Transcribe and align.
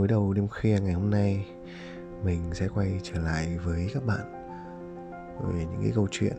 Gối 0.00 0.08
đầu 0.08 0.32
đêm 0.32 0.48
khuya 0.48 0.80
ngày 0.80 0.92
hôm 0.92 1.10
nay 1.10 1.46
Mình 2.24 2.54
sẽ 2.54 2.68
quay 2.68 3.00
trở 3.02 3.20
lại 3.20 3.58
với 3.58 3.90
các 3.94 4.06
bạn 4.06 4.32
Về 5.42 5.64
những 5.64 5.80
cái 5.82 5.92
câu 5.94 6.08
chuyện 6.10 6.36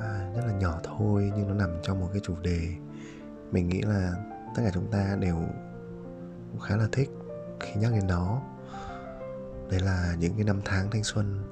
à, 0.00 0.32
Rất 0.36 0.42
là 0.46 0.52
nhỏ 0.52 0.80
thôi 0.84 1.32
nhưng 1.36 1.48
nó 1.48 1.54
nằm 1.54 1.70
trong 1.82 2.00
một 2.00 2.08
cái 2.12 2.20
chủ 2.24 2.34
đề 2.42 2.60
Mình 3.52 3.68
nghĩ 3.68 3.82
là 3.82 4.12
tất 4.54 4.62
cả 4.64 4.70
chúng 4.74 4.90
ta 4.90 5.16
đều 5.20 5.36
khá 6.60 6.76
là 6.76 6.88
thích 6.92 7.10
khi 7.60 7.80
nhắc 7.80 7.92
đến 7.92 8.06
nó. 8.06 8.40
Đấy 9.70 9.80
là 9.80 10.14
những 10.18 10.34
cái 10.34 10.44
năm 10.44 10.60
tháng 10.64 10.90
thanh 10.90 11.04
xuân 11.04 11.42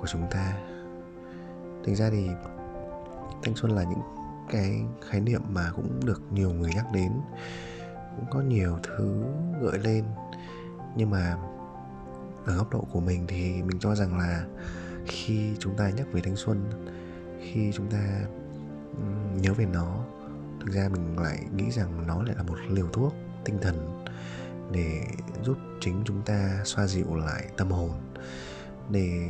của 0.00 0.06
chúng 0.06 0.26
ta. 0.30 0.58
Thực 1.84 1.94
ra 1.94 2.10
thì 2.10 2.28
thanh 3.42 3.54
xuân 3.56 3.72
là 3.72 3.82
những 3.82 4.02
cái 4.50 4.80
khái 5.08 5.20
niệm 5.20 5.42
mà 5.48 5.70
cũng 5.76 6.00
được 6.04 6.22
nhiều 6.30 6.50
người 6.50 6.70
nhắc 6.74 6.86
đến 6.92 7.12
cũng 8.18 8.30
có 8.30 8.40
nhiều 8.40 8.78
thứ 8.82 9.24
gợi 9.62 9.78
lên. 9.78 10.04
Nhưng 10.96 11.10
mà 11.10 11.36
ở 12.46 12.56
góc 12.56 12.70
độ 12.70 12.86
của 12.92 13.00
mình 13.00 13.24
thì 13.28 13.62
mình 13.62 13.78
cho 13.78 13.94
rằng 13.94 14.18
là 14.18 14.44
khi 15.06 15.56
chúng 15.58 15.76
ta 15.76 15.90
nhắc 15.90 16.06
về 16.12 16.20
thanh 16.20 16.36
xuân, 16.36 16.70
khi 17.40 17.72
chúng 17.74 17.90
ta 17.90 18.20
nhớ 19.40 19.54
về 19.54 19.66
nó, 19.66 20.04
thực 20.60 20.72
ra 20.72 20.88
mình 20.88 21.18
lại 21.18 21.38
nghĩ 21.56 21.70
rằng 21.70 22.06
nó 22.06 22.22
lại 22.22 22.34
là 22.36 22.42
một 22.42 22.56
liều 22.68 22.88
thuốc 22.92 23.14
tinh 23.44 23.58
thần 23.62 24.04
để 24.72 25.06
giúp 25.42 25.58
chính 25.80 26.02
chúng 26.04 26.22
ta 26.22 26.60
xoa 26.64 26.86
dịu 26.86 27.14
lại 27.14 27.48
tâm 27.56 27.70
hồn, 27.70 27.90
để 28.90 29.28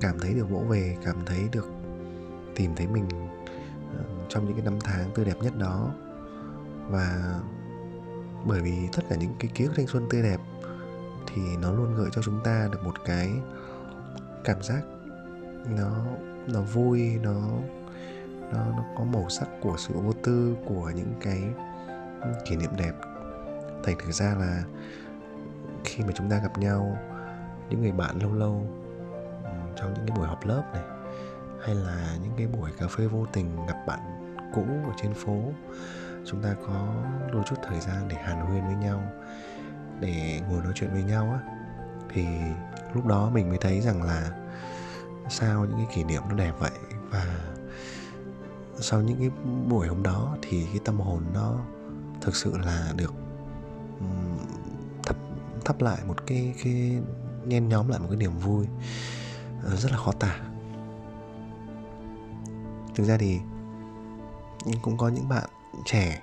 cảm 0.00 0.18
thấy 0.20 0.34
được 0.34 0.50
vỗ 0.50 0.58
về, 0.58 0.96
cảm 1.04 1.16
thấy 1.26 1.48
được 1.52 1.66
tìm 2.56 2.74
thấy 2.76 2.86
mình 2.86 3.08
ờ, 3.96 4.04
trong 4.28 4.44
những 4.44 4.54
cái 4.54 4.64
năm 4.64 4.78
tháng 4.84 5.10
tươi 5.14 5.24
đẹp 5.24 5.36
nhất 5.42 5.58
đó. 5.58 5.94
Và 6.88 7.40
bởi 8.44 8.60
vì 8.60 8.88
tất 8.96 9.02
cả 9.08 9.16
những 9.16 9.34
cái 9.38 9.50
ký 9.54 9.64
ức 9.64 9.72
thanh 9.76 9.86
xuân 9.86 10.06
tươi 10.10 10.22
đẹp 10.22 10.40
thì 11.26 11.42
nó 11.62 11.72
luôn 11.72 11.94
gợi 11.96 12.08
cho 12.12 12.22
chúng 12.22 12.40
ta 12.44 12.68
được 12.72 12.84
một 12.84 12.94
cái 13.04 13.30
cảm 14.44 14.62
giác 14.62 14.82
nó 15.76 15.90
nó 16.46 16.60
vui, 16.60 17.18
nó 17.22 17.34
nó 18.52 18.64
nó 18.76 18.84
có 18.98 19.04
màu 19.04 19.28
sắc 19.28 19.48
của 19.60 19.74
sự 19.78 19.94
vô 19.94 20.12
tư, 20.12 20.56
của 20.64 20.90
những 20.94 21.14
cái 21.20 21.42
kỷ 22.44 22.56
niệm 22.56 22.70
đẹp. 22.76 22.92
Thành 23.84 23.96
thực 23.98 24.12
ra 24.12 24.34
là 24.38 24.64
khi 25.84 26.04
mà 26.04 26.12
chúng 26.14 26.30
ta 26.30 26.38
gặp 26.38 26.58
nhau, 26.58 26.98
những 27.70 27.82
người 27.82 27.92
bạn 27.92 28.22
lâu 28.22 28.34
lâu 28.34 28.66
trong 29.76 29.94
những 29.94 30.06
cái 30.06 30.16
buổi 30.16 30.26
họp 30.26 30.46
lớp 30.46 30.62
này, 30.74 30.82
hay 31.64 31.74
là 31.74 32.16
những 32.22 32.32
cái 32.36 32.46
buổi 32.46 32.70
cà 32.78 32.86
phê 32.86 33.06
vô 33.06 33.26
tình 33.32 33.66
gặp 33.66 33.84
bạn 33.86 34.00
cũ 34.54 34.64
ở 34.84 34.92
trên 35.02 35.14
phố 35.14 35.38
chúng 36.24 36.42
ta 36.42 36.54
có 36.66 36.94
đôi 37.32 37.42
chút 37.46 37.56
thời 37.62 37.80
gian 37.80 38.08
để 38.08 38.16
hàn 38.16 38.40
huyên 38.40 38.66
với 38.66 38.76
nhau, 38.76 39.02
để 40.00 40.40
ngồi 40.48 40.62
nói 40.62 40.72
chuyện 40.74 40.90
với 40.92 41.02
nhau 41.02 41.30
á. 41.32 41.40
Thì 42.08 42.26
lúc 42.94 43.06
đó 43.06 43.30
mình 43.30 43.48
mới 43.48 43.58
thấy 43.58 43.80
rằng 43.80 44.02
là 44.02 44.30
sao 45.28 45.64
những 45.64 45.76
cái 45.76 45.86
kỷ 45.94 46.04
niệm 46.04 46.22
nó 46.28 46.34
đẹp 46.34 46.52
vậy? 46.58 46.70
Và 47.10 47.26
sau 48.80 49.02
những 49.02 49.18
cái 49.18 49.30
buổi 49.68 49.88
hôm 49.88 50.02
đó 50.02 50.36
thì 50.42 50.66
cái 50.66 50.80
tâm 50.84 51.00
hồn 51.00 51.22
nó 51.34 51.58
thực 52.20 52.36
sự 52.36 52.58
là 52.58 52.92
được 52.96 53.14
thắp 55.02 55.16
thắp 55.64 55.80
lại 55.80 55.98
một 56.06 56.26
cái 56.26 56.54
cái 56.64 57.00
nhen 57.44 57.68
nhóm 57.68 57.88
lại 57.88 58.00
một 58.00 58.06
cái 58.08 58.16
niềm 58.16 58.38
vui 58.38 58.66
ờ, 59.64 59.76
rất 59.76 59.92
là 59.92 59.98
khó 59.98 60.12
tả. 60.12 60.40
Thực 62.94 63.04
ra 63.04 63.16
thì 63.16 63.40
nhưng 64.64 64.80
cũng 64.82 64.98
có 64.98 65.08
những 65.08 65.28
bạn 65.28 65.50
trẻ 65.84 66.22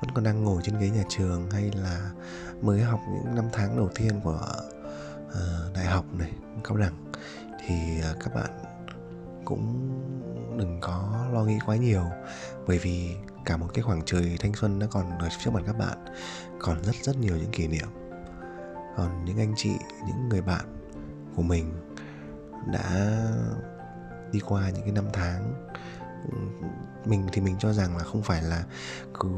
vẫn 0.00 0.10
còn 0.14 0.24
đang 0.24 0.44
ngồi 0.44 0.62
trên 0.64 0.78
ghế 0.78 0.90
nhà 0.90 1.02
trường 1.08 1.50
hay 1.50 1.70
là 1.74 2.10
mới 2.62 2.82
học 2.82 3.00
những 3.08 3.34
năm 3.34 3.44
tháng 3.52 3.76
đầu 3.76 3.88
tiên 3.94 4.20
của 4.24 4.40
uh, 5.26 5.74
đại 5.74 5.84
học 5.84 6.04
này 6.12 6.32
cao 6.64 6.76
đẳng. 6.76 7.12
Thì 7.66 7.74
uh, 8.10 8.16
các 8.24 8.34
bạn 8.34 8.50
cũng 9.44 9.90
đừng 10.58 10.78
có 10.80 11.26
lo 11.32 11.44
nghĩ 11.44 11.58
quá 11.66 11.76
nhiều 11.76 12.04
bởi 12.66 12.78
vì 12.78 13.16
cả 13.44 13.56
một 13.56 13.66
cái 13.74 13.82
khoảng 13.82 14.02
trời 14.06 14.36
thanh 14.40 14.54
xuân 14.54 14.78
nó 14.78 14.86
còn 14.90 15.18
ở 15.18 15.28
trước 15.44 15.50
mặt 15.50 15.62
các 15.66 15.78
bạn 15.78 15.98
còn 16.58 16.84
rất 16.84 16.96
rất 17.02 17.16
nhiều 17.16 17.36
những 17.36 17.50
kỷ 17.50 17.66
niệm. 17.66 17.88
Còn 18.96 19.24
những 19.24 19.38
anh 19.38 19.54
chị 19.56 19.70
những 20.06 20.28
người 20.28 20.42
bạn 20.42 20.64
của 21.36 21.42
mình 21.42 21.72
đã 22.72 23.16
đi 24.32 24.40
qua 24.40 24.70
những 24.70 24.82
cái 24.82 24.92
năm 24.92 25.04
tháng 25.12 25.68
mình 27.04 27.26
thì 27.32 27.40
mình 27.40 27.56
cho 27.58 27.72
rằng 27.72 27.96
là 27.96 28.04
không 28.04 28.22
phải 28.22 28.42
là 28.42 28.64
cứ 29.20 29.28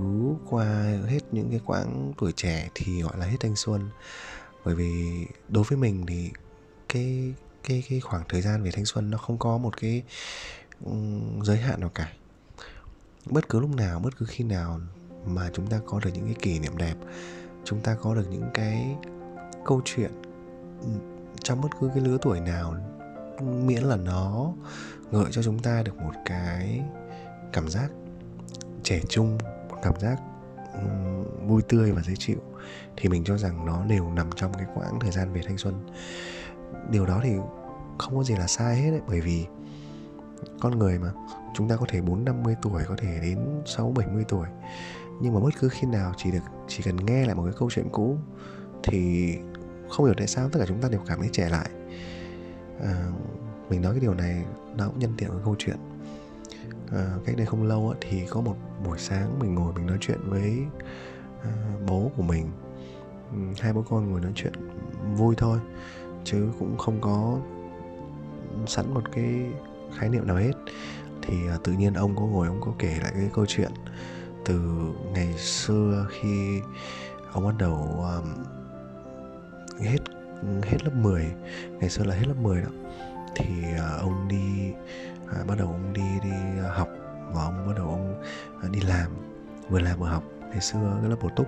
qua 0.51 0.65
hết 1.09 1.21
những 1.33 1.51
cái 1.51 1.61
quãng 1.67 2.13
tuổi 2.19 2.33
trẻ 2.37 2.69
thì 2.75 3.03
gọi 3.03 3.19
là 3.19 3.27
hết 3.27 3.37
thanh 3.41 3.57
xuân. 3.57 3.91
Bởi 4.65 4.75
vì 4.75 5.27
đối 5.49 5.65
với 5.65 5.79
mình 5.79 6.07
thì 6.07 6.31
cái 6.89 7.35
cái 7.63 7.85
cái 7.89 8.01
khoảng 8.01 8.23
thời 8.29 8.43
gian 8.43 8.63
về 8.63 8.71
thanh 8.71 8.85
xuân 8.85 9.11
nó 9.11 9.19
không 9.19 9.39
có 9.39 9.59
một 9.59 9.81
cái 9.81 10.03
um, 10.85 11.43
giới 11.43 11.57
hạn 11.57 11.81
nào 11.81 11.91
cả. 11.95 12.13
Bất 13.27 13.49
cứ 13.49 13.61
lúc 13.61 13.71
nào 13.71 14.01
bất 14.01 14.19
cứ 14.19 14.27
khi 14.29 14.45
nào 14.45 14.81
mà 15.27 15.51
chúng 15.53 15.67
ta 15.67 15.81
có 15.87 16.01
được 16.01 16.11
những 16.15 16.25
cái 16.25 16.35
kỷ 16.35 16.59
niệm 16.59 16.77
đẹp 16.77 16.95
chúng 17.65 17.81
ta 17.81 17.97
có 18.03 18.15
được 18.15 18.27
những 18.31 18.51
cái 18.55 18.97
câu 19.65 19.83
chuyện 19.85 20.11
trong 21.43 21.61
bất 21.61 21.69
cứ 21.81 21.91
cái 21.95 22.05
lứa 22.05 22.19
tuổi 22.23 22.41
nào 22.41 22.75
miễn 23.41 23.83
là 23.83 23.97
nó 23.97 24.53
gợi 25.13 25.27
cho 25.31 25.43
chúng 25.43 25.59
ta 25.59 25.83
được 25.83 25.97
một 25.97 26.13
cái 26.25 26.83
cảm 27.53 27.69
giác 27.69 27.91
trẻ 28.83 29.01
trung 29.09 29.39
một 29.69 29.77
cảm 29.83 30.01
giác 30.01 30.21
vui 31.47 31.63
tươi 31.63 31.93
và 31.93 32.03
dễ 32.03 32.15
chịu 32.19 32.39
thì 32.97 33.09
mình 33.09 33.25
cho 33.25 33.39
rằng 33.39 33.67
nó 33.67 33.85
đều 33.85 34.11
nằm 34.11 34.31
trong 34.37 34.55
cái 34.55 34.67
quãng 34.75 35.01
thời 35.01 35.11
gian 35.11 35.33
về 35.33 35.41
thanh 35.47 35.59
xuân. 35.59 35.87
Điều 36.91 37.07
đó 37.07 37.21
thì 37.23 37.31
không 37.99 38.17
có 38.17 38.23
gì 38.23 38.35
là 38.35 38.47
sai 38.47 38.77
hết 38.77 38.91
ấy, 38.91 39.01
bởi 39.09 39.21
vì 39.21 39.47
con 40.61 40.79
người 40.79 40.99
mà 40.99 41.13
chúng 41.55 41.69
ta 41.69 41.77
có 41.77 41.87
thể 41.89 42.01
bốn 42.01 42.25
năm 42.25 42.43
mươi 42.43 42.57
tuổi 42.63 42.83
có 42.89 42.97
thể 42.99 43.19
đến 43.23 43.39
sáu 43.67 43.93
bảy 43.97 44.07
mươi 44.07 44.25
tuổi 44.29 44.47
nhưng 45.21 45.35
mà 45.35 45.41
bất 45.41 45.51
cứ 45.61 45.69
khi 45.69 45.87
nào 45.87 46.13
chỉ 46.17 46.31
được 46.31 46.43
chỉ 46.69 46.83
cần 46.83 46.97
nghe 46.97 47.27
lại 47.27 47.35
một 47.35 47.43
cái 47.45 47.55
câu 47.59 47.71
chuyện 47.71 47.89
cũ 47.93 48.17
thì 48.83 49.35
không 49.89 50.07
hiểu 50.07 50.15
tại 50.19 50.27
sao 50.27 50.49
tất 50.49 50.59
cả 50.61 50.67
chúng 50.69 50.81
ta 50.81 50.89
đều 50.89 51.01
cảm 51.07 51.21
thấy 51.21 51.29
trẻ 51.33 51.49
lại 51.49 51.71
à, 52.83 53.11
mình 53.71 53.83
nói 53.83 53.93
cái 53.93 54.01
điều 54.01 54.15
này 54.15 54.45
nó 54.77 54.87
cũng 54.87 54.99
nhân 54.99 55.13
tiện 55.17 55.31
với 55.31 55.41
câu 55.45 55.55
chuyện. 55.59 55.77
À, 56.93 57.15
cách 57.27 57.37
đây 57.37 57.47
không 57.47 57.63
lâu 57.63 57.95
thì 58.01 58.27
có 58.27 58.41
một 58.41 58.57
buổi 58.85 58.99
sáng 58.99 59.39
mình 59.39 59.55
ngồi 59.55 59.73
mình 59.73 59.87
nói 59.87 59.99
chuyện 60.01 60.19
với 60.27 60.59
à, 61.43 61.51
bố 61.87 62.11
của 62.17 62.23
mình. 62.23 62.51
Ừ, 63.33 63.39
hai 63.61 63.73
bố 63.73 63.85
con 63.91 64.11
ngồi 64.11 64.21
nói 64.21 64.33
chuyện 64.35 64.53
vui 65.17 65.35
thôi 65.39 65.59
chứ 66.25 66.49
cũng 66.59 66.79
không 66.79 67.01
có 67.01 67.39
sẵn 68.67 68.95
một 68.95 69.13
cái 69.13 69.51
khái 69.99 70.09
niệm 70.09 70.27
nào 70.27 70.37
hết. 70.37 70.53
Thì 71.23 71.49
à, 71.49 71.57
tự 71.65 71.73
nhiên 71.73 71.95
ông 71.95 72.17
có 72.17 72.23
ngồi 72.23 72.47
ông 72.47 72.61
có 72.61 72.73
kể 72.79 72.99
lại 73.03 73.13
cái 73.15 73.31
câu 73.35 73.47
chuyện 73.47 73.71
từ 74.45 74.61
ngày 75.13 75.35
xưa 75.39 76.07
khi 76.11 76.61
ông 77.33 77.45
bắt 77.45 77.55
đầu 77.59 78.05
um, 78.17 78.45
hết 79.79 79.99
hết 80.63 80.85
lớp 80.85 80.91
10 80.95 81.33
ngày 81.81 81.91
xưa 81.91 82.05
là 82.05 82.15
hết 82.15 82.27
lớp 82.27 82.35
10 82.43 82.63
đó. 82.63 82.69
Thì 83.35 83.45
uh, 83.75 84.01
ông 84.01 84.29
đi 84.29 84.73
uh, 85.25 85.47
bắt 85.47 85.59
đầu 85.59 85.67
ông 85.67 85.93
đi 85.93 86.03
đi 86.23 86.31
à, 86.65 86.71
học 86.73 86.89
và 87.33 87.43
ông 87.43 87.67
bắt 87.67 87.73
đầu 87.77 87.87
ông 87.87 88.23
uh, 88.67 88.71
đi 88.71 88.81
làm 88.81 89.11
vừa 89.69 89.81
làm 89.81 89.99
vừa 89.99 90.07
học 90.07 90.25
ngày 90.51 90.61
xưa 90.61 90.99
cái 91.01 91.11
lớp 91.11 91.17
bổ 91.23 91.29
túc. 91.37 91.47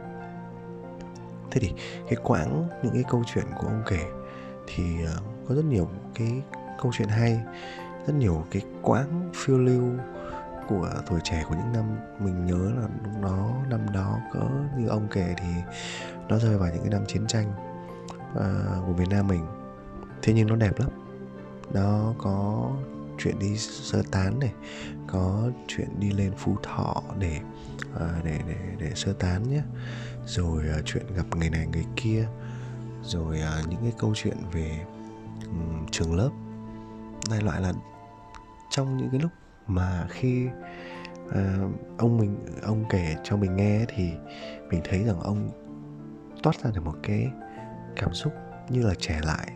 Thế 1.51 1.61
thì 1.61 1.73
cái 2.09 2.17
quãng 2.23 2.69
những 2.83 2.93
cái 2.93 3.05
câu 3.09 3.23
chuyện 3.35 3.45
của 3.59 3.67
ông 3.67 3.83
kể 3.87 4.05
thì 4.67 4.85
uh, 5.05 5.49
có 5.49 5.55
rất 5.55 5.65
nhiều 5.65 5.89
cái 6.15 6.43
câu 6.83 6.93
chuyện 6.99 7.09
hay 7.09 7.41
rất 8.07 8.15
nhiều 8.15 8.45
cái 8.51 8.63
quãng 8.83 9.31
phiêu 9.35 9.59
lưu 9.59 9.85
của 10.69 10.91
tuổi 11.11 11.21
trẻ 11.25 11.45
của 11.49 11.55
những 11.55 11.73
năm 11.73 11.85
mình 12.19 12.47
nhớ 12.47 12.71
là 12.81 12.89
lúc 13.05 13.23
đó 13.23 13.51
năm 13.71 13.81
đó 13.93 14.19
cỡ 14.33 14.49
như 14.77 14.89
ông 14.89 15.09
kể 15.11 15.35
thì 15.37 15.49
nó 16.29 16.39
rơi 16.39 16.59
vào 16.59 16.71
những 16.71 16.83
cái 16.83 16.91
năm 16.91 17.07
chiến 17.07 17.27
tranh 17.27 17.72
uh, 18.35 18.87
của 18.87 18.93
Việt 18.93 19.09
Nam 19.11 19.29
mình. 19.29 19.47
Thế 20.23 20.33
nhưng 20.33 20.49
nó 20.49 20.57
đẹp 20.57 20.79
lắm. 20.79 20.91
Nó 21.75 22.15
có 22.19 22.71
chuyện 23.19 23.39
đi 23.39 23.57
sơ 23.59 24.03
tán 24.11 24.39
này 24.41 24.53
có 25.07 25.51
chuyện 25.69 25.89
đi 25.99 26.11
lên 26.11 26.33
phú 26.37 26.57
thọ 26.63 27.03
để 27.19 27.41
uh, 27.95 28.25
để 28.25 28.39
để 28.49 28.57
để 28.79 28.93
sơ 28.95 29.13
tán 29.13 29.51
nhé. 29.51 29.63
Rồi 30.27 30.63
uh, 30.79 30.85
chuyện 30.85 31.07
gặp 31.17 31.37
người 31.37 31.51
này 31.51 31.67
người 31.67 31.87
kia. 31.97 32.29
Rồi 33.03 33.41
uh, 33.61 33.69
những 33.71 33.81
cái 33.83 33.93
câu 33.99 34.13
chuyện 34.15 34.37
về 34.53 34.85
um, 35.47 35.87
trường 35.91 36.15
lớp. 36.15 36.31
Đại 37.31 37.43
loại 37.43 37.61
là 37.61 37.73
trong 38.71 38.97
những 38.97 39.11
cái 39.11 39.21
lúc 39.21 39.31
mà 39.67 40.07
khi 40.11 40.47
uh, 41.29 41.35
ông 41.99 42.19
mình 42.19 42.47
ông 42.63 42.85
kể 42.91 43.17
cho 43.25 43.37
mình 43.37 43.57
nghe 43.57 43.85
thì 43.89 44.11
mình 44.71 44.81
thấy 44.85 45.05
rằng 45.05 45.21
ông 45.21 45.51
toát 46.43 46.65
ra 46.65 46.71
được 46.75 46.85
một 46.85 46.95
cái 47.03 47.31
cảm 47.97 48.15
xúc 48.15 48.33
như 48.69 48.87
là 48.87 48.95
trẻ 48.99 49.21
lại, 49.25 49.53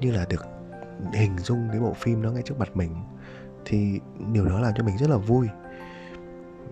như 0.00 0.12
là 0.12 0.26
được 0.28 0.46
hình 1.12 1.38
dung 1.38 1.68
cái 1.70 1.80
bộ 1.80 1.92
phim 1.92 2.22
đó 2.22 2.30
ngay 2.30 2.42
trước 2.42 2.58
mặt 2.58 2.76
mình, 2.76 2.94
thì 3.64 4.00
điều 4.32 4.46
đó 4.46 4.60
làm 4.60 4.72
cho 4.76 4.84
mình 4.84 4.96
rất 4.98 5.10
là 5.10 5.16
vui. 5.16 5.48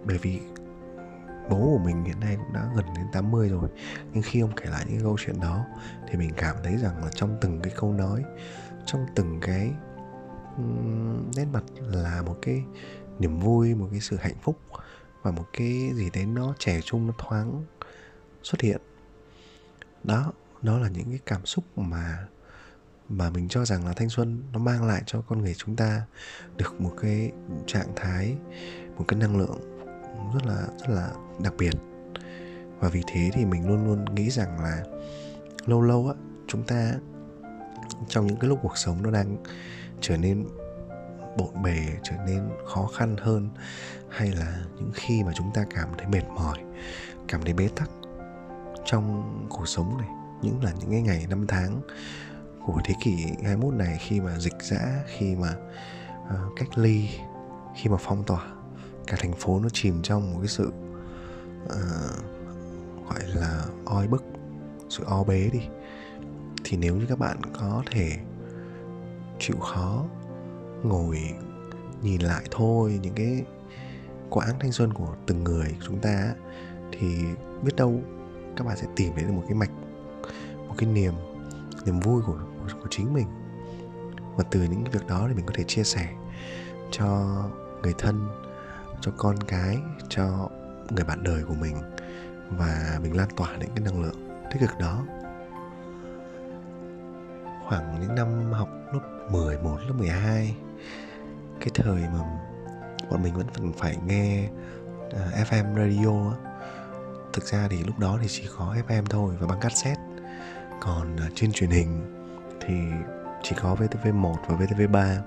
Bởi 0.04 0.18
vì 0.18 0.40
bố 1.50 1.56
của 1.56 1.78
mình 1.84 2.04
hiện 2.04 2.20
nay 2.20 2.36
cũng 2.36 2.52
đã 2.52 2.70
gần 2.76 2.84
đến 2.96 3.06
80 3.12 3.48
rồi, 3.48 3.68
nhưng 4.12 4.22
khi 4.22 4.40
ông 4.40 4.52
kể 4.56 4.70
lại 4.70 4.84
những 4.88 5.00
câu 5.00 5.16
chuyện 5.20 5.40
đó 5.40 5.64
thì 6.08 6.18
mình 6.18 6.30
cảm 6.36 6.56
thấy 6.64 6.76
rằng 6.76 7.04
là 7.04 7.10
trong 7.14 7.36
từng 7.40 7.60
cái 7.62 7.72
câu 7.76 7.92
nói, 7.92 8.24
trong 8.86 9.06
từng 9.14 9.38
cái 9.40 9.70
nét 11.36 11.44
mặt 11.52 11.64
là 11.78 12.22
một 12.22 12.36
cái 12.42 12.62
niềm 13.18 13.38
vui, 13.38 13.74
một 13.74 13.88
cái 13.90 14.00
sự 14.00 14.16
hạnh 14.16 14.36
phúc 14.42 14.58
và 15.22 15.30
một 15.30 15.44
cái 15.52 15.90
gì 15.94 16.10
đấy 16.12 16.26
nó 16.26 16.54
trẻ 16.58 16.80
trung, 16.80 17.06
nó 17.06 17.12
thoáng 17.18 17.64
xuất 18.42 18.60
hiện. 18.60 18.80
Đó 20.04 20.32
đó 20.62 20.78
là 20.78 20.88
những 20.88 21.10
cái 21.10 21.18
cảm 21.26 21.46
xúc 21.46 21.78
mà 21.78 22.26
mà 23.08 23.30
mình 23.30 23.48
cho 23.48 23.64
rằng 23.64 23.86
là 23.86 23.92
thanh 23.92 24.08
xuân 24.08 24.42
nó 24.52 24.58
mang 24.58 24.84
lại 24.84 25.02
cho 25.06 25.20
con 25.20 25.42
người 25.42 25.54
chúng 25.54 25.76
ta 25.76 26.02
được 26.56 26.80
một 26.80 26.92
cái 27.02 27.32
trạng 27.66 27.88
thái, 27.96 28.36
một 28.96 29.04
cái 29.08 29.20
năng 29.20 29.36
lượng 29.36 29.60
rất 30.34 30.46
là 30.46 30.66
rất 30.78 30.88
là 30.88 31.10
đặc 31.42 31.54
biệt. 31.58 31.74
Và 32.78 32.88
vì 32.88 33.02
thế 33.06 33.30
thì 33.32 33.44
mình 33.44 33.68
luôn 33.68 33.84
luôn 33.84 34.04
nghĩ 34.14 34.30
rằng 34.30 34.60
là 34.60 34.84
lâu 35.66 35.82
lâu 35.82 36.08
á, 36.08 36.14
chúng 36.46 36.62
ta 36.64 36.92
trong 38.08 38.26
những 38.26 38.36
cái 38.36 38.48
lúc 38.48 38.58
cuộc 38.62 38.76
sống 38.76 39.02
nó 39.02 39.10
đang 39.10 39.36
trở 40.00 40.16
nên 40.16 40.46
bộn 41.36 41.62
bề, 41.62 41.86
trở 42.02 42.16
nên 42.26 42.50
khó 42.66 42.86
khăn 42.86 43.16
hơn, 43.20 43.48
hay 44.08 44.30
là 44.30 44.64
những 44.76 44.90
khi 44.94 45.22
mà 45.24 45.32
chúng 45.34 45.50
ta 45.54 45.64
cảm 45.74 45.88
thấy 45.98 46.06
mệt 46.06 46.24
mỏi, 46.34 46.58
cảm 47.28 47.42
thấy 47.42 47.52
bế 47.52 47.68
tắc 47.76 47.90
trong 48.84 49.46
cuộc 49.50 49.68
sống 49.68 49.98
này 49.98 50.08
những 50.42 50.64
là 50.64 50.72
những 50.80 50.90
cái 50.90 51.02
ngày 51.02 51.26
năm 51.30 51.46
tháng 51.46 51.80
của 52.66 52.80
thế 52.84 52.94
kỷ 53.04 53.16
21 53.44 53.74
này 53.74 53.98
khi 54.00 54.20
mà 54.20 54.38
dịch 54.38 54.62
dã 54.62 55.04
khi 55.06 55.36
mà 55.36 55.54
uh, 56.22 56.52
cách 56.56 56.78
ly 56.78 57.08
khi 57.76 57.90
mà 57.90 57.96
phong 58.00 58.24
tỏa. 58.24 58.46
Cả 59.06 59.16
thành 59.20 59.32
phố 59.32 59.60
nó 59.60 59.68
chìm 59.72 60.02
trong 60.02 60.32
một 60.32 60.38
cái 60.38 60.48
sự 60.48 60.72
uh, 61.64 62.24
gọi 63.08 63.20
là 63.34 63.64
oi 63.84 64.08
bức 64.08 64.24
sự 64.88 65.04
o 65.04 65.24
bế 65.24 65.50
đi. 65.52 65.60
Thì 66.64 66.76
nếu 66.76 66.96
như 66.96 67.06
các 67.08 67.18
bạn 67.18 67.40
có 67.60 67.82
thể 67.90 68.16
chịu 69.38 69.56
khó 69.56 70.04
ngồi 70.82 71.34
nhìn 72.02 72.20
lại 72.20 72.44
thôi 72.50 72.98
những 73.02 73.14
cái 73.14 73.44
quãng 74.30 74.58
thanh 74.60 74.72
xuân 74.72 74.92
của 74.92 75.14
từng 75.26 75.44
người 75.44 75.76
chúng 75.86 75.98
ta 75.98 76.34
thì 76.92 77.06
biết 77.62 77.76
đâu 77.76 78.00
các 78.56 78.66
bạn 78.66 78.76
sẽ 78.76 78.86
tìm 78.96 79.12
thấy 79.14 79.24
được 79.24 79.32
một 79.32 79.42
cái 79.48 79.54
mạch 79.54 79.70
một 80.70 80.76
cái 80.78 80.88
niềm 80.88 81.14
niềm 81.84 82.00
vui 82.00 82.22
của 82.26 82.38
của, 82.62 82.78
của 82.82 82.88
chính 82.90 83.14
mình. 83.14 83.26
Và 84.36 84.44
từ 84.50 84.62
những 84.62 84.84
cái 84.84 84.92
việc 84.92 85.06
đó 85.06 85.24
thì 85.28 85.34
mình 85.34 85.46
có 85.46 85.52
thể 85.56 85.64
chia 85.64 85.84
sẻ 85.84 86.08
cho 86.90 87.06
người 87.82 87.94
thân 87.98 88.28
cho 89.00 89.12
con 89.16 89.36
cái 89.36 89.78
cho 90.08 90.48
người 90.90 91.04
bạn 91.04 91.22
đời 91.22 91.42
của 91.48 91.54
mình 91.54 91.76
và 92.50 92.98
mình 93.02 93.16
lan 93.16 93.28
tỏa 93.36 93.56
những 93.56 93.70
cái 93.74 93.84
năng 93.84 94.02
lượng 94.02 94.28
tích 94.52 94.60
cực 94.60 94.78
đó. 94.78 95.02
Khoảng 97.68 98.00
những 98.00 98.14
năm 98.14 98.52
học 98.52 98.68
lớp 98.92 99.28
11, 99.30 99.78
lớp 99.86 99.94
12 99.98 100.56
cái 101.60 101.68
thời 101.74 102.02
mà 102.02 102.40
bọn 103.10 103.22
mình 103.22 103.34
vẫn 103.34 103.46
vẫn 103.54 103.72
phải 103.72 103.96
nghe 104.06 104.48
à, 105.12 105.42
uh, 105.42 105.48
FM 105.48 105.74
radio 105.76 106.36
thực 107.32 107.44
ra 107.44 107.66
thì 107.70 107.84
lúc 107.84 107.98
đó 107.98 108.18
thì 108.22 108.26
chỉ 108.28 108.48
có 108.58 108.74
FM 108.88 109.04
thôi 109.04 109.36
và 109.40 109.46
băng 109.46 109.60
cassette 109.60 110.09
còn 110.80 111.16
à, 111.16 111.28
trên 111.34 111.52
truyền 111.52 111.70
hình 111.70 112.00
thì 112.60 112.74
chỉ 113.42 113.56
có 113.62 113.74
VTV1 113.74 114.36
và 114.48 114.56
VTV3 114.56 115.20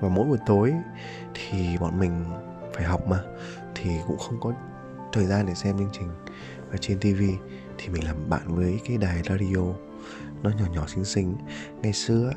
và 0.00 0.08
mỗi 0.08 0.26
buổi 0.26 0.38
tối 0.46 0.74
thì 1.34 1.78
bọn 1.78 1.98
mình 1.98 2.24
phải 2.74 2.84
học 2.84 3.06
mà 3.08 3.22
thì 3.74 3.90
cũng 4.06 4.18
không 4.18 4.40
có 4.40 4.52
thời 5.12 5.26
gian 5.26 5.46
để 5.46 5.54
xem 5.54 5.78
chương 5.78 5.90
trình. 5.92 6.08
Và 6.70 6.76
trên 6.80 6.98
TV 6.98 7.22
thì 7.78 7.88
mình 7.88 8.04
làm 8.04 8.28
bạn 8.28 8.54
với 8.54 8.80
cái 8.88 8.98
đài 8.98 9.22
radio 9.22 9.62
nó 10.42 10.50
nhỏ 10.50 10.64
nhỏ 10.72 10.86
xinh 10.86 11.04
xinh. 11.04 11.36
Ngày 11.82 11.92
xưa 11.92 12.32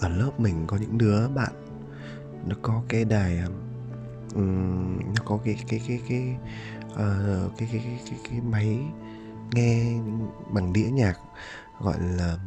ở 0.00 0.08
lớp 0.08 0.30
mình 0.40 0.66
có 0.66 0.76
những 0.76 0.98
đứa 0.98 1.28
bạn 1.28 1.52
nó 2.46 2.56
có 2.62 2.82
cái 2.88 3.04
đài 3.04 3.40
um, 4.34 4.98
nó 4.98 5.22
có 5.24 5.38
cái 5.44 5.56
cái 5.68 5.80
cái 5.88 6.00
cái 6.08 6.36
uh, 6.92 7.52
cái, 7.58 7.68
cái, 7.72 7.82
cái, 7.84 8.00
cái 8.10 8.18
cái 8.30 8.40
máy 8.40 8.78
nghe 9.54 10.00
bằng 10.50 10.72
đĩa 10.72 10.88
nhạc 10.92 11.18
gọi 11.80 11.96
là 12.00 12.38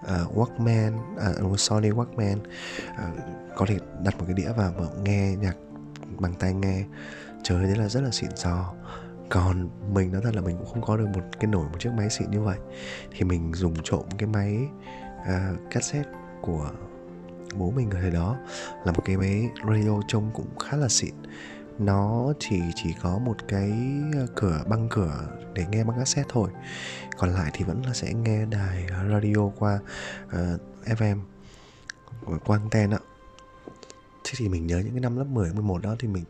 uh, 0.00 0.36
Walkman, 0.36 0.98
uh, 1.52 1.60
Sony 1.60 1.90
Walkman 1.90 2.36
uh, 2.38 3.20
có 3.56 3.66
thể 3.66 3.78
đặt 4.04 4.18
một 4.18 4.24
cái 4.26 4.34
đĩa 4.34 4.52
vào 4.56 4.72
và 4.78 4.86
nghe 5.02 5.36
nhạc 5.40 5.56
bằng 6.18 6.34
tai 6.34 6.54
nghe 6.54 6.84
trời 7.42 7.64
đấy 7.64 7.76
là 7.76 7.88
rất 7.88 8.00
là 8.00 8.10
xịn 8.10 8.30
sò 8.36 8.74
còn 9.30 9.68
mình 9.94 10.12
nói 10.12 10.20
thật 10.24 10.34
là 10.34 10.40
mình 10.40 10.56
cũng 10.58 10.66
không 10.66 10.82
có 10.82 10.96
được 10.96 11.06
một 11.14 11.22
cái 11.40 11.50
nổi 11.50 11.64
một 11.72 11.80
chiếc 11.80 11.92
máy 11.96 12.10
xịn 12.10 12.30
như 12.30 12.40
vậy. 12.40 12.58
Thì 13.10 13.24
mình 13.24 13.54
dùng 13.54 13.74
trộm 13.84 14.02
cái 14.18 14.28
máy 14.28 14.58
uh, 15.20 15.70
cassette 15.70 16.10
của 16.40 16.70
bố 17.54 17.70
mình 17.70 17.90
ở 17.90 18.00
thời 18.00 18.10
đó 18.10 18.36
là 18.84 18.92
một 18.92 19.02
cái 19.04 19.16
máy 19.16 19.48
radio 19.68 20.02
trông 20.08 20.30
cũng 20.34 20.58
khá 20.58 20.76
là 20.76 20.88
xịn 20.88 21.14
nó 21.80 22.32
chỉ 22.38 22.60
chỉ 22.74 22.94
có 23.02 23.18
một 23.18 23.36
cái 23.48 23.72
ờ, 24.14 24.26
cửa 24.36 24.64
băng 24.68 24.88
cửa 24.90 25.28
để 25.54 25.66
nghe 25.70 25.84
băng 25.84 25.98
cassette 25.98 26.28
thôi. 26.32 26.50
Còn 27.18 27.30
lại 27.30 27.50
thì 27.54 27.64
vẫn 27.64 27.82
là 27.86 27.92
sẽ 27.94 28.14
nghe 28.14 28.46
đài 28.46 28.86
radio 29.10 29.50
qua 29.58 29.78
ờ, 30.30 30.58
uh, 30.82 30.98
FM 30.98 31.20
ờ, 32.26 32.38
qua 32.44 32.58
anten 32.58 32.90
ạ 32.90 32.98
thế 34.24 34.32
thì 34.36 34.48
mình 34.48 34.66
nhớ 34.66 34.78
những 34.78 34.92
cái 34.92 35.00
năm 35.00 35.16
lớp 35.16 35.24
10, 35.24 35.52
11 35.52 35.82
đó 35.82 35.96
thì 35.98 36.08
mình 36.08 36.24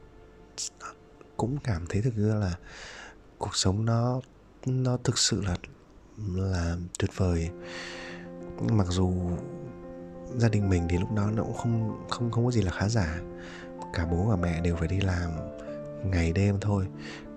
cũng 1.36 1.58
cảm 1.64 1.86
thấy 1.88 2.02
thực 2.02 2.14
ra 2.16 2.34
là 2.34 2.54
cuộc 3.38 3.56
sống 3.56 3.84
nó 3.84 4.20
nó 4.66 4.96
thực 5.04 5.18
sự 5.18 5.42
là 5.42 5.56
là 6.34 6.76
tuyệt 6.98 7.10
vời. 7.16 7.50
Mặc 8.70 8.86
dù 8.90 9.12
gia 10.36 10.48
đình 10.48 10.68
mình 10.68 10.86
thì 10.88 10.98
lúc 10.98 11.12
đó 11.12 11.30
nó 11.30 11.42
cũng 11.42 11.56
không 11.56 12.06
không 12.08 12.30
không 12.30 12.44
có 12.44 12.50
gì 12.50 12.62
là 12.62 12.72
khá 12.72 12.88
giả. 12.88 13.20
Cả 13.92 14.06
bố 14.06 14.24
và 14.24 14.36
mẹ 14.36 14.60
đều 14.60 14.76
phải 14.76 14.88
đi 14.88 15.00
làm 15.00 15.30
ngày 16.04 16.32
đêm 16.32 16.58
thôi. 16.60 16.86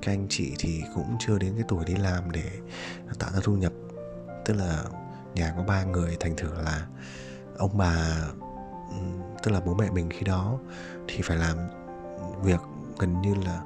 Các 0.01 0.11
anh 0.11 0.25
chị 0.29 0.53
thì 0.59 0.83
cũng 0.95 1.15
chưa 1.19 1.37
đến 1.37 1.53
cái 1.55 1.65
tuổi 1.67 1.85
đi 1.85 1.95
làm 1.95 2.31
để 2.31 2.43
tạo 3.19 3.31
ra 3.33 3.39
thu 3.43 3.55
nhập. 3.55 3.73
Tức 4.45 4.53
là 4.53 4.83
nhà 5.35 5.53
có 5.57 5.63
ba 5.63 5.83
người, 5.83 6.17
thành 6.19 6.35
thử 6.35 6.53
là 6.53 6.87
ông 7.57 7.77
bà 7.77 7.95
tức 9.43 9.51
là 9.51 9.59
bố 9.59 9.73
mẹ 9.73 9.89
mình 9.89 10.09
khi 10.09 10.23
đó 10.23 10.59
thì 11.07 11.21
phải 11.23 11.37
làm 11.37 11.57
việc 12.43 12.59
gần 12.99 13.21
như 13.21 13.35
là 13.35 13.61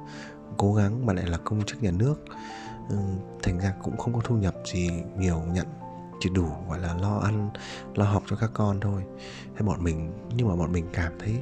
cố 0.56 0.74
gắng 0.74 1.06
mà 1.06 1.12
lại 1.12 1.26
là 1.26 1.38
công 1.38 1.64
chức 1.66 1.82
nhà 1.82 1.90
nước. 1.90 2.24
Thành 3.42 3.58
ra 3.58 3.74
cũng 3.82 3.96
không 3.96 4.14
có 4.14 4.20
thu 4.24 4.36
nhập 4.36 4.54
gì 4.64 4.90
nhiều 5.16 5.42
nhận 5.52 5.66
chỉ 6.20 6.28
đủ 6.28 6.48
gọi 6.68 6.78
là 6.78 6.94
lo 6.94 7.18
ăn 7.18 7.50
lo 7.94 8.04
học 8.04 8.22
cho 8.30 8.36
các 8.36 8.50
con 8.54 8.80
thôi. 8.80 9.02
Hay 9.54 9.62
bọn 9.62 9.84
mình 9.84 10.12
nhưng 10.36 10.48
mà 10.48 10.56
bọn 10.56 10.72
mình 10.72 10.88
cảm 10.92 11.12
thấy 11.18 11.34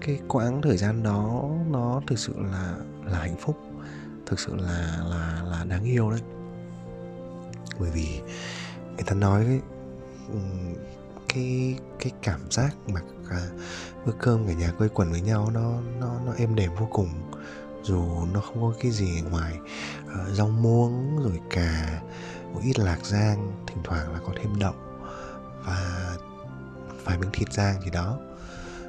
cái 0.00 0.20
quãng 0.28 0.62
thời 0.62 0.76
gian 0.76 1.02
đó 1.02 1.44
nó 1.70 2.00
thực 2.06 2.18
sự 2.18 2.34
là 2.36 2.76
là 3.04 3.18
hạnh 3.18 3.36
phúc 3.40 3.56
thực 4.26 4.40
sự 4.40 4.56
là 4.56 5.04
là 5.10 5.42
là 5.50 5.64
đáng 5.64 5.84
yêu 5.84 6.10
đấy. 6.10 6.20
Bởi 7.78 7.90
vì 7.90 8.20
người 8.96 9.04
ta 9.06 9.14
nói 9.14 9.60
cái 11.28 11.78
cái 11.78 11.78
cái 11.98 12.12
cảm 12.22 12.40
giác 12.50 12.76
mà 12.88 13.00
à, 13.30 13.48
bữa 14.06 14.12
cơm 14.18 14.46
cả 14.46 14.52
nhà 14.52 14.72
quây 14.78 14.88
quần 14.88 15.10
với 15.10 15.20
nhau 15.20 15.50
nó 15.54 15.80
nó 16.00 16.20
nó 16.26 16.32
êm 16.32 16.54
đềm 16.54 16.70
vô 16.74 16.88
cùng. 16.92 17.08
Dù 17.82 18.04
nó 18.32 18.40
không 18.40 18.62
có 18.62 18.72
cái 18.80 18.90
gì 18.90 19.22
ngoài 19.30 19.58
uh, 20.04 20.28
rau 20.32 20.48
muống 20.48 21.22
rồi 21.22 21.40
cà 21.50 22.00
một 22.56 22.62
ít 22.64 22.78
lạc 22.78 22.98
rang 23.04 23.52
thỉnh 23.66 23.78
thoảng 23.84 24.12
là 24.12 24.18
có 24.26 24.32
thêm 24.36 24.58
đậu 24.58 24.74
và 25.64 26.16
vài 27.04 27.18
miếng 27.18 27.30
thịt 27.32 27.52
rang 27.52 27.82
gì 27.82 27.90
đó. 27.90 28.18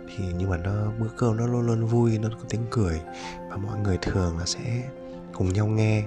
Thì 0.08 0.24
nhưng 0.38 0.50
mà 0.50 0.58
nó 0.58 0.72
bữa 1.00 1.08
cơm 1.18 1.38
nó 1.38 1.48
luôn 1.48 1.68
luôn 1.68 1.86
vui 1.86 2.18
nó 2.18 2.30
có 2.30 2.46
tiếng 2.50 2.66
cười 2.72 3.02
và 3.50 3.58
mọi 3.58 3.80
người 3.80 3.98
thường 4.02 4.38
là 4.38 4.46
sẽ 4.46 4.90
cùng 5.34 5.54
nhau 5.54 5.68
nghe. 5.68 6.04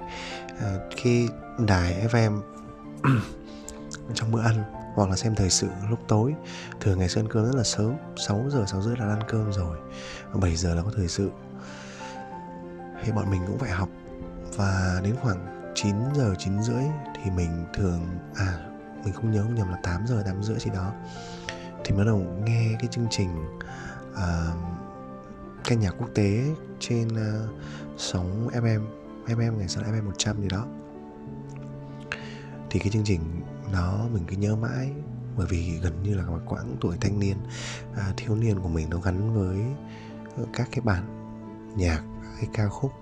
À, 0.61 0.77
cái 1.03 1.29
đài 1.59 2.07
FM 2.07 2.41
trong 4.15 4.31
bữa 4.31 4.43
ăn 4.43 4.63
hoặc 4.95 5.11
là 5.11 5.17
xem 5.17 5.35
thời 5.35 5.51
sự 5.51 5.69
lúc 5.91 5.99
tối 6.09 6.35
thường 6.81 6.99
ngày 6.99 7.09
xưa 7.09 7.21
ăn 7.21 7.29
cơm 7.29 7.45
rất 7.45 7.57
là 7.57 7.65
sớm 7.65 7.95
6 8.17 8.45
giờ 8.51 8.65
6 8.67 8.83
rưỡi 8.83 8.97
là 8.97 9.09
ăn 9.09 9.21
cơm 9.29 9.53
rồi 9.53 9.79
7 10.35 10.57
giờ 10.57 10.75
là 10.75 10.83
có 10.83 10.91
thời 10.97 11.09
sự. 11.09 11.31
Thì 13.03 13.13
bọn 13.13 13.31
mình 13.31 13.43
cũng 13.47 13.59
phải 13.59 13.71
học 13.71 13.89
và 14.57 15.01
đến 15.05 15.15
khoảng 15.23 15.60
9 15.83 15.97
giờ 16.15 16.35
9 16.39 16.63
rưỡi 16.63 16.83
thì 17.15 17.31
mình 17.31 17.67
thường 17.75 18.01
à 18.35 18.59
mình 19.05 19.15
không 19.15 19.31
nhớ 19.31 19.43
không 19.43 19.55
nhầm 19.55 19.71
là 19.71 19.79
8 19.83 20.07
giờ 20.07 20.23
8 20.27 20.43
rưỡi 20.43 20.59
gì 20.59 20.71
đó 20.75 20.93
thì 21.85 21.95
bắt 21.97 22.05
đầu 22.07 22.19
nghe 22.19 22.73
cái 22.81 22.89
chương 22.91 23.07
trình 23.11 23.59
uh, 24.13 24.19
ca 25.65 25.75
nhạc 25.75 25.91
quốc 25.99 26.09
tế 26.15 26.45
trên 26.81 27.09
uh, 27.09 27.51
sóng 27.97 28.49
FM 28.53 28.81
FM 29.27 29.57
ngày 29.57 29.69
sau 29.69 29.85
FM 29.85 30.05
100 30.05 30.43
gì 30.43 30.49
đó. 30.49 30.67
Thì 32.71 32.81
cái 32.81 32.91
chương 32.91 33.05
trình 33.05 33.21
nó 33.73 34.09
mình 34.13 34.25
cứ 34.27 34.37
nhớ 34.37 34.57
mãi 34.57 34.93
bởi 35.37 35.47
vì 35.47 35.79
gần 35.83 36.03
như 36.03 36.15
là 36.15 36.25
một 36.25 36.41
quãng 36.47 36.77
tuổi 36.81 36.97
thanh 37.01 37.21
niên 37.21 37.37
à, 37.97 38.13
thiếu 38.17 38.37
niên 38.37 38.61
của 38.61 38.69
mình 38.69 38.91
nó 38.91 38.99
gắn 39.01 39.35
với 39.35 39.59
các 40.53 40.69
cái 40.73 40.81
bản 40.85 41.05
nhạc 41.77 42.03
hay 42.37 42.49
ca 42.53 42.69
khúc 42.69 42.93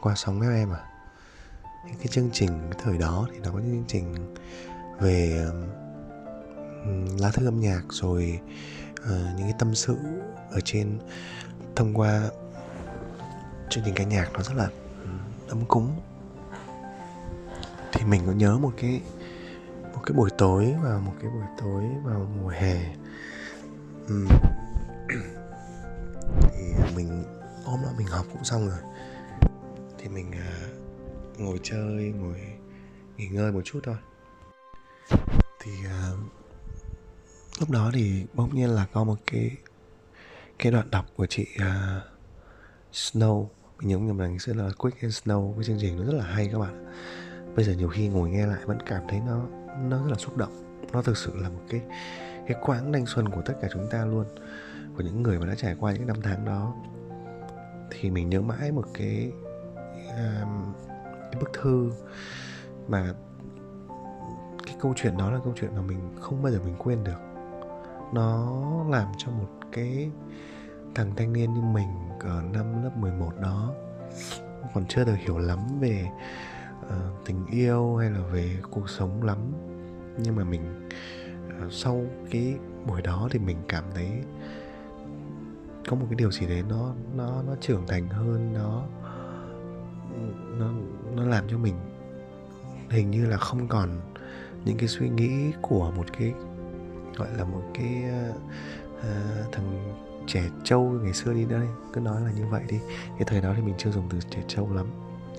qua 0.00 0.14
sóng 0.16 0.40
FM 0.40 0.72
à 0.72 0.95
những 1.86 1.96
cái 1.98 2.06
chương 2.06 2.30
trình 2.32 2.70
thời 2.78 2.98
đó 2.98 3.28
thì 3.32 3.38
nó 3.38 3.50
có 3.50 3.58
những 3.58 3.84
chương 3.88 4.02
trình 4.02 4.34
về 5.00 5.46
um, 6.84 7.16
lá 7.18 7.30
thư 7.30 7.46
âm 7.46 7.60
nhạc 7.60 7.82
rồi 7.90 8.40
uh, 9.00 9.10
những 9.10 9.42
cái 9.42 9.54
tâm 9.58 9.74
sự 9.74 9.96
ở 10.50 10.60
trên 10.64 10.98
thông 11.76 11.94
qua 11.94 12.22
chương 13.70 13.84
trình 13.84 13.94
ca 13.94 14.04
nhạc 14.04 14.32
nó 14.32 14.42
rất 14.42 14.54
là 14.54 14.68
ấm 15.48 15.64
cúng. 15.68 16.00
Thì 17.92 18.04
mình 18.04 18.22
có 18.26 18.32
nhớ 18.32 18.58
một 18.58 18.72
cái 18.76 19.00
một 19.94 20.00
cái 20.06 20.16
buổi 20.16 20.30
tối 20.38 20.74
vào 20.82 21.00
một 21.00 21.12
cái 21.22 21.30
buổi 21.30 21.46
tối 21.60 21.84
vào 22.04 22.28
mùa 22.42 22.48
hè. 22.48 22.94
Uhm. 24.04 24.28
thì 26.42 26.96
mình 26.96 27.24
hôm 27.64 27.82
đó 27.82 27.88
mình 27.98 28.06
học 28.06 28.26
cũng 28.32 28.44
xong 28.44 28.68
rồi. 28.68 28.78
Thì 29.98 30.08
mình 30.08 30.30
uh, 30.30 30.75
ngồi 31.38 31.60
chơi 31.62 32.12
ngồi 32.18 32.40
nghỉ 33.16 33.28
ngơi 33.28 33.52
một 33.52 33.62
chút 33.64 33.80
thôi. 33.82 33.96
Thì 35.60 35.72
uh, 35.72 36.18
lúc 37.60 37.70
đó 37.70 37.90
thì 37.94 38.24
bỗng 38.34 38.54
nhiên 38.54 38.70
là 38.70 38.86
có 38.92 39.04
một 39.04 39.16
cái 39.26 39.50
cái 40.58 40.72
đoạn 40.72 40.90
đọc 40.90 41.06
của 41.16 41.26
chị 41.26 41.46
uh, 41.56 42.02
Snow. 42.92 43.46
Mình 43.78 43.88
nhớ 43.88 43.98
nhầm 43.98 44.18
là 44.18 44.26
ngày 44.26 44.38
xưa 44.38 44.52
là 44.52 44.70
Quick 44.78 45.02
and 45.02 45.18
Snow 45.22 45.54
cái 45.54 45.64
chương 45.64 45.78
trình 45.80 45.96
nó 45.96 46.04
rất 46.04 46.18
là 46.18 46.24
hay 46.24 46.48
các 46.52 46.58
bạn 46.58 46.86
bây 47.56 47.64
giờ 47.64 47.72
nhiều 47.72 47.88
khi 47.88 48.08
ngồi 48.08 48.30
nghe 48.30 48.46
lại 48.46 48.60
vẫn 48.64 48.78
cảm 48.86 49.02
thấy 49.08 49.20
nó 49.20 49.46
nó 49.80 50.02
rất 50.02 50.10
là 50.10 50.16
xúc 50.18 50.36
động. 50.36 50.82
Nó 50.92 51.02
thực 51.02 51.16
sự 51.16 51.36
là 51.36 51.48
một 51.48 51.62
cái 51.70 51.80
cái 52.46 52.56
quãng 52.60 52.92
thanh 52.92 53.06
xuân 53.06 53.28
của 53.28 53.42
tất 53.46 53.54
cả 53.62 53.68
chúng 53.72 53.86
ta 53.90 54.04
luôn 54.04 54.24
của 54.96 55.02
những 55.02 55.22
người 55.22 55.38
mà 55.38 55.46
đã 55.46 55.54
trải 55.54 55.76
qua 55.80 55.92
những 55.92 56.06
năm 56.06 56.16
tháng 56.22 56.44
đó. 56.44 56.74
Thì 57.90 58.10
mình 58.10 58.28
nhớ 58.28 58.40
mãi 58.40 58.72
một 58.72 58.84
cái 58.94 59.32
um, 60.08 60.72
cái 61.36 61.40
bức 61.40 61.62
thư 61.62 61.92
mà 62.88 63.14
cái 64.66 64.76
câu 64.80 64.94
chuyện 64.96 65.16
đó 65.16 65.30
là 65.30 65.38
câu 65.44 65.52
chuyện 65.60 65.74
mà 65.74 65.82
mình 65.82 65.98
không 66.20 66.42
bao 66.42 66.52
giờ 66.52 66.60
mình 66.64 66.74
quên 66.78 67.04
được. 67.04 67.18
Nó 68.12 68.56
làm 68.88 69.08
cho 69.18 69.30
một 69.30 69.48
cái 69.72 70.10
thằng 70.94 71.12
thanh 71.16 71.32
niên 71.32 71.54
như 71.54 71.60
mình 71.60 71.88
ở 72.20 72.42
năm 72.52 72.84
lớp 72.84 72.96
11 72.96 73.32
đó 73.40 73.72
còn 74.74 74.86
chưa 74.88 75.04
được 75.04 75.16
hiểu 75.16 75.38
lắm 75.38 75.58
về 75.80 76.06
uh, 76.86 77.24
tình 77.26 77.46
yêu 77.46 77.96
hay 77.96 78.10
là 78.10 78.20
về 78.20 78.56
cuộc 78.70 78.90
sống 78.90 79.22
lắm. 79.22 79.38
Nhưng 80.18 80.36
mà 80.36 80.44
mình 80.44 80.88
uh, 81.66 81.72
sau 81.72 82.04
cái 82.30 82.56
buổi 82.86 83.02
đó 83.02 83.28
thì 83.30 83.38
mình 83.38 83.56
cảm 83.68 83.84
thấy 83.94 84.10
có 85.88 85.96
một 85.96 86.06
cái 86.10 86.16
điều 86.16 86.30
gì 86.30 86.46
đấy 86.46 86.62
nó 86.68 86.92
nó 87.16 87.42
nó 87.46 87.54
trưởng 87.60 87.86
thành 87.86 88.08
hơn 88.08 88.52
nó 88.52 88.82
nó 90.58 90.70
nó 91.16 91.24
làm 91.24 91.44
cho 91.48 91.58
mình 91.58 91.74
hình 92.90 93.10
như 93.10 93.26
là 93.26 93.36
không 93.36 93.68
còn 93.68 94.00
những 94.64 94.76
cái 94.76 94.88
suy 94.88 95.08
nghĩ 95.08 95.52
của 95.62 95.90
một 95.96 96.04
cái 96.18 96.32
gọi 97.16 97.28
là 97.36 97.44
một 97.44 97.62
cái 97.74 98.04
uh, 98.30 99.52
thằng 99.52 99.94
trẻ 100.26 100.42
trâu 100.64 100.82
ngày 100.82 101.12
xưa 101.12 101.32
đi 101.32 101.44
đây. 101.44 101.66
Cứ 101.92 102.00
nói 102.00 102.20
là 102.20 102.30
như 102.30 102.46
vậy 102.50 102.62
đi. 102.68 102.78
Cái 103.18 103.24
thời 103.26 103.40
đó 103.40 103.52
thì 103.56 103.62
mình 103.62 103.74
chưa 103.78 103.90
dùng 103.90 104.08
từ 104.10 104.18
trẻ 104.30 104.42
trâu 104.48 104.72
lắm 104.74 104.86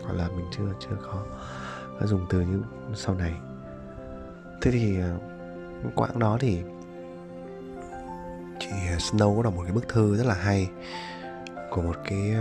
hoặc 0.04 0.14
là 0.14 0.28
mình 0.28 0.46
chưa 0.58 0.74
chưa 0.80 0.98
có 1.02 1.24
dùng 2.04 2.26
từ 2.30 2.42
như 2.42 2.62
sau 2.96 3.16
này. 3.16 3.34
Thế 4.62 4.72
thì 4.72 4.98
uh, 5.00 5.96
quãng 5.96 6.20
đó 6.20 6.38
thì 6.40 6.62
chị 8.60 8.70
Snow 8.98 9.38
có 9.38 9.44
đọc 9.44 9.56
một 9.56 9.64
cái 9.64 9.72
bức 9.72 9.88
thư 9.88 10.18
rất 10.18 10.26
là 10.26 10.34
hay 10.34 10.70
của 11.70 11.82
một 11.82 11.96
cái 12.04 12.36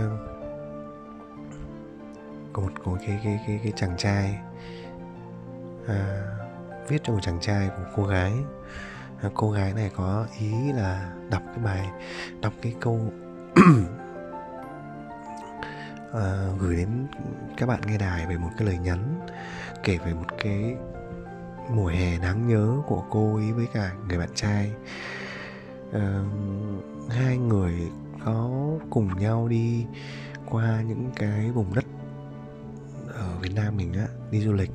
của 2.57 2.63
một, 2.63 2.71
của 2.83 2.97
cái, 3.07 3.19
cái 3.23 3.39
cái 3.47 3.59
cái 3.63 3.73
chàng 3.75 3.97
trai. 3.97 4.37
À, 5.87 6.23
viết 6.87 6.97
cho 7.03 7.13
một 7.13 7.19
chàng 7.21 7.39
trai 7.41 7.69
của 7.69 7.83
cô 7.95 8.03
gái. 8.03 8.33
À, 9.21 9.29
cô 9.33 9.51
gái 9.51 9.73
này 9.73 9.91
có 9.95 10.27
ý 10.39 10.73
là 10.73 11.13
đọc 11.29 11.41
cái 11.45 11.63
bài 11.63 11.89
đọc 12.41 12.53
cái 12.61 12.75
câu 12.79 12.99
à, 16.13 16.47
gửi 16.59 16.75
đến 16.75 17.07
các 17.57 17.65
bạn 17.65 17.81
nghe 17.87 17.97
đài 17.97 18.25
về 18.25 18.37
một 18.37 18.49
cái 18.57 18.67
lời 18.67 18.77
nhắn 18.77 19.27
kể 19.83 19.97
về 19.97 20.13
một 20.13 20.27
cái 20.37 20.75
mùa 21.69 21.87
hè 21.87 22.19
đáng 22.19 22.47
nhớ 22.47 22.77
của 22.87 23.03
cô 23.09 23.35
ấy 23.35 23.51
với 23.51 23.67
cả 23.73 23.91
người 24.07 24.17
bạn 24.17 24.29
trai. 24.35 24.71
À, 25.93 26.23
hai 27.09 27.37
người 27.37 27.91
có 28.25 28.49
cùng 28.89 29.19
nhau 29.19 29.47
đi 29.47 29.85
qua 30.45 30.81
những 30.87 31.11
cái 31.15 31.51
vùng 31.51 31.73
đất 31.75 31.85
ở 33.37 33.39
Việt 33.39 33.55
Nam 33.55 33.77
mình 33.77 33.93
á 33.93 34.07
đi 34.31 34.41
du 34.41 34.53
lịch 34.53 34.71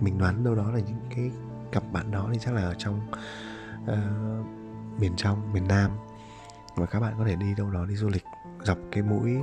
mình 0.00 0.18
đoán 0.18 0.44
đâu 0.44 0.54
đó 0.54 0.70
là 0.70 0.80
những 0.80 1.00
cái 1.16 1.30
cặp 1.72 1.82
bạn 1.92 2.10
đó 2.10 2.28
thì 2.32 2.38
chắc 2.40 2.54
là 2.54 2.62
ở 2.62 2.74
trong 2.78 3.00
uh, 3.82 5.00
miền 5.00 5.12
trong 5.16 5.52
miền 5.52 5.68
Nam. 5.68 5.90
Và 6.76 6.86
các 6.86 7.00
bạn 7.00 7.14
có 7.18 7.24
thể 7.24 7.36
đi 7.36 7.54
đâu 7.56 7.70
đó 7.70 7.84
đi 7.86 7.94
du 7.94 8.08
lịch 8.08 8.24
dọc 8.64 8.78
cái 8.92 9.02
mũi 9.02 9.36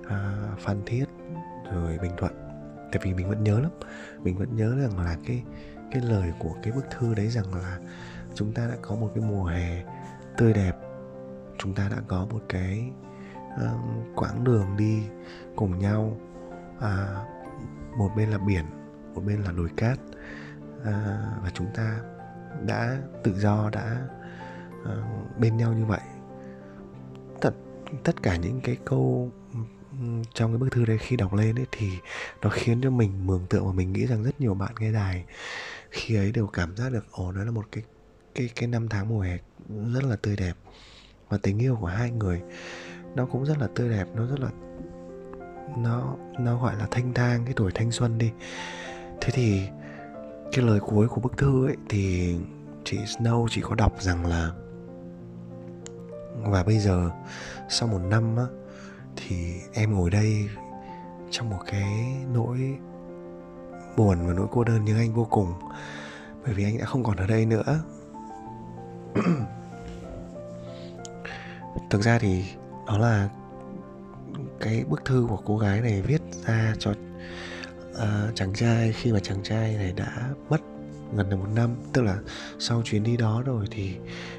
uh, 0.00 0.58
Phan 0.58 0.82
Thiết 0.86 1.04
rồi 1.72 1.98
Bình 2.02 2.12
Thuận. 2.16 2.32
Tại 2.92 3.00
vì 3.04 3.14
mình 3.14 3.28
vẫn 3.28 3.44
nhớ 3.44 3.60
lắm 3.60 3.70
mình 4.22 4.36
vẫn 4.36 4.56
nhớ 4.56 4.76
rằng 4.80 4.98
là 4.98 5.16
cái 5.26 5.42
cái 5.92 6.02
lời 6.02 6.32
của 6.38 6.54
cái 6.62 6.72
bức 6.72 6.84
thư 6.90 7.14
đấy 7.14 7.28
rằng 7.28 7.54
là 7.54 7.78
chúng 8.34 8.52
ta 8.52 8.66
đã 8.66 8.74
có 8.82 8.94
một 8.94 9.10
cái 9.14 9.24
mùa 9.24 9.44
hè 9.44 9.84
tươi 10.36 10.52
đẹp 10.52 10.72
chúng 11.58 11.74
ta 11.74 11.88
đã 11.88 11.96
có 12.08 12.26
một 12.30 12.40
cái 12.48 12.90
uh, 13.54 14.16
quãng 14.16 14.44
đường 14.44 14.76
đi 14.76 15.02
cùng 15.56 15.78
nhau 15.78 16.16
uh, 16.76 17.37
một 17.96 18.10
bên 18.16 18.30
là 18.30 18.38
biển 18.38 18.64
một 19.14 19.24
bên 19.24 19.42
là 19.42 19.52
đồi 19.52 19.68
cát. 19.76 19.98
À, 20.84 21.26
và 21.42 21.50
chúng 21.54 21.66
ta 21.74 22.00
đã 22.66 22.98
tự 23.24 23.34
do 23.40 23.70
đã 23.72 24.08
à, 24.84 24.94
bên 25.38 25.56
nhau 25.56 25.72
như 25.72 25.84
vậy. 25.84 26.00
Tất 27.40 27.50
tất 28.04 28.22
cả 28.22 28.36
những 28.36 28.60
cái 28.60 28.76
câu 28.84 29.32
trong 30.34 30.52
cái 30.52 30.58
bức 30.58 30.68
thư 30.72 30.84
đấy 30.84 30.98
khi 30.98 31.16
đọc 31.16 31.34
lên 31.34 31.58
ấy 31.58 31.66
thì 31.72 31.90
nó 32.42 32.50
khiến 32.50 32.80
cho 32.80 32.90
mình 32.90 33.26
mường 33.26 33.46
tượng 33.50 33.66
và 33.66 33.72
mình 33.72 33.92
nghĩ 33.92 34.06
rằng 34.06 34.22
rất 34.22 34.40
nhiều 34.40 34.54
bạn 34.54 34.72
nghe 34.80 34.92
đài 34.92 35.24
khi 35.90 36.16
ấy 36.16 36.32
đều 36.32 36.46
cảm 36.46 36.76
giác 36.76 36.92
được 36.92 37.06
ồ 37.10 37.32
đó 37.32 37.44
là 37.44 37.50
một 37.50 37.66
cái 37.72 37.84
cái 38.34 38.50
cái 38.54 38.68
năm 38.68 38.88
tháng 38.88 39.08
mùa 39.08 39.20
hè 39.20 39.38
rất 39.68 40.04
là 40.04 40.16
tươi 40.22 40.36
đẹp. 40.36 40.54
Và 41.28 41.38
tình 41.42 41.58
yêu 41.58 41.76
của 41.80 41.86
hai 41.86 42.10
người 42.10 42.42
nó 43.14 43.26
cũng 43.26 43.46
rất 43.46 43.58
là 43.58 43.68
tươi 43.74 43.88
đẹp 43.88 44.08
nó 44.14 44.26
rất 44.26 44.40
là 44.40 44.50
nó 45.76 46.16
nó 46.38 46.58
gọi 46.58 46.76
là 46.76 46.86
thanh 46.90 47.14
thang, 47.14 47.44
cái 47.44 47.54
tuổi 47.56 47.72
thanh 47.74 47.90
xuân 47.90 48.18
đi. 48.18 48.30
Thế 49.20 49.30
thì 49.32 49.62
cái 50.52 50.64
lời 50.64 50.80
cuối 50.80 51.08
của 51.08 51.20
bức 51.20 51.36
thư 51.36 51.66
ấy 51.66 51.76
thì 51.88 52.36
chị 52.84 52.98
Snow 52.98 53.46
chỉ 53.50 53.60
có 53.60 53.74
đọc 53.74 53.92
rằng 54.00 54.26
là 54.26 54.50
và 56.42 56.62
bây 56.62 56.78
giờ 56.78 57.10
sau 57.68 57.88
một 57.88 57.98
năm 57.98 58.36
á, 58.36 58.44
thì 59.16 59.60
em 59.72 59.94
ngồi 59.94 60.10
đây 60.10 60.48
trong 61.30 61.50
một 61.50 61.58
cái 61.66 62.16
nỗi 62.32 62.78
buồn 63.96 64.26
và 64.26 64.34
nỗi 64.34 64.46
cô 64.50 64.64
đơn 64.64 64.84
như 64.84 64.96
anh 64.96 65.14
vô 65.14 65.26
cùng, 65.30 65.54
bởi 66.44 66.54
vì 66.54 66.64
anh 66.64 66.78
đã 66.78 66.84
không 66.84 67.04
còn 67.04 67.16
ở 67.16 67.26
đây 67.26 67.46
nữa. 67.46 67.80
Thực 71.90 72.02
ra 72.02 72.18
thì 72.18 72.44
đó 72.86 72.98
là 72.98 73.28
cái 74.60 74.84
bức 74.88 75.04
thư 75.04 75.26
của 75.28 75.38
cô 75.44 75.58
gái 75.58 75.80
này 75.80 76.02
viết 76.02 76.22
ra 76.46 76.74
cho 76.78 76.90
uh, 76.90 78.34
chàng 78.34 78.52
trai 78.54 78.92
khi 78.92 79.12
mà 79.12 79.20
chàng 79.20 79.42
trai 79.42 79.74
này 79.74 79.92
đã 79.92 80.30
mất 80.50 80.60
gần 81.14 81.30
được 81.30 81.36
một 81.36 81.48
năm. 81.54 81.76
Tức 81.92 82.02
là 82.02 82.18
sau 82.58 82.82
chuyến 82.84 83.02
đi 83.02 83.16
đó 83.16 83.42
rồi 83.46 83.66
thì 83.70 83.96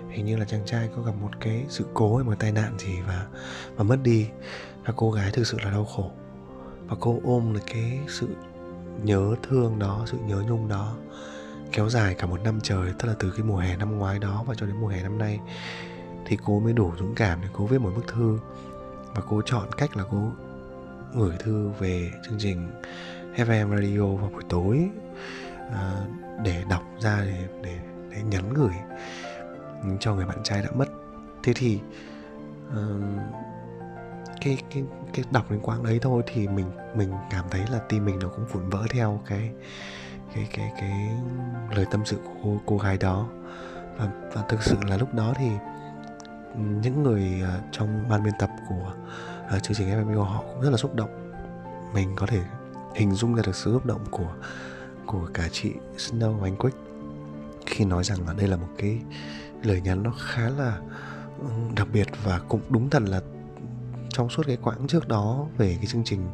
hình 0.10 0.26
như 0.26 0.38
là 0.38 0.46
chàng 0.46 0.66
trai 0.66 0.90
có 0.96 1.02
gặp 1.02 1.14
một 1.22 1.32
cái 1.40 1.66
sự 1.70 1.86
cố 1.94 2.16
hay 2.16 2.24
một 2.24 2.36
tai 2.40 2.52
nạn 2.52 2.80
gì 2.80 3.02
và 3.08 3.28
và 3.76 3.84
mất 3.84 4.00
đi. 4.04 4.28
Và 4.86 4.94
cô 4.96 5.12
gái 5.12 5.32
thực 5.32 5.48
sự 5.48 5.58
là 5.64 5.72
đau 5.72 5.86
khổ. 5.86 6.12
Và 6.88 6.96
cô 7.00 7.20
ôm 7.24 7.54
được 7.54 7.64
cái 7.74 8.00
sự 8.08 8.28
nhớ 9.04 9.36
thương 9.50 9.80
đó 9.80 10.04
sự 10.06 10.18
nhớ 10.28 10.44
nhung 10.48 10.68
đó 10.68 10.96
kéo 11.72 11.90
dài 11.90 12.16
cả 12.16 12.26
một 12.26 12.42
năm 12.44 12.60
trời. 12.64 12.92
Tức 13.00 13.08
là 13.08 13.14
từ 13.20 13.32
cái 13.32 13.46
mùa 13.46 13.58
hè 13.58 13.78
năm 13.78 13.98
ngoái 13.98 14.20
đó 14.20 14.44
và 14.48 14.56
cho 14.58 14.66
đến 14.66 14.76
mùa 14.82 14.88
hè 14.88 15.04
năm 15.04 15.18
nay 15.18 15.40
thì 16.26 16.38
cô 16.46 16.60
mới 16.60 16.74
đủ 16.74 16.92
dũng 17.00 17.16
cảm 17.16 17.42
để 17.42 17.48
cô 17.54 17.66
viết 17.66 17.82
một 17.82 17.92
bức 17.96 18.08
thư 18.08 18.40
và 19.16 19.22
cô 19.30 19.42
chọn 19.46 19.72
cách 19.78 19.98
là 19.98 20.04
cô 20.12 20.32
gửi 21.14 21.38
thư 21.40 21.70
về 21.80 22.12
chương 22.24 22.40
trình 22.40 22.70
FM 23.36 23.70
Radio 23.70 24.16
vào 24.22 24.30
buổi 24.30 24.44
tối 24.50 24.90
à, 25.72 26.06
để 26.44 26.64
đọc 26.70 26.84
ra 27.00 27.22
để, 27.26 27.48
để 27.64 27.80
để 28.10 28.22
nhắn 28.24 28.54
gửi 28.54 28.74
cho 30.00 30.16
người 30.16 30.26
bạn 30.26 30.44
trai 30.44 30.62
đã 30.62 30.70
mất. 30.76 30.86
Thế 31.44 31.54
thì 31.56 31.80
uh, 32.70 33.04
cái 34.42 34.58
cái 34.74 34.84
cái 35.14 35.26
đọc 35.32 35.52
đến 35.52 35.60
quãng 35.60 35.84
đấy 35.84 36.00
thôi 36.02 36.24
thì 36.26 36.48
mình 36.48 36.72
mình 36.96 37.14
cảm 37.30 37.46
thấy 37.52 37.62
là 37.72 37.80
tim 37.90 38.06
mình 38.06 38.20
nó 38.20 38.28
cũng 38.28 38.46
vụn 38.46 38.70
vỡ 38.70 38.86
theo 38.90 39.22
cái 39.26 39.52
cái 40.36 40.48
cái 40.54 40.72
cái 40.80 41.10
lời 41.76 41.86
tâm 41.92 42.06
sự 42.06 42.18
của 42.24 42.34
cô, 42.44 42.62
cô 42.66 42.78
gái 42.78 42.98
đó. 42.98 43.28
Và 43.98 44.12
và 44.34 44.42
thực 44.50 44.64
sự 44.64 44.78
là 44.88 44.98
lúc 44.98 45.14
đó 45.14 45.34
thì 45.38 45.50
những 46.58 47.04
người 47.04 47.44
uh, 47.44 47.64
trong 47.72 48.10
ban 48.10 48.24
biên 48.24 48.34
tập 48.40 48.50
của 48.70 48.94
uh, 49.56 49.64
chương 49.64 49.78
trình 49.78 49.88
FMU 49.88 50.24
họ 50.24 50.44
cũng 50.54 50.62
rất 50.62 50.70
là 50.70 50.78
xúc 50.78 50.96
động. 50.96 51.32
Mình 51.94 52.14
có 52.16 52.26
thể 52.26 52.42
hình 52.96 53.12
dung 53.12 53.36
ra 53.36 53.42
được 53.46 53.56
sự 53.56 53.74
xúc 53.74 53.86
động 53.86 54.06
của 54.12 54.34
của 55.06 55.30
cả 55.34 55.48
chị 55.52 55.74
Snow 55.98 56.34
và 56.34 56.48
anh 56.48 56.56
Quick 56.56 56.78
khi 57.66 57.86
nói 57.86 58.04
rằng 58.04 58.28
là 58.28 58.34
đây 58.34 58.48
là 58.48 58.58
một 58.58 58.68
cái 58.78 59.00
lời 59.64 59.82
nhắn 59.82 60.04
nó 60.04 60.12
khá 60.20 60.50
là 60.50 60.80
ừ, 61.40 61.48
đặc 61.76 61.88
biệt 61.94 62.08
và 62.24 62.40
cũng 62.40 62.62
đúng 62.70 62.90
thật 62.90 63.04
là 63.04 63.22
trong 64.10 64.30
suốt 64.30 64.44
cái 64.48 64.58
quãng 64.58 64.88
trước 64.88 65.08
đó 65.08 65.48
về 65.58 65.76
cái 65.76 65.86
chương 65.86 66.04
trình 66.04 66.28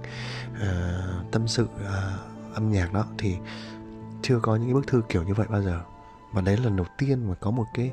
uh, 0.51 1.31
tâm 1.31 1.47
sự 1.47 1.63
uh, 1.63 2.55
âm 2.55 2.71
nhạc 2.71 2.93
đó 2.93 3.05
thì 3.17 3.35
chưa 4.21 4.39
có 4.39 4.55
những 4.55 4.65
cái 4.65 4.73
bức 4.73 4.87
thư 4.87 5.01
kiểu 5.09 5.23
như 5.23 5.33
vậy 5.33 5.47
bao 5.49 5.61
giờ. 5.61 5.81
Và 6.33 6.41
đấy 6.41 6.57
là 6.57 6.63
lần 6.63 6.75
đầu 6.75 6.85
tiên 6.97 7.29
mà 7.29 7.35
có 7.35 7.51
một 7.51 7.65
cái 7.73 7.91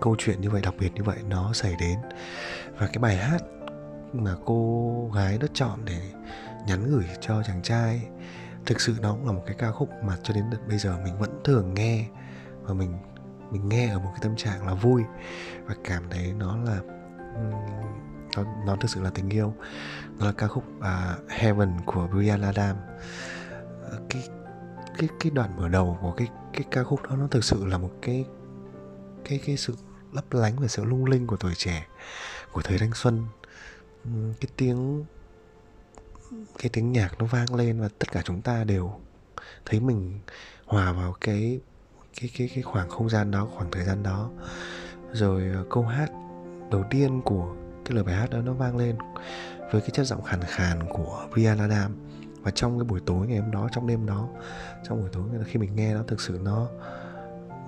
câu 0.00 0.16
chuyện 0.18 0.40
như 0.40 0.50
vậy 0.50 0.62
đặc 0.62 0.74
biệt 0.78 0.94
như 0.94 1.02
vậy 1.02 1.18
nó 1.28 1.52
xảy 1.52 1.76
đến. 1.80 1.98
Và 2.78 2.86
cái 2.86 2.98
bài 2.98 3.16
hát 3.16 3.42
mà 4.12 4.34
cô 4.44 5.10
gái 5.14 5.38
đã 5.38 5.46
chọn 5.54 5.84
để 5.84 6.00
nhắn 6.66 6.86
gửi 6.90 7.04
cho 7.20 7.42
chàng 7.42 7.62
trai 7.62 8.08
thực 8.66 8.80
sự 8.80 8.94
nó 9.00 9.12
cũng 9.12 9.26
là 9.26 9.32
một 9.32 9.42
cái 9.46 9.56
ca 9.58 9.70
khúc 9.70 9.88
mà 10.04 10.16
cho 10.22 10.34
đến 10.34 10.44
bây 10.68 10.78
giờ 10.78 10.98
mình 11.04 11.18
vẫn 11.18 11.40
thường 11.44 11.74
nghe 11.74 12.06
và 12.62 12.74
mình 12.74 12.98
mình 13.50 13.68
nghe 13.68 13.88
ở 13.88 13.98
một 13.98 14.10
cái 14.12 14.20
tâm 14.22 14.36
trạng 14.36 14.66
là 14.66 14.74
vui. 14.74 15.02
Và 15.66 15.74
cảm 15.84 16.02
thấy 16.10 16.32
nó 16.32 16.56
là 16.56 16.80
nó 18.36 18.44
nó 18.66 18.76
thực 18.76 18.90
sự 18.90 19.02
là 19.02 19.10
tình 19.10 19.28
yêu. 19.28 19.54
Nó 20.18 20.26
là 20.26 20.32
ca 20.32 20.46
khúc 20.46 20.64
uh, 20.78 21.30
Heaven 21.30 21.72
của 21.86 22.08
Brian 22.12 22.42
Adam 22.42 22.76
ờ, 23.82 24.00
cái 24.08 24.22
cái 24.98 25.08
cái 25.20 25.30
đoạn 25.30 25.56
mở 25.56 25.68
đầu 25.68 25.98
của 26.02 26.12
cái 26.12 26.28
cái 26.52 26.64
ca 26.70 26.84
khúc 26.84 27.02
đó 27.02 27.16
nó 27.16 27.26
thực 27.26 27.44
sự 27.44 27.66
là 27.66 27.78
một 27.78 27.90
cái 28.02 28.24
cái 29.30 29.40
cái 29.46 29.56
sự 29.56 29.74
lấp 30.12 30.32
lánh 30.32 30.56
và 30.58 30.68
sự 30.68 30.84
lung 30.84 31.04
linh 31.04 31.26
của 31.26 31.36
tuổi 31.36 31.52
trẻ, 31.56 31.86
của 32.52 32.62
thời 32.62 32.78
thanh 32.78 32.92
xuân. 32.94 33.26
Cái 34.40 34.50
tiếng 34.56 35.04
cái 36.58 36.70
tiếng 36.72 36.92
nhạc 36.92 37.18
nó 37.18 37.24
vang 37.24 37.54
lên 37.54 37.80
và 37.80 37.88
tất 37.98 38.12
cả 38.12 38.22
chúng 38.24 38.42
ta 38.42 38.64
đều 38.64 38.92
thấy 39.66 39.80
mình 39.80 40.20
hòa 40.66 40.92
vào 40.92 41.14
cái 41.20 41.60
cái 42.20 42.30
cái 42.38 42.50
cái 42.54 42.62
khoảng 42.62 42.88
không 42.88 43.10
gian 43.10 43.30
đó, 43.30 43.48
khoảng 43.54 43.70
thời 43.70 43.84
gian 43.84 44.02
đó. 44.02 44.30
Rồi 45.12 45.42
ờ, 45.54 45.64
câu 45.70 45.82
hát 45.82 46.10
đầu 46.70 46.84
tiên 46.90 47.20
của 47.24 47.54
cái 47.84 47.94
lời 47.94 48.04
bài 48.04 48.14
hát 48.14 48.30
đó 48.30 48.38
nó 48.38 48.52
vang 48.52 48.76
lên 48.76 48.96
với 49.72 49.80
cái 49.80 49.90
chất 49.92 50.06
giọng 50.06 50.22
khàn 50.22 50.40
khàn 50.42 50.78
của 50.88 51.26
Brian 51.32 51.58
Adam 51.58 51.96
và 52.42 52.50
trong 52.50 52.78
cái 52.78 52.84
buổi 52.84 53.00
tối 53.06 53.26
ngày 53.26 53.38
hôm 53.38 53.50
đó, 53.50 53.68
trong 53.72 53.86
đêm 53.86 54.06
đó, 54.06 54.28
trong 54.88 55.00
buổi 55.00 55.10
tối, 55.12 55.24
khi 55.46 55.58
mình 55.58 55.76
nghe 55.76 55.94
nó, 55.94 56.02
thực 56.06 56.20
sự 56.20 56.40
nó 56.42 56.68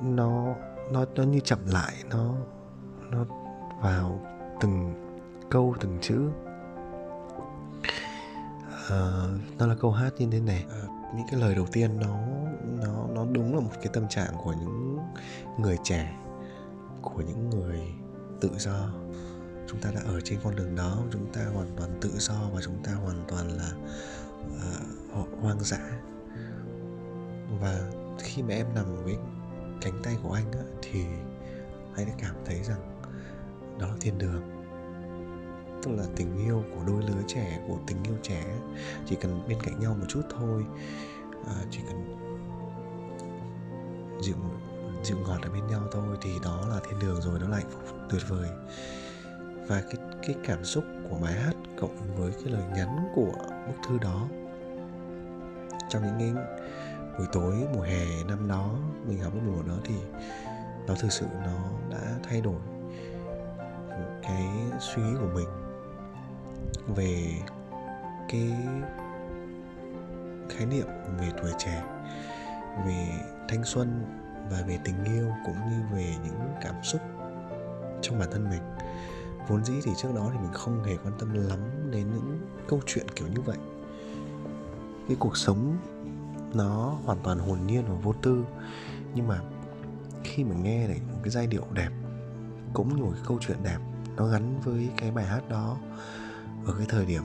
nó 0.03 0.55
nó 0.93 1.05
nó 1.15 1.23
như 1.23 1.41
chậm 1.41 1.59
lại 1.67 1.95
nó 2.11 2.35
nó 3.11 3.25
vào 3.83 4.21
từng 4.61 4.95
câu 5.51 5.75
từng 5.81 5.99
chữ. 6.01 6.29
Uh, 8.87 9.59
nó 9.59 9.67
là 9.67 9.75
câu 9.81 9.91
hát 9.91 10.11
như 10.19 10.29
thế 10.31 10.41
này. 10.41 10.67
Uh, 10.67 10.91
những 11.17 11.27
cái 11.31 11.41
lời 11.41 11.55
đầu 11.55 11.67
tiên 11.73 12.01
nó 12.01 12.17
nó 12.63 13.07
nó 13.15 13.25
đúng 13.33 13.55
là 13.55 13.61
một 13.61 13.71
cái 13.75 13.89
tâm 13.93 14.09
trạng 14.09 14.35
của 14.45 14.53
những 14.53 14.99
người 15.59 15.79
trẻ 15.85 16.17
của 17.03 17.21
những 17.21 17.51
người 17.51 17.81
tự 18.41 18.51
do. 18.59 18.89
Chúng 19.69 19.81
ta 19.81 19.91
đã 19.95 20.01
ở 20.07 20.21
trên 20.21 20.39
con 20.45 20.57
đường 20.57 20.75
đó 20.77 20.99
chúng 21.11 21.33
ta 21.33 21.41
hoàn 21.55 21.77
toàn 21.77 21.99
tự 22.01 22.11
do 22.19 22.35
và 22.55 22.61
chúng 22.65 22.83
ta 22.85 22.93
hoàn 22.93 23.25
toàn 23.29 23.49
là 23.49 23.71
uh, 25.21 25.29
hoang 25.41 25.61
dã. 25.61 25.81
Và 27.61 27.81
khi 28.19 28.43
mà 28.43 28.55
em 28.55 28.67
nằm 28.75 29.05
với 29.05 29.17
cánh 29.83 30.01
tay 30.03 30.17
của 30.23 30.33
anh 30.33 30.53
á, 30.53 30.65
thì 30.83 31.05
anh 31.97 32.07
đã 32.07 32.13
cảm 32.19 32.35
thấy 32.45 32.63
rằng 32.63 33.01
đó 33.79 33.87
là 33.87 33.95
thiên 34.01 34.19
đường. 34.19 34.43
Tức 35.83 35.91
là 35.91 36.05
tình 36.17 36.45
yêu 36.47 36.65
của 36.75 36.85
đôi 36.87 37.03
lứa 37.03 37.23
trẻ 37.27 37.61
của 37.69 37.79
tình 37.87 38.03
yêu 38.05 38.15
trẻ 38.23 38.45
chỉ 39.07 39.17
cần 39.17 39.49
bên 39.49 39.59
cạnh 39.63 39.81
nhau 39.81 39.97
một 40.01 40.07
chút 40.09 40.23
thôi 40.31 40.65
à, 41.47 41.55
chỉ 41.71 41.81
cần 41.89 42.19
dịu 44.23 44.37
dịu 45.05 45.17
ngọt 45.19 45.39
ở 45.43 45.51
bên 45.51 45.67
nhau 45.67 45.83
thôi 45.93 46.17
thì 46.23 46.31
đó 46.45 46.67
là 46.71 46.81
thiên 46.89 46.99
đường 46.99 47.23
rồi 47.23 47.39
đó 47.41 47.49
là 47.49 47.57
hạnh 47.57 47.71
phúc 47.71 47.99
tuyệt 48.11 48.23
vời. 48.29 48.49
Và 49.69 49.81
cái 49.81 49.97
cái 50.23 50.37
cảm 50.45 50.65
xúc 50.65 50.85
của 51.11 51.17
bài 51.23 51.33
hát 51.33 51.53
cộng 51.81 52.17
với 52.17 52.33
cái 52.33 52.53
lời 52.53 52.65
nhắn 52.77 53.13
của 53.15 53.33
bức 53.67 53.89
thư 53.89 53.99
đó 53.99 54.29
trong 55.89 56.03
những 56.03 56.19
cái 56.19 56.45
buổi 57.19 57.27
tối, 57.33 57.55
mùa 57.75 57.83
hè 57.83 58.25
năm 58.29 58.49
đó, 58.49 58.71
mình 59.07 59.21
học 59.21 59.33
cái 59.33 59.43
mùa 59.47 59.63
đó 59.63 59.75
thì 59.85 59.95
nó 60.87 60.95
thực 60.95 61.13
sự 61.13 61.27
nó 61.45 61.71
đã 61.91 62.15
thay 62.23 62.41
đổi 62.41 62.61
cái 64.23 64.47
suy 64.81 65.03
nghĩ 65.03 65.15
của 65.21 65.31
mình 65.35 65.49
về 66.97 67.33
cái 68.29 68.53
khái 70.49 70.67
niệm 70.67 70.87
về 71.21 71.29
tuổi 71.43 71.51
trẻ, 71.59 71.85
về 72.87 73.09
thanh 73.49 73.65
xuân 73.65 74.05
và 74.51 74.63
về 74.67 74.79
tình 74.85 75.05
yêu 75.05 75.33
cũng 75.47 75.57
như 75.71 75.97
về 75.97 76.15
những 76.25 76.41
cảm 76.63 76.75
xúc 76.83 77.01
trong 78.03 78.19
bản 78.19 78.29
thân 78.33 78.51
mình. 78.51 78.63
Vốn 79.49 79.65
dĩ 79.65 79.75
thì 79.85 79.93
trước 79.97 80.09
đó 80.15 80.31
thì 80.33 80.39
mình 80.39 80.53
không 80.53 80.85
hề 80.85 80.97
quan 80.97 81.15
tâm 81.19 81.49
lắm 81.49 81.59
đến 81.91 82.07
những 82.11 82.39
câu 82.69 82.81
chuyện 82.87 83.07
kiểu 83.17 83.29
như 83.29 83.41
vậy. 83.41 83.57
Cái 85.09 85.17
cuộc 85.21 85.37
sống 85.37 85.77
nó 86.55 86.99
hoàn 87.05 87.19
toàn 87.23 87.39
hồn 87.39 87.59
nhiên 87.67 87.85
và 87.89 87.95
vô 87.95 88.13
tư. 88.23 88.45
Nhưng 89.15 89.29
mà 89.29 89.41
khi 90.25 90.45
mà 90.45 90.55
nghe 90.55 90.89
được 90.89 90.95
một 91.13 91.19
cái 91.23 91.31
giai 91.31 91.47
điệu 91.47 91.67
đẹp 91.73 91.91
cũng 92.73 92.97
như 92.97 93.03
một 93.03 93.11
cái 93.15 93.23
câu 93.27 93.39
chuyện 93.41 93.59
đẹp 93.63 93.79
nó 94.17 94.27
gắn 94.27 94.61
với 94.61 94.91
cái 94.97 95.11
bài 95.11 95.25
hát 95.25 95.49
đó 95.49 95.77
ở 96.67 96.75
cái 96.79 96.87
thời 96.89 97.07
điểm 97.07 97.23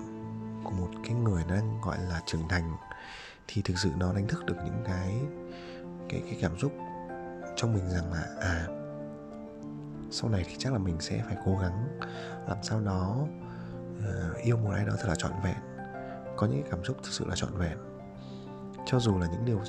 của 0.63 0.71
một 0.71 0.89
cái 1.03 1.13
người 1.13 1.43
đang 1.49 1.81
gọi 1.81 1.97
là 2.09 2.21
trưởng 2.25 2.47
thành 2.49 2.75
thì 3.47 3.61
thực 3.61 3.77
sự 3.77 3.91
nó 3.97 4.13
đánh 4.13 4.27
thức 4.27 4.45
được 4.45 4.55
những 4.65 4.83
cái 4.85 5.13
cái 6.09 6.21
cái 6.25 6.37
cảm 6.41 6.59
xúc 6.59 6.73
trong 7.55 7.73
mình 7.73 7.89
rằng 7.89 8.13
là 8.13 8.23
à 8.41 8.67
sau 10.11 10.29
này 10.29 10.43
thì 10.47 10.55
chắc 10.57 10.73
là 10.73 10.79
mình 10.79 10.95
sẽ 10.99 11.23
phải 11.25 11.37
cố 11.45 11.57
gắng 11.61 11.99
làm 12.47 12.57
sao 12.63 12.81
đó 12.81 13.27
uh, 13.97 14.37
yêu 14.43 14.57
một 14.57 14.71
ai 14.71 14.85
đó 14.85 14.93
thật 14.99 15.07
là 15.07 15.15
trọn 15.15 15.31
vẹn. 15.43 15.57
Có 16.37 16.47
những 16.47 16.63
cảm 16.71 16.83
xúc 16.83 16.97
thực 17.03 17.11
sự 17.11 17.25
là 17.27 17.35
trọn 17.35 17.57
vẹn 17.57 17.77
cho 18.87 18.99
dù 18.99 19.17
là 19.17 19.27
những 19.27 19.45
điều 19.45 19.61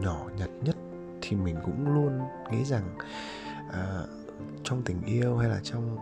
nhỏ 0.00 0.26
nhặt 0.36 0.50
nhất 0.62 0.76
thì 1.22 1.36
mình 1.36 1.56
cũng 1.64 1.94
luôn 1.94 2.20
nghĩ 2.50 2.64
rằng 2.64 2.98
uh, 3.68 4.08
trong 4.64 4.82
tình 4.82 5.02
yêu 5.02 5.36
hay 5.36 5.48
là 5.48 5.60
trong 5.62 5.98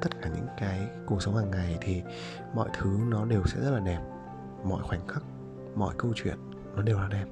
tất 0.00 0.08
cả 0.22 0.30
những 0.34 0.46
cái 0.58 0.88
cuộc 1.06 1.22
sống 1.22 1.36
hàng 1.36 1.50
ngày 1.50 1.78
thì 1.80 2.02
mọi 2.54 2.68
thứ 2.72 2.98
nó 3.08 3.24
đều 3.24 3.46
sẽ 3.46 3.60
rất 3.60 3.70
là 3.70 3.80
đẹp. 3.80 4.00
Mọi 4.64 4.82
khoảnh 4.82 5.08
khắc 5.08 5.22
mọi 5.74 5.94
câu 5.98 6.12
chuyện 6.16 6.36
nó 6.76 6.82
đều 6.82 6.98
là 6.98 7.08
đẹp. 7.08 7.26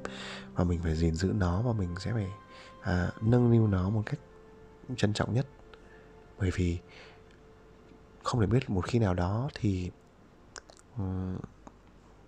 Và 0.54 0.64
mình 0.64 0.80
phải 0.82 0.94
gìn 0.94 1.14
giữ 1.14 1.32
nó 1.38 1.62
và 1.62 1.72
mình 1.72 1.94
sẽ 1.98 2.12
phải 2.12 2.28
à, 2.80 3.10
nâng 3.20 3.50
niu 3.50 3.66
nó 3.66 3.90
một 3.90 4.02
cách 4.06 4.20
trân 4.96 5.12
trọng 5.12 5.34
nhất. 5.34 5.46
Bởi 6.38 6.50
vì 6.54 6.78
không 8.22 8.40
thể 8.40 8.46
biết 8.46 8.70
một 8.70 8.86
khi 8.86 8.98
nào 8.98 9.14
đó 9.14 9.48
thì 9.54 9.90
um, 10.96 11.36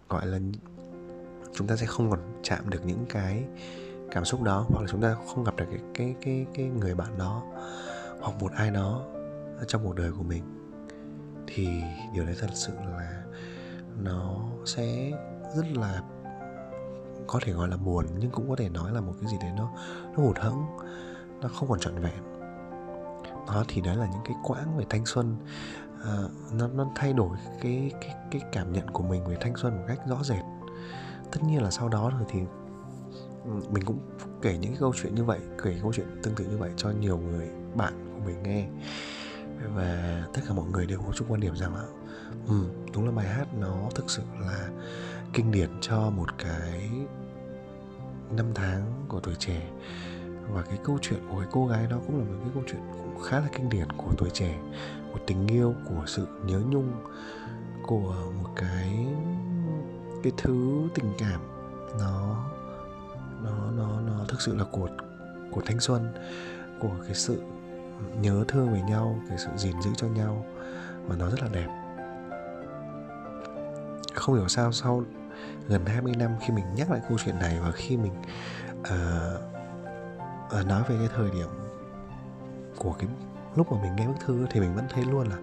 gọi 0.09 0.27
là 0.27 0.39
chúng 1.55 1.67
ta 1.67 1.77
sẽ 1.77 1.87
không 1.87 2.11
còn 2.11 2.21
chạm 2.43 2.71
được 2.71 2.81
những 2.85 3.05
cái 3.09 3.45
cảm 4.11 4.25
xúc 4.25 4.43
đó 4.43 4.67
hoặc 4.69 4.81
là 4.81 4.87
chúng 4.91 5.03
ta 5.03 5.17
không 5.27 5.45
gặp 5.45 5.57
được 5.57 5.67
cái 5.71 5.81
cái 5.95 6.15
cái 6.23 6.47
cái 6.55 6.67
người 6.67 6.95
bạn 6.95 7.19
đó 7.19 7.43
hoặc 8.21 8.41
một 8.41 8.53
ai 8.53 8.71
đó 8.71 9.03
trong 9.67 9.85
cuộc 9.85 9.95
đời 9.95 10.13
của 10.13 10.23
mình 10.23 10.43
thì 11.47 11.83
điều 12.15 12.25
đấy 12.25 12.35
thật 12.41 12.51
sự 12.55 12.73
là 12.99 13.23
nó 14.03 14.37
sẽ 14.65 15.11
rất 15.57 15.67
là 15.75 16.03
có 17.27 17.41
thể 17.43 17.53
gọi 17.53 17.69
là 17.69 17.77
buồn 17.77 18.07
nhưng 18.19 18.31
cũng 18.31 18.49
có 18.49 18.57
thể 18.57 18.69
nói 18.69 18.93
là 18.93 19.01
một 19.01 19.13
cái 19.21 19.31
gì 19.31 19.37
đấy 19.41 19.51
nó 19.57 19.73
nó 20.17 20.23
hụt 20.23 20.39
hẫng 20.39 20.67
nó 21.43 21.49
không 21.49 21.69
còn 21.69 21.81
trọn 21.81 21.95
vẹn. 21.95 22.23
Đó 23.47 23.65
thì 23.69 23.81
đấy 23.81 23.97
là 23.97 24.07
những 24.07 24.21
cái 24.25 24.37
quãng 24.43 24.77
về 24.77 24.85
thanh 24.91 25.07
xuân 25.07 25.37
à, 26.05 26.17
nó 26.53 26.69
nó 26.69 26.87
thay 26.95 27.13
đổi 27.13 27.37
cái 27.61 27.93
cái 28.01 28.15
cái 28.31 28.43
cảm 28.53 28.73
nhận 28.73 28.91
của 28.91 29.03
mình 29.03 29.25
về 29.25 29.37
thanh 29.41 29.57
xuân 29.57 29.77
một 29.77 29.85
cách 29.89 29.99
rõ 30.07 30.23
rệt 30.23 30.45
tất 31.33 31.41
nhiên 31.43 31.63
là 31.63 31.71
sau 31.71 31.89
đó 31.89 32.11
rồi 32.11 32.29
thì 32.29 32.41
ừ, 33.45 33.51
mình 33.71 33.85
cũng 33.85 33.99
kể 34.43 34.59
những 34.59 34.71
cái 34.71 34.81
câu 34.81 34.93
chuyện 34.97 35.15
như 35.15 35.25
vậy 35.25 35.41
kể 35.63 35.79
câu 35.83 35.93
chuyện 35.93 36.07
tương 36.23 36.35
tự 36.35 36.45
như 36.45 36.59
vậy 36.59 36.71
cho 36.77 36.91
nhiều 36.91 37.19
người 37.19 37.49
bạn 37.75 38.15
của 38.15 38.27
mình 38.27 38.43
nghe. 38.43 38.69
Và 39.75 40.25
tất 40.35 40.41
cả 40.49 40.55
mọi 40.55 40.67
người 40.73 40.87
đều 40.87 40.99
có 40.99 41.13
chung 41.13 41.27
quan 41.31 41.41
điểm 41.41 41.57
rằng 41.57 41.75
là 41.75 41.83
ừ, 42.49 42.65
đúng 42.95 43.05
là 43.05 43.11
bài 43.11 43.29
hát 43.29 43.55
nó 43.61 43.89
thực 43.95 44.11
sự 44.11 44.23
là 44.41 44.69
kinh 45.33 45.51
điển 45.51 45.71
cho 45.81 46.11
một 46.11 46.39
cái 46.39 46.91
năm 48.37 48.47
tháng 48.55 49.05
của 49.09 49.21
tuổi 49.21 49.35
trẻ. 49.39 49.71
Và 50.51 50.63
cái 50.63 50.79
câu 50.85 50.99
chuyện 51.03 51.21
của 51.31 51.39
cái 51.39 51.49
cô 51.53 51.67
gái 51.67 51.87
đó 51.87 51.97
cũng 52.07 52.19
là 52.19 52.25
một 52.25 52.39
cái 52.41 52.51
câu 52.55 52.63
chuyện 52.67 52.81
cũng 52.93 53.23
khá 53.23 53.41
là 53.41 53.49
kinh 53.53 53.69
điển 53.69 53.93
của 53.97 54.13
tuổi 54.19 54.31
trẻ 54.31 54.59
của 55.13 55.19
tình 55.27 55.47
yêu 55.47 55.75
của 55.89 56.03
sự 56.07 56.27
nhớ 56.47 56.61
nhung 56.71 56.93
của 57.87 58.15
một 58.43 58.51
cái 58.57 59.07
cái 60.23 60.33
thứ 60.37 60.83
tình 60.95 61.13
cảm 61.19 61.41
nó 61.99 62.37
nó 63.45 63.71
nó 63.77 64.01
nó 64.01 64.25
thực 64.29 64.41
sự 64.41 64.57
là 64.57 64.65
của 64.65 64.89
của 65.51 65.63
thanh 65.67 65.81
xuân 65.81 66.13
của 66.81 66.93
cái 67.05 67.15
sự 67.15 67.43
nhớ 68.21 68.45
thương 68.49 68.73
về 68.73 68.81
nhau 68.83 69.19
cái 69.29 69.39
sự 69.39 69.49
gìn 69.57 69.83
giữ 69.83 69.91
cho 69.97 70.07
nhau 70.07 70.47
và 71.07 71.17
nó 71.17 71.31
rất 71.31 71.43
là 71.43 71.49
đẹp. 71.53 71.69
Không 74.15 74.35
hiểu 74.35 74.49
sao 74.49 74.73
sau 74.73 75.05
gần 75.69 75.87
20 75.87 76.15
năm 76.19 76.31
khi 76.41 76.55
mình 76.55 76.65
nhắc 76.77 76.91
lại 76.91 77.01
câu 77.09 77.19
chuyện 77.25 77.39
này 77.39 77.59
và 77.61 77.73
khi 77.73 77.97
mình 77.97 78.13
uh, 78.81 79.41
uh, 80.61 80.67
nói 80.67 80.83
về 80.89 80.97
cái 80.99 81.09
thời 81.17 81.31
điểm 81.31 81.49
của 82.77 82.93
cái 82.93 83.09
lúc 83.57 83.73
mà 83.73 83.83
mình 83.83 83.97
nghe 83.97 84.07
bức 84.07 84.21
thư 84.27 84.47
thì 84.51 84.61
mình 84.61 84.75
vẫn 84.75 84.85
thấy 84.91 85.05
luôn 85.05 85.29
là 85.29 85.37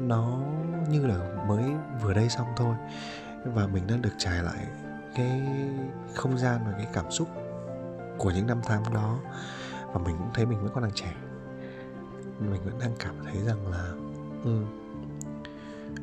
nó 0.00 0.38
như 0.88 1.06
là 1.06 1.44
mới 1.48 1.64
vừa 2.02 2.14
đây 2.14 2.28
xong 2.28 2.46
thôi 2.56 2.74
và 3.44 3.66
mình 3.66 3.86
đã 3.86 3.96
được 3.96 4.14
trải 4.18 4.42
lại 4.42 4.66
cái 5.14 5.42
không 6.14 6.38
gian 6.38 6.60
và 6.66 6.72
cái 6.72 6.86
cảm 6.92 7.10
xúc 7.10 7.28
của 8.18 8.30
những 8.30 8.46
năm 8.46 8.60
tháng 8.64 8.94
đó. 8.94 9.18
Và 9.92 9.98
mình 9.98 10.16
cũng 10.18 10.30
thấy 10.34 10.46
mình 10.46 10.62
vẫn 10.62 10.72
còn 10.74 10.82
đang 10.82 10.92
trẻ. 10.94 11.14
Mình 12.38 12.64
vẫn 12.64 12.78
đang 12.80 12.92
cảm 12.98 13.14
thấy 13.24 13.42
rằng 13.46 13.66
là 13.68 13.92
ừ, 14.44 14.64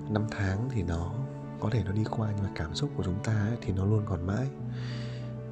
năm 0.10 0.26
tháng 0.32 0.70
thì 0.70 0.84
nó 0.84 1.12
có 1.60 1.70
thể 1.72 1.84
nó 1.86 1.92
đi 1.92 2.04
qua 2.10 2.30
nhưng 2.36 2.44
mà 2.44 2.50
cảm 2.56 2.76
xúc 2.76 2.90
của 2.98 3.04
chúng 3.04 3.24
ta 3.24 3.34
ấy, 3.34 3.58
thì 3.62 3.74
nó 3.74 3.86
luôn 3.86 4.04
còn 4.06 4.28
mãi. 4.28 4.48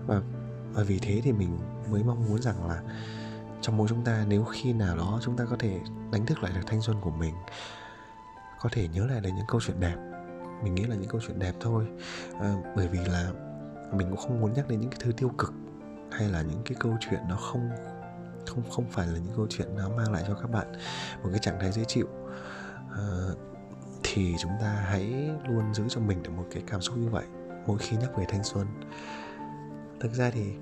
Và 0.08 0.22
và 0.74 0.84
vì 0.84 1.00
thế 1.00 1.22
thì 1.24 1.32
mình 1.32 1.60
mới 1.92 2.04
mong 2.04 2.26
muốn 2.26 2.42
rằng 2.42 2.68
là 2.68 2.82
trong 3.62 3.78
mỗi 3.78 3.88
chúng 3.88 4.04
ta 4.04 4.26
nếu 4.28 4.44
khi 4.44 4.74
nào 4.74 4.98
đó 4.98 5.20
chúng 5.22 5.38
ta 5.38 5.46
có 5.50 5.56
thể 5.60 5.80
đánh 6.12 6.26
thức 6.26 6.44
lại 6.44 6.52
được 6.56 6.62
thanh 6.68 6.82
xuân 6.82 6.98
của 7.02 7.12
mình 7.12 7.34
có 8.60 8.70
thể 8.72 8.88
nhớ 8.88 9.06
lại 9.06 9.22
được 9.22 9.30
những 9.36 9.46
câu 9.48 9.62
chuyện 9.62 9.80
đẹp 9.80 9.96
mình 10.64 10.76
nghĩ 10.76 10.84
là 10.84 10.96
những 10.96 11.10
câu 11.10 11.22
chuyện 11.28 11.40
đẹp 11.40 11.54
thôi. 11.60 11.86
À, 12.40 12.56
bởi 12.76 12.88
vì 12.88 13.00
là 13.00 13.32
mình 13.92 14.10
cũng 14.10 14.18
không 14.18 14.42
muốn 14.42 14.54
nhắc 14.54 14.68
đến 14.68 14.80
những 14.80 14.90
cái 14.90 15.00
thứ 15.04 15.12
tiêu 15.12 15.32
cực 15.38 15.54
hay 16.12 16.30
là 16.30 16.42
những 16.42 16.62
cái 16.66 16.78
câu 16.80 16.98
chuyện 17.00 17.20
nó 17.30 17.36
không 17.36 17.70
không 18.48 18.64
không 18.70 18.86
phải 18.92 19.08
là 19.08 19.14
những 19.14 19.34
câu 19.36 19.48
chuyện 19.50 19.76
nó 19.76 19.90
mang 19.90 20.12
lại 20.12 20.24
cho 20.28 20.34
các 20.34 20.52
bạn 20.52 20.68
một 21.24 21.30
cái 21.32 21.40
trạng 21.40 21.60
thái 21.60 21.72
dễ 21.72 21.84
chịu. 21.84 22.08
À, 22.92 23.08
thì 24.04 24.36
chúng 24.40 24.52
ta 24.62 24.70
hãy 24.70 25.32
luôn 25.50 25.74
giữ 25.74 25.84
cho 25.90 26.02
mình 26.02 26.24
được 26.24 26.32
một 26.38 26.46
cái 26.52 26.64
cảm 26.68 26.82
xúc 26.82 26.98
như 26.98 27.10
vậy 27.10 27.26
mỗi 27.68 27.78
khi 27.78 27.98
nhắc 27.98 28.18
về 28.18 28.26
thanh 28.28 28.44
xuân. 28.44 28.68
Thực 30.00 30.14
ra 30.14 30.30
thì 30.30 30.54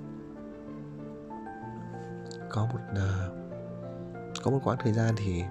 có 2.50 2.66
một 2.66 2.78
uh, 2.92 3.36
có 4.42 4.50
một 4.50 4.60
quãng 4.64 4.78
thời 4.80 4.92
gian 4.92 5.14
thì 5.16 5.42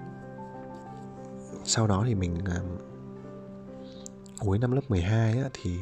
sau 1.64 1.86
đó 1.86 2.04
thì 2.06 2.14
mình 2.14 2.34
uh, 2.34 2.95
cuối 4.38 4.58
năm 4.58 4.72
lớp 4.72 4.82
12 4.88 5.38
á, 5.38 5.48
thì 5.52 5.78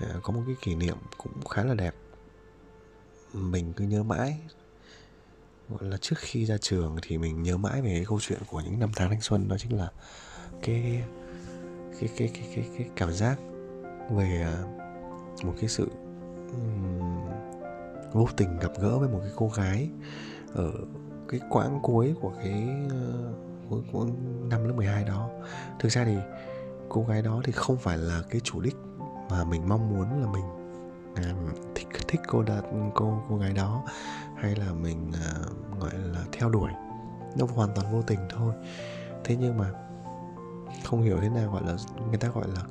ờ, 0.00 0.20
có 0.22 0.32
một 0.32 0.42
cái 0.46 0.56
kỷ 0.62 0.74
niệm 0.74 0.96
cũng 1.16 1.44
khá 1.44 1.64
là 1.64 1.74
đẹp. 1.74 1.94
Mình 3.32 3.72
cứ 3.72 3.84
nhớ 3.84 4.02
mãi 4.02 4.38
gọi 5.68 5.90
là 5.90 5.96
trước 5.96 6.16
khi 6.18 6.44
ra 6.44 6.56
trường 6.58 6.96
thì 7.02 7.18
mình 7.18 7.42
nhớ 7.42 7.56
mãi 7.56 7.82
về 7.82 7.94
cái 7.94 8.04
câu 8.04 8.20
chuyện 8.20 8.38
của 8.50 8.60
những 8.60 8.78
năm 8.78 8.90
tháng 8.96 9.10
thanh 9.10 9.20
xuân 9.20 9.48
đó 9.48 9.56
chính 9.58 9.78
là 9.78 9.90
cái 10.62 11.02
cái 12.00 12.10
cái 12.16 12.30
cái 12.34 12.48
cái, 12.54 12.68
cái 12.78 12.88
cảm 12.96 13.12
giác 13.12 13.38
về 14.10 14.42
ờ, 14.44 14.66
một 15.44 15.54
cái 15.60 15.68
sự 15.68 15.88
um, 16.52 17.28
vô 18.12 18.28
tình 18.36 18.58
gặp 18.58 18.72
gỡ 18.80 18.98
với 18.98 19.08
một 19.08 19.18
cái 19.22 19.32
cô 19.36 19.50
gái 19.56 19.88
ở 20.54 20.72
cái 21.28 21.40
quãng 21.50 21.80
cuối 21.82 22.14
của 22.20 22.32
cái 22.42 22.68
uh, 22.86 23.36
của, 23.70 23.80
của 23.92 24.06
năm 24.50 24.64
lớp 24.64 24.74
12 24.76 25.04
đó. 25.04 25.30
Thực 25.78 25.92
ra 25.92 26.04
thì 26.04 26.16
cô 26.92 27.04
gái 27.08 27.22
đó 27.22 27.40
thì 27.44 27.52
không 27.52 27.76
phải 27.76 27.98
là 27.98 28.22
cái 28.30 28.40
chủ 28.40 28.60
đích 28.60 28.76
mà 29.30 29.44
mình 29.44 29.68
mong 29.68 29.90
muốn 29.90 30.22
là 30.22 30.26
mình 30.32 30.44
à, 31.14 31.34
thích 31.74 31.88
thích 32.08 32.20
cô 32.28 32.42
đạt 32.42 32.64
cô 32.94 33.22
cô 33.28 33.36
gái 33.36 33.52
đó 33.52 33.82
hay 34.36 34.56
là 34.56 34.72
mình 34.72 35.12
à, 35.14 35.32
gọi 35.80 35.90
là 35.94 36.24
theo 36.32 36.48
đuổi. 36.48 36.70
Nó 37.36 37.46
hoàn 37.54 37.68
toàn 37.74 37.92
vô 37.92 38.02
tình 38.02 38.18
thôi. 38.30 38.54
Thế 39.24 39.36
nhưng 39.40 39.58
mà 39.58 39.72
không 40.84 41.02
hiểu 41.02 41.18
thế 41.20 41.28
nào 41.28 41.50
gọi 41.52 41.62
là 41.66 41.76
người 42.08 42.18
ta 42.18 42.28
gọi 42.28 42.48
là 42.48 42.62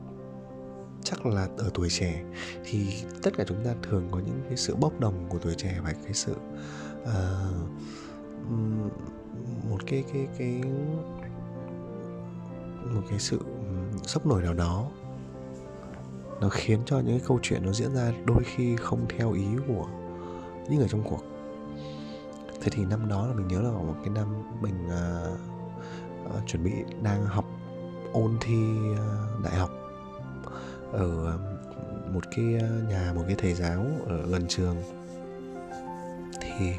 chắc 1.04 1.26
là 1.26 1.48
ở 1.58 1.70
tuổi 1.74 1.90
trẻ 1.90 2.24
thì 2.64 3.04
tất 3.24 3.32
cả 3.38 3.44
chúng 3.48 3.66
ta 3.66 3.72
thường 3.84 4.08
có 4.12 4.20
những 4.20 4.42
cái 4.48 4.58
sự 4.58 4.76
bốc 4.76 5.00
đồng 5.00 5.26
của 5.30 5.38
tuổi 5.40 5.56
trẻ 5.58 5.80
và 5.84 5.94
cái 6.04 6.14
sự 6.14 6.36
uh, 7.04 7.72
một 9.70 9.80
cái 9.88 10.04
cái 10.14 10.28
cái 10.38 10.62
một 12.94 13.02
cái 13.10 13.20
sự 13.20 13.40
sốc 14.04 14.26
nổi 14.26 14.42
nào 14.42 14.54
đó. 14.54 14.88
Nó 16.42 16.50
khiến 16.50 16.80
cho 16.86 17.00
những 17.00 17.20
cái 17.20 17.28
câu 17.28 17.40
chuyện 17.42 17.66
nó 17.66 17.74
diễn 17.74 17.96
ra 17.96 18.12
đôi 18.26 18.44
khi 18.44 18.76
không 18.76 19.06
theo 19.10 19.32
ý 19.32 19.48
của 19.68 19.88
những 20.70 20.80
người 20.80 20.88
trong 20.90 21.04
cuộc. 21.04 21.24
Thế 22.62 22.68
thì 22.72 22.86
năm 22.86 23.08
đó 23.08 23.28
là 23.28 23.34
mình 23.34 23.48
nhớ 23.48 23.62
là 23.62 23.70
một 23.70 23.96
cái 24.06 24.10
năm 24.10 24.44
mình 24.62 24.88
uh, 24.88 25.40
uh, 26.38 26.48
chuẩn 26.48 26.64
bị 26.64 26.72
đang 27.02 27.26
học 27.26 27.46
ôn 28.14 28.38
thi 28.42 28.56
uh, 28.92 29.44
đại 29.44 29.56
học 29.56 29.72
ở 30.92 31.38
một 32.14 32.22
cái 32.36 32.46
nhà 32.90 33.14
một 33.16 33.24
cái 33.28 33.36
thầy 33.40 33.54
giáo 33.54 33.86
ở 34.08 34.28
gần 34.28 34.46
trường. 34.48 34.76
Thì 36.42 36.74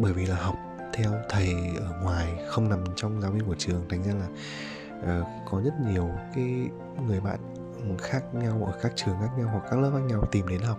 bởi 0.00 0.12
vì 0.12 0.26
là 0.26 0.36
học 0.36 0.56
theo 0.92 1.12
thầy 1.28 1.54
ở 1.80 2.02
ngoài 2.02 2.44
không 2.48 2.68
nằm 2.68 2.84
trong 2.96 3.20
giáo 3.20 3.30
viên 3.30 3.44
của 3.44 3.54
trường 3.58 3.82
thành 3.88 4.02
ra 4.02 4.14
là 4.14 4.28
Ờ, 5.02 5.24
có 5.50 5.60
rất 5.60 5.74
nhiều 5.86 6.10
cái 6.34 6.68
người 7.06 7.20
bạn 7.20 7.38
khác 7.98 8.34
nhau 8.34 8.62
ở 8.66 8.78
các 8.82 8.92
trường 8.96 9.16
khác 9.20 9.30
nhau 9.38 9.48
hoặc 9.48 9.64
các 9.70 9.78
lớp 9.80 9.90
khác 9.94 10.02
nhau 10.08 10.24
tìm 10.30 10.48
đến 10.48 10.60
học. 10.62 10.78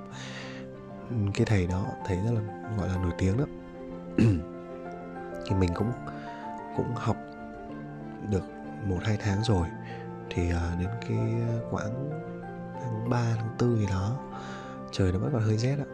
Ừ, 1.10 1.15
cái 1.34 1.45
thầy 1.45 1.67
đó 1.67 1.86
thầy 2.05 2.17
rất 2.17 2.32
là 2.32 2.41
gọi 2.77 2.88
là 2.88 2.97
nổi 2.97 3.12
tiếng 3.17 3.38
đó. 3.38 3.45
Thì 5.47 5.55
mình 5.55 5.69
cũng 5.75 5.91
cũng 6.77 6.95
học 6.95 7.17
được 8.29 8.43
một 8.86 8.99
hai 9.03 9.17
tháng 9.19 9.43
rồi. 9.43 9.67
Thì 10.29 10.49
ờ, 10.49 10.71
đến 10.79 10.89
cái 11.01 11.17
quãng 11.71 12.10
tháng 12.82 13.10
3, 13.10 13.36
tháng 13.38 13.58
4 13.60 13.77
gì 13.77 13.86
đó 13.86 14.17
trời 14.91 15.12
nó 15.12 15.19
vẫn 15.19 15.29
còn 15.34 15.41
hơi 15.41 15.58
rét 15.58 15.75
ạ. 15.79 15.89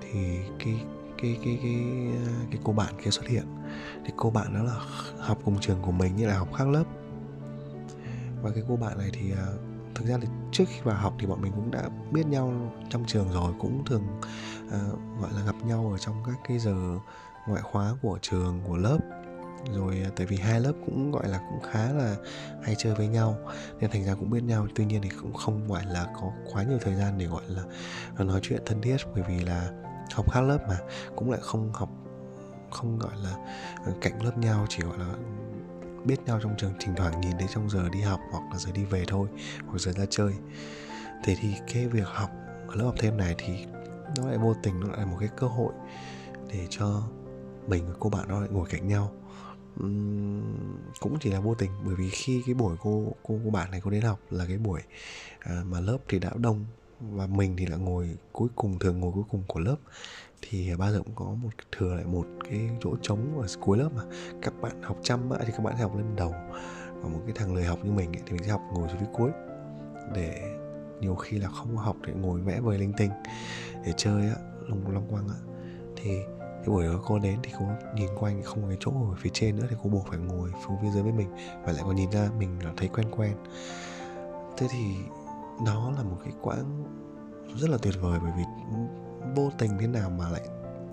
Thì 0.00 0.38
cái 0.58 0.84
cái 1.22 1.38
cái 1.44 1.58
cái 1.62 1.84
cái 2.50 2.60
cô 2.64 2.72
bạn 2.72 2.94
kia 3.04 3.10
xuất 3.10 3.28
hiện. 3.28 3.44
Thì 4.04 4.12
cô 4.16 4.30
bạn 4.30 4.54
đó 4.54 4.62
là 4.62 4.74
học 5.18 5.38
cùng 5.44 5.58
trường 5.60 5.82
của 5.82 5.92
mình 5.92 6.16
như 6.16 6.26
là 6.26 6.38
học 6.38 6.48
khác 6.54 6.68
lớp 6.68 6.84
và 8.42 8.50
cái 8.50 8.62
cô 8.68 8.76
bạn 8.76 8.98
này 8.98 9.10
thì 9.12 9.32
uh, 9.32 9.60
thực 9.94 10.06
ra 10.06 10.16
thì 10.20 10.28
trước 10.52 10.64
khi 10.68 10.80
vào 10.84 10.96
học 10.96 11.14
thì 11.18 11.26
bọn 11.26 11.42
mình 11.42 11.52
cũng 11.52 11.70
đã 11.70 11.88
biết 12.12 12.26
nhau 12.26 12.72
trong 12.90 13.04
trường 13.06 13.32
rồi 13.32 13.52
cũng 13.58 13.84
thường 13.84 14.02
uh, 14.66 15.20
gọi 15.20 15.30
là 15.36 15.42
gặp 15.46 15.54
nhau 15.64 15.90
ở 15.92 15.98
trong 15.98 16.22
các 16.26 16.36
cái 16.48 16.58
giờ 16.58 16.74
ngoại 17.48 17.62
khóa 17.62 17.94
của 18.02 18.18
trường 18.22 18.60
của 18.68 18.76
lớp. 18.76 18.98
Rồi 19.74 20.02
à, 20.04 20.10
tại 20.16 20.26
vì 20.26 20.36
hai 20.36 20.60
lớp 20.60 20.72
cũng 20.86 21.12
gọi 21.12 21.28
là 21.28 21.38
cũng 21.38 21.70
khá 21.70 21.92
là 21.92 22.16
hay 22.62 22.74
chơi 22.78 22.94
với 22.94 23.08
nhau 23.08 23.38
nên 23.80 23.90
thành 23.90 24.04
ra 24.04 24.14
cũng 24.14 24.30
biết 24.30 24.42
nhau. 24.42 24.66
Tuy 24.74 24.84
nhiên 24.84 25.02
thì 25.02 25.08
cũng 25.22 25.34
không 25.34 25.68
gọi 25.68 25.84
là 25.86 26.06
có 26.20 26.32
quá 26.52 26.62
nhiều 26.62 26.78
thời 26.80 26.94
gian 26.94 27.18
để 27.18 27.26
gọi 27.26 27.42
là 27.48 27.62
nói 28.24 28.40
chuyện 28.42 28.62
thân 28.66 28.80
thiết 28.82 28.96
bởi 29.14 29.22
vì 29.28 29.44
là 29.44 29.70
học 30.14 30.32
khác 30.32 30.40
lớp 30.40 30.58
mà 30.68 30.78
cũng 31.16 31.30
lại 31.30 31.40
không 31.42 31.72
học 31.72 31.88
không 32.70 32.98
gọi 32.98 33.12
là 33.24 33.36
ờ, 33.84 33.92
cạnh 34.00 34.22
lớp 34.24 34.38
nhau 34.38 34.66
chỉ 34.68 34.82
gọi 34.82 34.98
là 34.98 35.14
biết 36.04 36.20
nhau 36.26 36.40
trong 36.42 36.54
trường 36.58 36.72
thỉnh 36.80 36.94
thoảng 36.96 37.20
nhìn 37.20 37.38
thấy 37.38 37.48
trong 37.54 37.70
giờ 37.70 37.88
đi 37.88 38.00
học 38.00 38.20
hoặc 38.30 38.42
là 38.52 38.58
giờ 38.58 38.72
đi 38.72 38.84
về 38.84 39.04
thôi 39.08 39.28
hoặc 39.66 39.78
giờ 39.78 39.92
ra 39.92 40.04
chơi. 40.10 40.32
Thế 41.24 41.36
thì 41.40 41.54
cái 41.72 41.88
việc 41.88 42.06
học 42.06 42.30
ở 42.68 42.74
lớp 42.74 42.84
học 42.84 42.94
thêm 42.98 43.16
này 43.16 43.34
thì 43.38 43.66
nó 44.16 44.26
lại 44.26 44.38
vô 44.38 44.54
tình 44.62 44.80
nó 44.80 44.88
lại 44.88 45.06
một 45.06 45.16
cái 45.20 45.28
cơ 45.36 45.46
hội 45.46 45.72
để 46.52 46.66
cho 46.70 47.02
mình 47.66 47.88
và 47.88 47.94
cô 48.00 48.10
bạn 48.10 48.28
đó 48.28 48.40
lại 48.40 48.48
ngồi 48.52 48.68
cạnh 48.70 48.88
nhau. 48.88 49.12
Uhm, 49.84 50.42
cũng 51.00 51.18
chỉ 51.20 51.30
là 51.30 51.40
vô 51.40 51.54
tình 51.54 51.70
bởi 51.84 51.94
vì 51.94 52.10
khi 52.10 52.42
cái 52.46 52.54
buổi 52.54 52.76
cô 52.80 53.12
cô 53.22 53.38
cô 53.44 53.50
bạn 53.50 53.70
này 53.70 53.80
cô 53.84 53.90
đến 53.90 54.02
học 54.02 54.18
là 54.30 54.44
cái 54.48 54.58
buổi 54.58 54.80
à, 55.40 55.62
mà 55.66 55.80
lớp 55.80 55.98
thì 56.08 56.18
đã 56.18 56.30
đông 56.36 56.64
và 57.00 57.26
mình 57.26 57.56
thì 57.56 57.66
là 57.66 57.76
ngồi 57.76 58.16
cuối 58.32 58.48
cùng 58.54 58.78
thường 58.78 59.00
ngồi 59.00 59.12
cuối 59.12 59.24
cùng 59.30 59.42
của 59.46 59.60
lớp 59.60 59.76
thì 60.42 60.76
bao 60.76 60.92
giờ 60.92 61.02
cũng 61.04 61.14
có 61.14 61.24
một 61.24 61.50
thừa 61.72 61.94
lại 61.94 62.04
một 62.04 62.26
cái 62.50 62.70
chỗ 62.80 62.90
trống 63.02 63.40
ở 63.40 63.46
cuối 63.60 63.78
lớp 63.78 63.88
mà. 63.94 64.02
Các 64.42 64.54
bạn 64.60 64.82
học 64.82 64.96
chăm 65.02 65.30
thì 65.46 65.52
các 65.52 65.62
bạn 65.62 65.74
sẽ 65.76 65.82
học 65.82 65.96
lên 65.96 66.16
đầu. 66.16 66.34
Và 66.94 67.08
một 67.08 67.20
cái 67.26 67.34
thằng 67.38 67.54
lười 67.54 67.64
học 67.64 67.78
như 67.84 67.92
mình 67.92 68.12
ấy, 68.12 68.22
thì 68.26 68.32
mình 68.32 68.42
sẽ 68.42 68.50
học 68.50 68.62
ngồi 68.72 68.88
xuống 68.88 68.98
phía 69.00 69.06
cuối. 69.12 69.30
Để 70.14 70.56
nhiều 71.00 71.14
khi 71.14 71.38
là 71.38 71.48
không 71.48 71.76
có 71.76 71.82
học 71.82 71.96
để 72.06 72.12
ngồi 72.12 72.40
vẽ 72.40 72.60
vời 72.60 72.78
linh 72.78 72.92
tinh 72.96 73.10
để 73.86 73.92
chơi 73.96 74.22
á 74.22 74.36
long 74.68 74.92
long 74.92 75.08
quăng 75.10 75.28
á. 75.28 75.34
Thì 75.96 76.10
cái 76.38 76.66
buổi 76.66 76.86
đó 76.86 77.00
cô 77.06 77.18
đến 77.18 77.38
thì 77.42 77.52
cô 77.58 77.66
nhìn 77.94 78.08
quanh 78.18 78.42
không 78.42 78.62
có 78.62 78.68
cái 78.68 78.76
chỗ 78.80 78.90
ở 78.90 79.14
phía 79.18 79.30
trên 79.32 79.56
nữa 79.56 79.66
thì 79.70 79.76
cô 79.82 79.90
buộc 79.90 80.06
phải 80.06 80.18
ngồi 80.18 80.50
xuống 80.66 80.76
phía 80.82 80.90
dưới 80.90 81.02
với 81.02 81.12
mình 81.12 81.28
và 81.64 81.72
lại 81.72 81.82
còn 81.84 81.96
nhìn 81.96 82.10
ra 82.10 82.28
mình 82.38 82.64
là 82.64 82.72
thấy 82.76 82.88
quen 82.88 83.06
quen. 83.16 83.32
Thế 84.56 84.66
thì 84.70 84.96
đó 85.66 85.92
là 85.96 86.02
một 86.02 86.16
cái 86.24 86.32
quãng 86.42 86.84
rất 87.56 87.70
là 87.70 87.78
tuyệt 87.82 87.94
vời 88.00 88.18
bởi 88.22 88.32
vì 88.36 88.42
vô 89.34 89.50
tình 89.58 89.70
thế 89.78 89.86
nào 89.86 90.10
mà 90.10 90.28
lại 90.28 90.42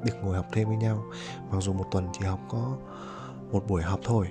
được 0.04 0.14
ngồi 0.24 0.36
học 0.36 0.46
thêm 0.52 0.68
với 0.68 0.78
nhau. 0.78 1.04
Mặc 1.52 1.58
dù 1.62 1.74
một 1.74 1.86
tuần 1.92 2.08
chỉ 2.14 2.26
học 2.26 2.40
có 2.50 2.78
một 3.52 3.68
buổi 3.68 3.82
học 3.82 4.00
thôi 4.04 4.28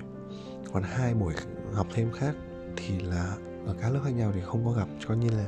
còn 0.73 0.83
hai 0.83 1.13
buổi 1.13 1.33
học 1.73 1.87
thêm 1.93 2.11
khác 2.11 2.35
thì 2.75 2.99
là 2.99 3.35
ở 3.65 3.75
các 3.81 3.89
lớp 3.89 3.99
khác 4.03 4.09
nhau 4.09 4.31
thì 4.35 4.41
không 4.41 4.65
có 4.65 4.71
gặp. 4.71 4.87
Cho 4.99 5.13
như 5.13 5.29
là 5.29 5.45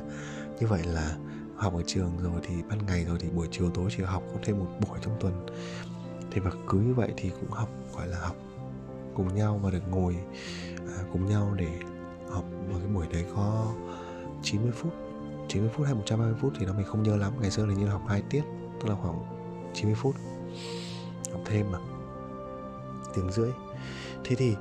như 0.60 0.66
vậy 0.66 0.82
là 0.84 1.16
học 1.56 1.74
ở 1.74 1.82
trường 1.86 2.12
rồi 2.22 2.40
thì 2.42 2.54
ban 2.68 2.86
ngày 2.86 3.04
rồi 3.04 3.18
thì 3.20 3.30
buổi 3.30 3.48
chiều 3.50 3.70
tối 3.70 3.90
chỉ 3.96 4.02
học 4.02 4.22
có 4.32 4.38
thêm 4.42 4.58
một 4.58 4.66
buổi 4.80 4.98
trong 5.02 5.16
tuần. 5.20 5.46
Thì 6.30 6.40
mà 6.40 6.50
cứ 6.68 6.78
như 6.78 6.94
vậy 6.94 7.12
thì 7.16 7.30
cũng 7.40 7.50
học 7.50 7.68
gọi 7.96 8.08
là 8.08 8.18
học 8.18 8.36
cùng 9.14 9.34
nhau 9.34 9.60
và 9.62 9.70
được 9.70 9.88
ngồi 9.90 10.16
à, 10.76 11.04
cùng 11.12 11.26
nhau 11.26 11.54
để 11.56 11.70
học 12.30 12.44
một 12.72 12.78
cái 12.78 12.88
buổi 12.94 13.06
đấy 13.12 13.24
có 13.36 13.74
90 14.42 14.72
phút. 14.72 14.92
90 15.50 15.70
phút 15.74 15.86
hay 15.86 15.94
120 15.94 16.34
phút 16.40 16.52
thì 16.58 16.66
nó 16.66 16.72
mình 16.72 16.86
không 16.86 17.02
nhớ 17.02 17.16
lắm. 17.16 17.32
Ngày 17.40 17.50
xưa 17.50 17.66
là 17.66 17.74
như 17.74 17.86
học 17.86 18.02
hai 18.08 18.22
tiết 18.30 18.42
tức 18.80 18.88
là 18.88 18.94
khoảng 18.94 19.22
90 19.74 19.94
phút. 19.94 20.14
Học 21.32 21.40
thêm 21.44 21.70
mà. 21.70 21.78
Tiếng 23.14 23.30
rưỡi. 23.30 23.50
Thế 24.24 24.36
thì 24.36 24.56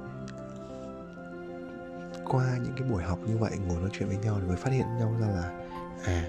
qua 2.25 2.57
những 2.63 2.73
cái 2.77 2.87
buổi 2.89 3.03
học 3.03 3.19
như 3.25 3.37
vậy 3.37 3.51
ngồi 3.67 3.79
nói 3.79 3.89
chuyện 3.93 4.07
với 4.07 4.17
nhau 4.17 4.37
thì 4.41 4.47
mới 4.47 4.57
phát 4.57 4.71
hiện 4.73 4.85
nhau 4.99 5.15
ra 5.19 5.27
là 5.27 5.51
à 6.05 6.27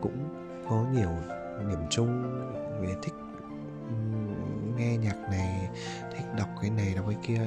cũng 0.00 0.28
có 0.68 0.84
nhiều 0.92 1.10
điểm 1.68 1.78
chung. 1.90 2.22
Về 2.80 2.94
thích 3.02 3.14
nghe 4.76 4.96
nhạc 4.96 5.16
này 5.30 5.68
thích 6.16 6.24
đọc 6.38 6.48
cái 6.60 6.70
này 6.70 6.94
đọc 6.96 7.04
cái 7.08 7.18
kia. 7.22 7.40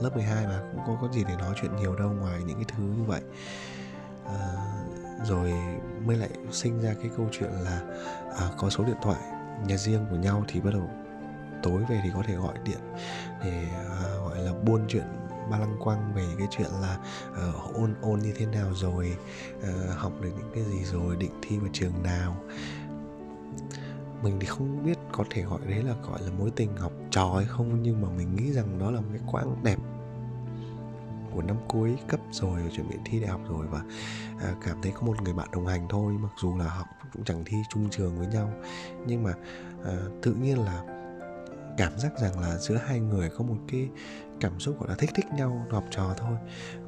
Lớp 0.00 0.10
12 0.14 0.46
mà 0.46 0.60
cũng 0.72 0.80
có 0.86 0.98
có 1.00 1.12
gì 1.12 1.24
để 1.28 1.36
nói 1.36 1.54
chuyện 1.60 1.76
nhiều 1.76 1.96
đâu 1.96 2.10
ngoài 2.10 2.42
những 2.46 2.56
cái 2.56 2.64
thứ 2.68 2.82
như 2.82 3.04
vậy. 3.06 3.20
À, 4.26 4.79
rồi 5.24 5.52
mới 6.04 6.16
lại 6.16 6.30
sinh 6.50 6.80
ra 6.80 6.94
cái 7.02 7.10
câu 7.16 7.28
chuyện 7.32 7.50
là 7.50 7.80
à, 8.38 8.50
có 8.58 8.70
số 8.70 8.84
điện 8.84 8.96
thoại 9.02 9.20
nhà 9.66 9.76
riêng 9.76 10.06
của 10.10 10.16
nhau 10.16 10.44
thì 10.48 10.60
bắt 10.60 10.70
đầu 10.72 10.90
tối 11.62 11.82
về 11.88 12.00
thì 12.04 12.10
có 12.14 12.22
thể 12.26 12.34
gọi 12.34 12.54
điện 12.64 12.78
để 13.44 13.68
à, 13.74 14.14
gọi 14.18 14.38
là 14.38 14.52
buôn 14.52 14.84
chuyện 14.88 15.04
ba 15.50 15.58
lăng 15.58 15.76
quăng 15.80 16.12
về 16.14 16.24
cái 16.38 16.46
chuyện 16.50 16.70
là 16.82 16.98
uh, 17.30 17.74
ôn 17.74 17.94
ôn 18.02 18.18
như 18.18 18.32
thế 18.36 18.46
nào 18.46 18.74
rồi 18.74 19.16
uh, 19.58 19.96
học 19.96 20.12
được 20.20 20.30
những 20.38 20.50
cái 20.54 20.64
gì 20.64 20.84
rồi 20.84 21.16
định 21.16 21.32
thi 21.42 21.58
vào 21.58 21.68
trường 21.72 22.02
nào. 22.02 22.36
Mình 24.22 24.36
thì 24.40 24.46
không 24.46 24.84
biết 24.84 24.98
có 25.12 25.24
thể 25.30 25.42
gọi 25.42 25.60
đấy 25.68 25.82
là 25.82 25.94
gọi 26.08 26.22
là 26.22 26.30
mối 26.38 26.50
tình 26.56 26.76
học 26.76 26.92
trò 27.10 27.34
hay 27.36 27.44
không 27.44 27.82
nhưng 27.82 28.02
mà 28.02 28.08
mình 28.08 28.36
nghĩ 28.36 28.52
rằng 28.52 28.78
đó 28.78 28.90
là 28.90 29.00
một 29.00 29.08
cái 29.12 29.22
quãng 29.26 29.56
đẹp 29.62 29.76
của 31.34 31.42
năm 31.42 31.56
cuối 31.68 31.96
cấp 32.08 32.20
rồi 32.30 32.60
chuẩn 32.76 32.88
bị 32.88 32.96
thi 33.04 33.20
đại 33.20 33.30
học 33.30 33.40
rồi 33.48 33.66
và 33.70 33.82
à, 34.40 34.54
cảm 34.64 34.82
thấy 34.82 34.92
có 34.92 35.02
một 35.02 35.22
người 35.22 35.34
bạn 35.34 35.48
đồng 35.52 35.66
hành 35.66 35.86
thôi 35.88 36.12
mặc 36.20 36.32
dù 36.42 36.56
là 36.56 36.64
học 36.64 36.86
cũng 37.12 37.24
chẳng 37.24 37.42
thi 37.46 37.56
chung 37.70 37.90
trường 37.90 38.18
với 38.18 38.26
nhau. 38.26 38.52
Nhưng 39.06 39.22
mà 39.22 39.32
à, 39.84 39.96
tự 40.22 40.34
nhiên 40.34 40.64
là 40.64 40.82
cảm 41.76 41.98
giác 41.98 42.18
rằng 42.18 42.40
là 42.40 42.56
giữa 42.56 42.76
hai 42.76 43.00
người 43.00 43.30
có 43.38 43.44
một 43.44 43.56
cái 43.68 43.88
cảm 44.40 44.60
xúc 44.60 44.80
gọi 44.80 44.88
là 44.88 44.94
thích 44.98 45.10
thích 45.14 45.26
nhau 45.36 45.66
học 45.70 45.84
trò 45.90 46.14
thôi. 46.16 46.36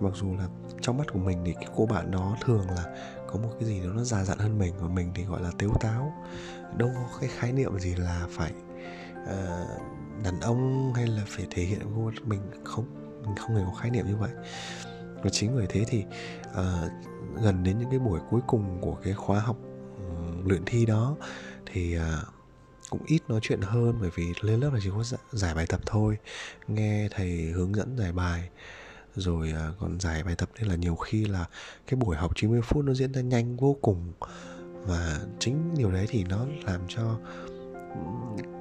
Mặc 0.00 0.12
dù 0.14 0.34
là 0.36 0.46
trong 0.80 0.98
mắt 0.98 1.12
của 1.12 1.18
mình 1.18 1.42
thì 1.44 1.54
cái 1.54 1.68
cô 1.76 1.86
bạn 1.86 2.10
đó 2.10 2.36
thường 2.44 2.70
là 2.70 2.96
có 3.26 3.38
một 3.38 3.50
cái 3.60 3.68
gì 3.68 3.80
đó 3.80 3.90
nó 3.94 4.04
già 4.04 4.24
dặn 4.24 4.38
hơn 4.38 4.58
mình 4.58 4.74
và 4.78 4.88
mình 4.88 5.12
thì 5.14 5.24
gọi 5.24 5.42
là 5.42 5.50
tếu 5.58 5.70
táo. 5.80 6.12
Đâu 6.76 6.90
có 6.94 7.18
cái 7.20 7.30
khái 7.38 7.52
niệm 7.52 7.78
gì 7.78 7.94
là 7.94 8.26
phải 8.30 8.52
uh, 9.22 9.82
đàn 10.24 10.40
ông 10.40 10.92
hay 10.94 11.06
là 11.06 11.22
phải 11.26 11.46
thể 11.50 11.62
hiện 11.62 11.80
cô 11.96 12.10
mình 12.24 12.40
không 12.64 13.01
mình 13.26 13.36
không 13.36 13.56
hề 13.56 13.62
có 13.64 13.72
khái 13.72 13.90
niệm 13.90 14.06
như 14.06 14.16
vậy. 14.16 14.30
Và 15.22 15.30
chính 15.30 15.56
bởi 15.56 15.66
thế 15.68 15.84
thì 15.88 16.04
uh, 16.50 16.90
gần 17.42 17.64
đến 17.64 17.78
những 17.78 17.90
cái 17.90 17.98
buổi 17.98 18.20
cuối 18.30 18.40
cùng 18.46 18.78
của 18.80 18.94
cái 19.02 19.14
khóa 19.14 19.40
học 19.40 19.56
um, 19.96 20.48
luyện 20.48 20.62
thi 20.66 20.86
đó 20.86 21.16
thì 21.66 21.96
uh, 21.98 22.02
cũng 22.90 23.02
ít 23.06 23.22
nói 23.28 23.40
chuyện 23.42 23.60
hơn 23.60 23.96
bởi 24.00 24.10
vì 24.14 24.24
lên 24.40 24.60
lớp 24.60 24.70
là 24.72 24.80
chỉ 24.82 24.90
có 24.90 25.04
giải 25.30 25.54
bài 25.54 25.66
tập 25.68 25.80
thôi 25.86 26.18
nghe 26.68 27.08
thầy 27.10 27.28
hướng 27.28 27.74
dẫn 27.74 27.96
giải 27.98 28.12
bài 28.12 28.48
rồi 29.16 29.52
uh, 29.52 29.78
còn 29.78 30.00
giải 30.00 30.24
bài 30.24 30.34
tập 30.38 30.48
nên 30.58 30.68
là 30.68 30.74
nhiều 30.74 30.96
khi 30.96 31.24
là 31.24 31.46
cái 31.86 31.96
buổi 31.96 32.16
học 32.16 32.32
90 32.36 32.60
phút 32.62 32.84
nó 32.84 32.94
diễn 32.94 33.12
ra 33.12 33.20
nhanh 33.20 33.56
vô 33.56 33.76
cùng. 33.82 34.12
Và 34.86 35.20
chính 35.38 35.74
điều 35.76 35.90
đấy 35.90 36.06
thì 36.08 36.24
nó 36.24 36.46
làm 36.64 36.80
cho 36.88 37.18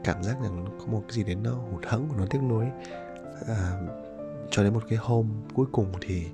cảm 0.03 0.23
giác 0.23 0.35
rằng 0.43 0.65
có 0.79 0.85
một 0.85 1.03
cái 1.07 1.15
gì 1.15 1.23
đến 1.23 1.43
nó 1.43 1.51
hụt 1.51 1.85
hẫng 1.85 2.09
của 2.09 2.15
nó 2.15 2.25
tiếc 2.29 2.39
nuối. 2.41 2.65
À, 3.47 3.81
cho 4.51 4.63
đến 4.63 4.73
một 4.73 4.83
cái 4.89 4.97
hôm 5.01 5.27
cuối 5.53 5.65
cùng 5.71 5.91
thì 6.01 6.25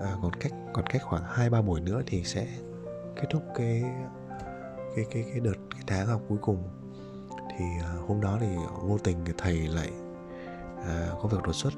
à, 0.00 0.16
còn 0.22 0.32
cách 0.32 0.52
còn 0.72 0.86
cách 0.86 1.02
khoảng 1.02 1.22
hai 1.26 1.50
ba 1.50 1.62
buổi 1.62 1.80
nữa 1.80 2.02
thì 2.06 2.24
sẽ 2.24 2.46
kết 3.16 3.26
thúc 3.30 3.42
cái 3.54 3.82
cái 4.96 5.04
cái 5.10 5.24
cái 5.30 5.40
đợt 5.40 5.54
cái 5.70 5.82
tháng 5.86 6.06
học 6.06 6.22
cuối 6.28 6.38
cùng. 6.40 6.62
Thì 7.58 7.64
à, 7.82 7.92
hôm 8.08 8.20
đó 8.20 8.38
thì 8.40 8.46
vô 8.82 8.98
tình 8.98 9.16
thầy 9.38 9.54
lại 9.54 9.90
à, 10.86 11.08
có 11.22 11.28
việc 11.28 11.42
đột 11.44 11.54
xuất. 11.54 11.72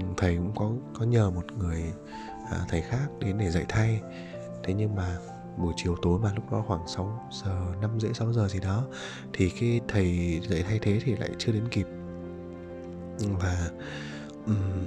Ừ, 0.00 0.04
thầy 0.16 0.36
cũng 0.36 0.52
có 0.56 0.70
có 0.98 1.04
nhờ 1.04 1.30
một 1.30 1.44
người 1.58 1.84
à, 2.50 2.58
thầy 2.68 2.82
khác 2.82 3.06
đến 3.20 3.38
để 3.38 3.50
dạy 3.50 3.64
thay. 3.68 4.00
Thế 4.64 4.74
nhưng 4.74 4.94
mà 4.94 5.18
buổi 5.56 5.72
chiều 5.76 5.96
tối 6.02 6.18
mà 6.18 6.32
lúc 6.34 6.52
đó 6.52 6.64
khoảng 6.66 6.88
6 6.88 7.28
giờ 7.44 7.74
5 7.80 8.00
rưỡi 8.00 8.14
6 8.14 8.32
giờ 8.32 8.48
gì 8.48 8.60
đó 8.60 8.84
thì 9.32 9.50
cái 9.60 9.80
thầy 9.88 10.40
dạy 10.48 10.62
thay 10.68 10.78
thế 10.82 11.00
thì 11.04 11.16
lại 11.16 11.30
chưa 11.38 11.52
đến 11.52 11.68
kịp. 11.70 11.86
Và 13.18 13.70
um, 14.46 14.86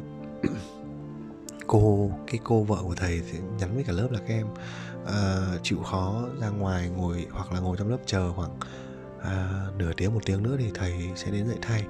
cô 1.68 2.12
cái 2.28 2.40
cô 2.44 2.64
vợ 2.64 2.78
của 2.84 2.96
thầy 2.96 3.22
thì 3.32 3.40
nhắn 3.60 3.76
với 3.76 3.84
cả 3.84 3.94
lớp 3.94 4.08
là 4.12 4.20
các 4.20 4.34
em 4.34 4.48
uh, 5.04 5.64
chịu 5.64 5.80
khó 5.84 6.24
ra 6.42 6.50
ngoài 6.50 6.90
ngồi 6.90 7.28
hoặc 7.32 7.52
là 7.52 7.60
ngồi 7.60 7.78
trong 7.78 7.90
lớp 7.90 7.98
chờ 8.06 8.34
khoảng 8.34 8.60
uh, 9.18 9.76
nửa 9.78 9.94
tiếng 9.98 10.14
một 10.14 10.22
tiếng 10.26 10.44
nữa 10.44 10.56
thì 10.60 10.72
thầy 10.74 10.94
sẽ 11.16 11.32
đến 11.32 11.48
dạy 11.48 11.58
thay. 11.62 11.84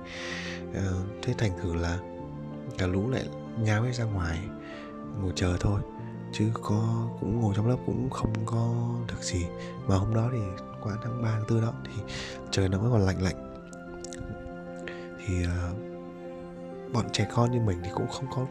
Uh, 0.70 1.08
thế 1.22 1.34
thành 1.38 1.52
thử 1.62 1.74
là 1.74 2.00
cả 2.78 2.88
lũ 2.88 3.10
lại 3.10 3.24
nháo 3.60 3.84
hết 3.84 3.96
ra 3.96 4.04
ngoài 4.04 4.40
ngồi 5.22 5.32
chờ 5.36 5.58
thôi 5.60 5.82
chứ 6.34 6.46
có 6.54 7.08
cũng 7.20 7.42
ngồi 7.42 7.54
trong 7.56 7.68
lớp 7.68 7.78
cũng 7.86 8.10
không 8.10 8.34
có 8.46 8.74
được 9.08 9.24
gì. 9.24 9.46
Mà 9.88 9.96
hôm 9.96 10.14
đó 10.14 10.30
thì 10.32 10.40
qua 10.82 10.94
tháng 11.04 11.24
3 11.24 11.30
tháng 11.32 11.44
4 11.50 11.62
đó 11.62 11.74
thì 11.84 12.14
trời 12.52 12.70
nó 12.70 12.78
vẫn 12.78 12.92
còn 12.92 13.02
lạnh 13.02 13.22
lạnh. 13.22 13.36
Thì 15.26 15.34
uh, 15.44 15.89
bọn 16.94 17.06
trẻ 17.12 17.28
con 17.34 17.52
như 17.52 17.60
mình 17.60 17.80
thì 17.84 17.90
cũng 17.94 18.08
không 18.08 18.26
có 18.36 18.46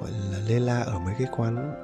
gọi 0.00 0.10
là 0.10 0.38
lê 0.48 0.58
la 0.58 0.80
ở 0.80 0.98
mấy 0.98 1.14
cái 1.18 1.28
quán 1.36 1.74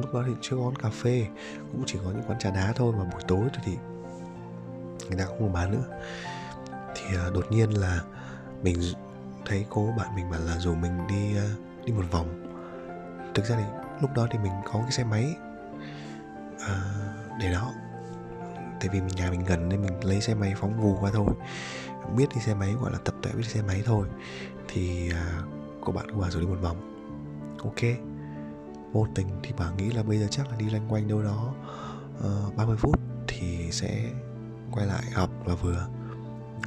lúc 0.00 0.14
đó 0.14 0.22
thì 0.26 0.32
chưa 0.40 0.56
có 0.56 0.62
quán 0.62 0.76
cà 0.76 0.90
phê 0.90 1.26
cũng 1.72 1.82
chỉ 1.86 1.98
có 2.04 2.10
những 2.10 2.22
quán 2.28 2.38
trà 2.38 2.50
đá 2.50 2.72
thôi 2.76 2.94
mà 2.98 3.04
buổi 3.04 3.22
tối 3.28 3.48
thì 3.64 3.76
người 5.08 5.18
ta 5.18 5.24
không 5.24 5.52
bán 5.52 5.70
nữa. 5.70 5.84
Thì 6.94 7.16
à, 7.16 7.30
đột 7.34 7.46
nhiên 7.50 7.70
là 7.70 8.00
mình 8.62 8.80
thấy 9.46 9.66
cô 9.70 9.94
bạn 9.98 10.14
mình 10.16 10.30
bảo 10.30 10.40
là 10.40 10.58
rủ 10.58 10.74
mình 10.74 11.06
đi 11.06 11.36
à, 11.36 11.48
đi 11.84 11.92
một 11.92 12.04
vòng. 12.10 12.28
Thực 13.34 13.44
ra 13.44 13.56
thì 13.56 13.64
lúc 14.00 14.10
đó 14.14 14.26
thì 14.30 14.38
mình 14.38 14.52
có 14.64 14.80
cái 14.82 14.90
xe 14.90 15.04
máy 15.04 15.36
à, 16.60 16.82
để 17.40 17.52
đó. 17.52 17.72
Tại 18.80 18.88
vì 18.92 19.00
mình 19.00 19.16
nhà 19.16 19.30
mình 19.30 19.44
gần 19.44 19.68
nên 19.68 19.82
mình 19.82 20.04
lấy 20.04 20.20
xe 20.20 20.34
máy 20.34 20.54
phóng 20.56 20.80
vù 20.80 20.96
qua 21.00 21.10
thôi 21.14 21.26
biết 22.16 22.26
đi 22.34 22.40
xe 22.40 22.54
máy 22.54 22.72
gọi 22.72 22.92
là 22.92 22.98
tập 22.98 23.14
tuệ 23.22 23.32
biết 23.32 23.42
đi 23.42 23.48
xe 23.48 23.62
máy 23.62 23.82
thôi 23.84 24.06
thì 24.68 25.10
à, 25.10 25.42
cô 25.80 25.92
bạn 25.92 26.10
của 26.10 26.20
bà 26.20 26.30
rồi 26.30 26.42
đi 26.42 26.48
một 26.48 26.58
vòng. 26.62 26.76
Ok. 27.58 27.98
Vô 28.92 29.06
tình 29.14 29.26
thì 29.42 29.52
bà 29.58 29.70
nghĩ 29.70 29.90
là 29.90 30.02
bây 30.02 30.18
giờ 30.18 30.26
chắc 30.30 30.50
là 30.50 30.56
đi 30.56 30.70
loanh 30.70 30.88
quanh 30.88 31.08
đâu 31.08 31.22
đó 31.22 31.54
ờ, 32.20 32.44
uh, 32.48 32.56
30 32.56 32.76
phút 32.76 33.00
thì 33.28 33.72
sẽ 33.72 34.10
quay 34.72 34.86
lại 34.86 35.02
học 35.12 35.30
là 35.46 35.54
vừa. 35.54 35.86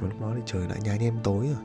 Và 0.00 0.08
lúc 0.08 0.20
đó 0.20 0.32
thì 0.36 0.42
trời 0.46 0.66
đã 0.68 0.76
nhá 0.76 0.96
nhem 0.96 1.14
tối 1.22 1.46
rồi. 1.46 1.64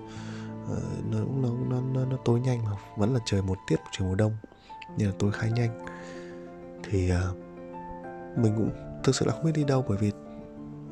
Uh, 0.78 1.06
nó, 1.12 1.20
nó, 1.20 1.50
nó, 1.70 1.82
nó, 1.94 2.06
nó 2.06 2.18
tối 2.26 2.40
nhanh 2.40 2.66
mà 2.66 2.72
vẫn 2.98 3.14
là 3.14 3.20
trời 3.26 3.42
một 3.42 3.58
tiết 3.68 3.80
trời 3.92 4.08
mùa 4.08 4.16
đông 4.16 4.38
nhưng 4.98 5.10
là 5.10 5.16
tối 5.20 5.32
khá 5.32 5.48
nhanh. 5.48 5.86
Thì 6.84 7.12
uh, 7.12 7.38
mình 8.38 8.54
cũng 8.56 8.72
thực 9.04 9.16
sự 9.16 9.26
là 9.26 9.34
không 9.34 9.44
biết 9.44 9.52
đi 9.56 9.64
đâu 9.64 9.86
bởi 9.88 9.98
vì 9.98 10.12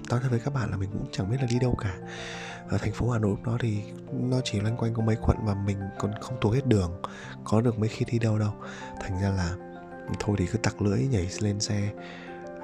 nói 0.09 0.19
thật 0.23 0.27
với 0.29 0.39
các 0.39 0.53
bạn 0.53 0.71
là 0.71 0.77
mình 0.77 0.89
cũng 0.91 1.05
chẳng 1.11 1.31
biết 1.31 1.37
là 1.41 1.47
đi 1.49 1.59
đâu 1.59 1.75
cả 1.75 1.97
ở 2.69 2.77
thành 2.77 2.93
phố 2.93 3.09
Hà 3.09 3.19
Nội 3.19 3.31
lúc 3.31 3.43
đó 3.43 3.57
thì 3.59 3.77
nó 4.11 4.41
chỉ 4.43 4.59
loanh 4.59 4.77
quanh 4.77 4.93
có 4.93 5.03
mấy 5.03 5.15
quận 5.21 5.37
và 5.43 5.53
mình 5.53 5.77
còn 5.99 6.11
không 6.21 6.37
thuộc 6.41 6.53
hết 6.53 6.65
đường 6.67 7.01
có 7.43 7.61
được 7.61 7.79
mấy 7.79 7.89
khi 7.89 8.05
đi 8.11 8.19
đâu 8.19 8.39
đâu. 8.39 8.53
Thành 8.99 9.21
ra 9.21 9.29
là 9.29 9.55
thôi 10.19 10.35
thì 10.39 10.47
cứ 10.47 10.57
tặc 10.57 10.81
lưỡi 10.81 11.07
nhảy 11.07 11.29
lên 11.41 11.59
xe 11.59 11.91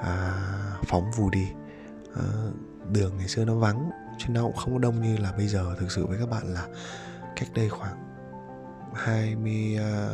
à, 0.02 0.34
phóng 0.88 1.12
vù 1.12 1.30
đi. 1.30 1.48
À, 2.16 2.24
đường 2.92 3.18
ngày 3.18 3.28
xưa 3.28 3.46
nó 3.46 3.56
vắng 3.56 3.90
chứ 4.18 4.26
nó 4.30 4.42
cũng 4.42 4.56
không 4.56 4.74
có 4.74 4.80
đông 4.80 5.02
như 5.02 5.18
là 5.18 5.32
bây 5.32 5.48
giờ. 5.48 5.76
Thực 5.80 5.92
sự 5.92 6.06
với 6.06 6.18
các 6.20 6.30
bạn 6.30 6.54
là 6.54 6.68
cách 7.36 7.50
đây 7.54 7.70
khoảng 7.70 7.96
20 8.94 9.76
uh, 9.76 9.82
à, 9.82 10.10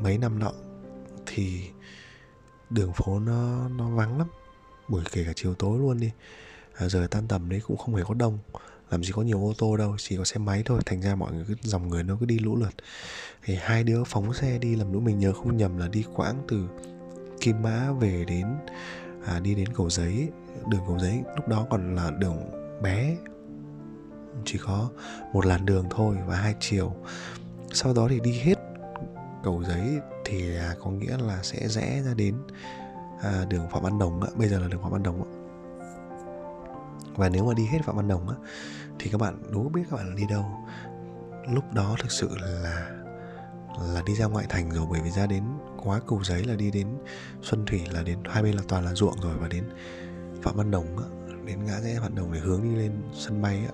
mấy 0.00 0.18
năm 0.18 0.38
nọ 0.38 0.52
thì 1.26 1.70
đường 2.70 2.92
phố 2.92 3.18
nó 3.18 3.68
nó 3.68 3.88
vắng 3.88 4.18
lắm. 4.18 4.26
Buổi 4.88 5.02
kể 5.12 5.24
cả 5.24 5.32
chiều 5.36 5.54
tối 5.54 5.78
luôn 5.78 6.00
đi. 6.00 6.10
À, 6.74 6.88
giờ 6.88 7.06
tan 7.10 7.28
tầm 7.28 7.48
đấy 7.48 7.60
cũng 7.66 7.76
không 7.76 7.94
hề 7.94 8.02
có 8.08 8.14
đông 8.14 8.38
làm 8.90 9.04
gì 9.04 9.12
có 9.12 9.22
nhiều 9.22 9.46
ô 9.46 9.52
tô 9.58 9.76
đâu 9.76 9.94
chỉ 9.98 10.16
có 10.16 10.24
xe 10.24 10.38
máy 10.38 10.62
thôi. 10.64 10.80
Thành 10.86 11.00
ra 11.00 11.14
mọi 11.14 11.32
người 11.32 11.44
cứ 11.48 11.54
dòng 11.62 11.88
người 11.88 12.02
nó 12.02 12.16
cứ 12.20 12.26
đi 12.26 12.38
lũ 12.38 12.56
lượt. 12.56 12.74
Thì 13.44 13.56
hai 13.60 13.84
đứa 13.84 14.04
phóng 14.04 14.34
xe 14.34 14.58
đi 14.58 14.76
làm 14.76 14.92
lúc 14.92 15.02
mình 15.02 15.18
nhớ 15.18 15.32
không 15.32 15.56
nhầm 15.56 15.78
là 15.78 15.88
đi 15.88 16.04
quãng 16.14 16.42
từ 16.48 16.68
kim 17.40 17.62
mã 17.62 17.92
về 17.92 18.24
đến 18.28 18.46
à, 19.26 19.40
đi 19.40 19.54
đến 19.54 19.68
cầu 19.74 19.90
giấy. 19.90 20.28
Đường 20.68 20.80
cầu 20.86 20.98
giấy 20.98 21.22
lúc 21.36 21.48
đó 21.48 21.66
còn 21.70 21.94
là 21.94 22.10
đường 22.10 22.38
bé. 22.82 23.16
Chỉ 24.44 24.58
có 24.58 24.90
một 25.32 25.46
làn 25.46 25.66
đường 25.66 25.86
thôi 25.90 26.16
và 26.26 26.36
hai 26.36 26.54
chiều. 26.60 26.92
Sau 27.72 27.92
đó 27.94 28.06
thì 28.10 28.20
đi 28.20 28.32
hết 28.32 28.54
cầu 29.44 29.64
giấy 29.68 29.98
thì 30.24 30.56
à, 30.56 30.74
có 30.84 30.90
nghĩa 30.90 31.16
là 31.18 31.42
sẽ 31.42 31.68
rẽ 31.68 32.02
ra 32.06 32.14
đến 32.14 32.34
à, 33.22 33.44
đường 33.48 33.68
phạm 33.70 33.82
văn 33.82 33.98
đồng 33.98 34.22
á 34.22 34.28
bây 34.36 34.48
giờ 34.48 34.58
là 34.58 34.68
đường 34.68 34.82
phạm 34.82 34.92
văn 34.92 35.02
đồng 35.02 35.22
á 35.22 35.45
và 37.16 37.28
nếu 37.28 37.46
mà 37.46 37.54
đi 37.54 37.66
hết 37.66 37.78
phạm 37.84 37.96
văn 37.96 38.08
đồng 38.08 38.28
á 38.28 38.34
thì 38.98 39.10
các 39.10 39.20
bạn 39.20 39.42
đố 39.52 39.68
biết 39.68 39.82
các 39.90 39.96
bạn 39.96 40.16
đi 40.16 40.22
đâu. 40.30 40.44
Lúc 41.52 41.64
đó 41.74 41.96
thực 42.00 42.10
sự 42.10 42.30
là 42.40 42.90
là 43.94 44.02
đi 44.06 44.14
ra 44.14 44.26
ngoại 44.26 44.46
thành 44.48 44.70
rồi 44.70 44.86
bởi 44.90 45.00
vì 45.00 45.10
ra 45.10 45.26
đến 45.26 45.42
quá 45.84 46.00
cầu 46.08 46.24
giấy 46.24 46.44
là 46.44 46.54
đi 46.54 46.70
đến 46.70 46.86
xuân 47.42 47.66
thủy 47.66 47.82
là 47.90 48.02
đến 48.02 48.18
hai 48.24 48.42
bên 48.42 48.54
là 48.54 48.62
toàn 48.68 48.84
là 48.84 48.94
ruộng 48.94 49.20
rồi. 49.20 49.38
Và 49.38 49.48
đến 49.48 49.64
phạm 50.42 50.56
văn 50.56 50.70
đồng 50.70 50.98
á, 50.98 51.04
đến 51.44 51.64
ngã 51.64 51.80
rẽ 51.80 51.98
phạm 52.00 52.14
đồng 52.14 52.32
để 52.32 52.40
hướng 52.40 52.62
đi 52.62 52.76
lên 52.76 52.92
sân 53.14 53.42
bay 53.42 53.58
á, 53.58 53.72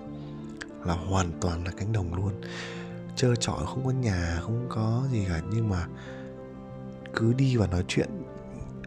là 0.85 0.93
hoàn 0.93 1.31
toàn 1.41 1.65
là 1.65 1.71
cánh 1.77 1.91
đồng 1.91 2.13
luôn. 2.13 2.41
Trơ 3.15 3.35
trọi 3.35 3.65
không 3.65 3.85
có 3.85 3.91
nhà 3.91 4.39
không 4.41 4.65
có 4.69 5.03
gì 5.11 5.25
cả. 5.29 5.41
Nhưng 5.51 5.69
mà 5.69 5.87
cứ 7.15 7.33
đi 7.33 7.57
và 7.57 7.67
nói 7.67 7.83
chuyện 7.87 8.09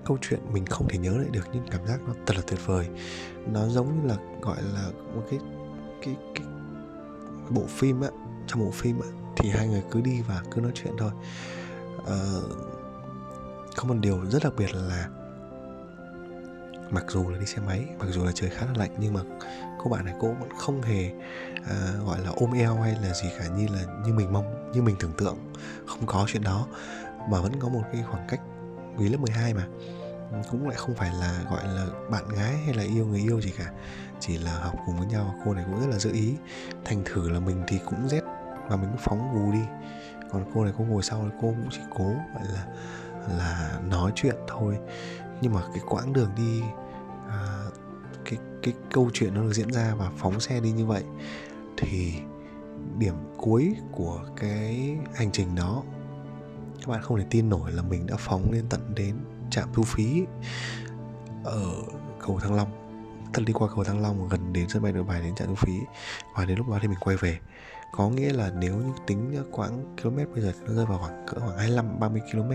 câu 0.07 0.19
chuyện 0.21 0.41
mình 0.53 0.67
không 0.67 0.89
thể 0.89 0.99
nhớ 0.99 1.11
lại 1.11 1.29
được 1.33 1.49
nhưng 1.53 1.67
cảm 1.71 1.87
giác 1.87 2.01
nó 2.07 2.15
thật 2.27 2.35
là 2.37 2.43
tuyệt 2.47 2.67
vời. 2.67 2.87
Nó 3.47 3.69
giống 3.69 4.03
như 4.03 4.09
là 4.09 4.17
gọi 4.43 4.57
là 4.75 4.91
một 5.15 5.23
cái 5.31 5.41
cái 6.03 6.17
cái 6.35 6.47
bộ 7.51 7.63
phim 7.69 8.01
á 8.01 8.09
trong 8.47 8.61
bộ 8.61 8.71
phim 8.71 9.01
á 9.01 9.09
thì 9.37 9.51
hai 9.51 9.69
người 9.69 9.83
cứ 9.91 10.01
đi 10.01 10.23
và 10.29 10.43
cứ 10.51 10.61
nói 10.61 10.73
chuyện 10.75 10.95
thôi. 10.99 11.11
Uh, 11.99 12.45
có 13.77 13.85
một 13.85 13.95
điều 14.01 14.21
rất 14.31 14.43
đặc 14.45 14.53
biệt 14.57 14.75
là 14.75 15.09
mặc 16.91 17.05
dù 17.09 17.31
là 17.31 17.39
đi 17.39 17.47
xe 17.47 17.59
máy 17.67 17.85
mặc 17.99 18.07
dù 18.11 18.25
là 18.25 18.33
trời 18.35 18.51
khá 18.51 18.67
là 18.67 18.73
lạnh 18.77 18.91
nhưng 18.99 19.15
mà 19.15 19.21
cô 19.79 19.91
bạn 19.91 20.05
này 20.05 20.15
cô 20.21 20.29
vẫn 20.29 20.49
không 20.59 20.83
hề 20.83 21.11
uh, 21.61 22.07
gọi 22.07 22.21
là 22.21 22.31
ôm 22.37 22.53
eo 22.53 22.75
hay 22.81 22.97
là 23.03 23.15
gì 23.15 23.29
cả 23.39 23.47
như 23.57 23.67
là 23.69 23.81
như 24.07 24.13
mình 24.13 24.33
mong 24.33 24.73
như 24.73 24.83
mình 24.83 24.97
tưởng 24.99 25.13
tượng 25.19 25.37
không 25.87 26.07
có 26.07 26.25
chuyện 26.29 26.43
đó. 26.43 26.67
Mà 27.31 27.41
vẫn 27.41 27.53
có 27.61 27.69
một 27.69 27.83
cái 27.93 28.03
khoảng 28.11 28.27
cách 28.29 28.41
vì 28.97 29.09
lớp 29.09 29.19
12 29.21 29.55
mà 29.55 29.67
cũng 30.51 30.69
lại 30.69 30.77
không 30.77 30.95
phải 30.95 31.11
là 31.21 31.41
gọi 31.51 31.65
là 31.65 31.87
bạn 32.11 32.29
gái 32.29 32.57
hay 32.57 32.75
là 32.75 32.83
yêu 32.83 33.07
người 33.07 33.21
yêu 33.21 33.41
gì 33.41 33.53
cả. 33.59 33.73
Chỉ 34.21 34.39
là 34.39 34.59
học 34.59 34.77
cùng 34.87 34.97
với 34.97 35.07
nhau 35.07 35.35
cô 35.45 35.55
này 35.55 35.65
cũng 35.67 35.81
rất 35.81 35.87
là 35.91 35.99
giữ 35.99 36.13
ý. 36.13 36.35
Thành 36.85 37.03
thử 37.05 37.29
là 37.29 37.41
mình 37.41 37.63
thì 37.67 37.79
cũng 37.85 38.09
rét 38.09 38.23
và 38.69 38.77
mình 38.77 38.91
cũng 38.91 39.01
phóng 39.01 39.35
vù 39.35 39.53
đi. 39.53 39.63
Còn 40.33 40.45
cô 40.55 40.65
này 40.65 40.73
cô 40.79 40.85
ngồi 40.85 41.03
sau 41.03 41.31
cô 41.41 41.49
cũng 41.49 41.69
chỉ 41.71 41.81
cố 41.91 42.05
gọi 42.35 42.45
là 42.55 42.67
là 43.39 43.81
nói 43.89 44.13
chuyện 44.15 44.37
thôi. 44.49 44.79
Nhưng 45.41 45.55
mà 45.55 45.61
cái 45.75 45.83
quãng 45.89 46.13
đường 46.13 46.31
đi 46.37 46.63
à, 47.29 47.65
cái 48.25 48.39
cái 48.63 48.75
câu 48.93 49.11
chuyện 49.13 49.35
nó 49.35 49.43
được 49.43 49.53
diễn 49.53 49.73
ra 49.73 49.95
và 49.95 50.11
phóng 50.17 50.41
xe 50.41 50.61
đi 50.61 50.73
như 50.73 50.87
vậy 50.87 51.05
thì 51.77 52.15
điểm 52.99 53.15
cuối 53.37 53.77
của 53.93 54.21
cái 54.37 54.97
hành 55.15 55.33
trình 55.33 55.55
đó 55.55 55.83
các 56.81 56.93
bạn 56.93 57.03
không 57.03 57.19
thể 57.19 57.25
tin 57.31 57.49
nổi 57.49 57.73
là 57.73 57.83
mình 57.83 58.07
đã 58.07 58.17
phóng 58.19 58.53
lên 58.53 58.65
tận 58.71 58.95
đến 58.95 59.17
trạm 59.51 59.69
thu 59.73 59.83
phí 59.83 60.25
ở 61.45 61.63
cầu 62.27 62.41
Thăng 62.41 62.55
Long. 62.55 62.69
Tức 63.33 63.43
đi 63.47 63.53
qua 63.53 63.69
cầu 63.75 63.85
Thăng 63.85 64.03
Long 64.03 64.29
gần 64.29 64.53
đến 64.53 64.69
sân 64.69 64.83
bay 64.83 64.93
Nội 64.93 65.05
Bài 65.05 65.21
đến 65.21 65.35
trạm 65.35 65.49
thu 65.49 65.55
phí. 65.55 65.73
Và 66.35 66.45
đến 66.45 66.59
lúc 66.59 66.69
đó 66.69 66.79
thì 66.83 66.89
mình 66.89 66.99
quay 67.01 67.17
về. 67.17 67.39
Có 67.93 68.09
nghĩa 68.09 68.33
là 68.33 68.51
nếu 68.59 68.77
như 68.77 68.93
tính 69.07 69.45
quãng 69.53 69.97
km 70.03 70.17
bây 70.17 70.43
giờ 70.43 70.53
nó 70.67 70.73
rơi 70.75 70.87
vào 70.87 70.99
khoảng 70.99 71.27
cỡ 71.27 71.41
khoảng 71.41 71.59
25 71.59 72.01
30 72.01 72.23
km 72.33 72.53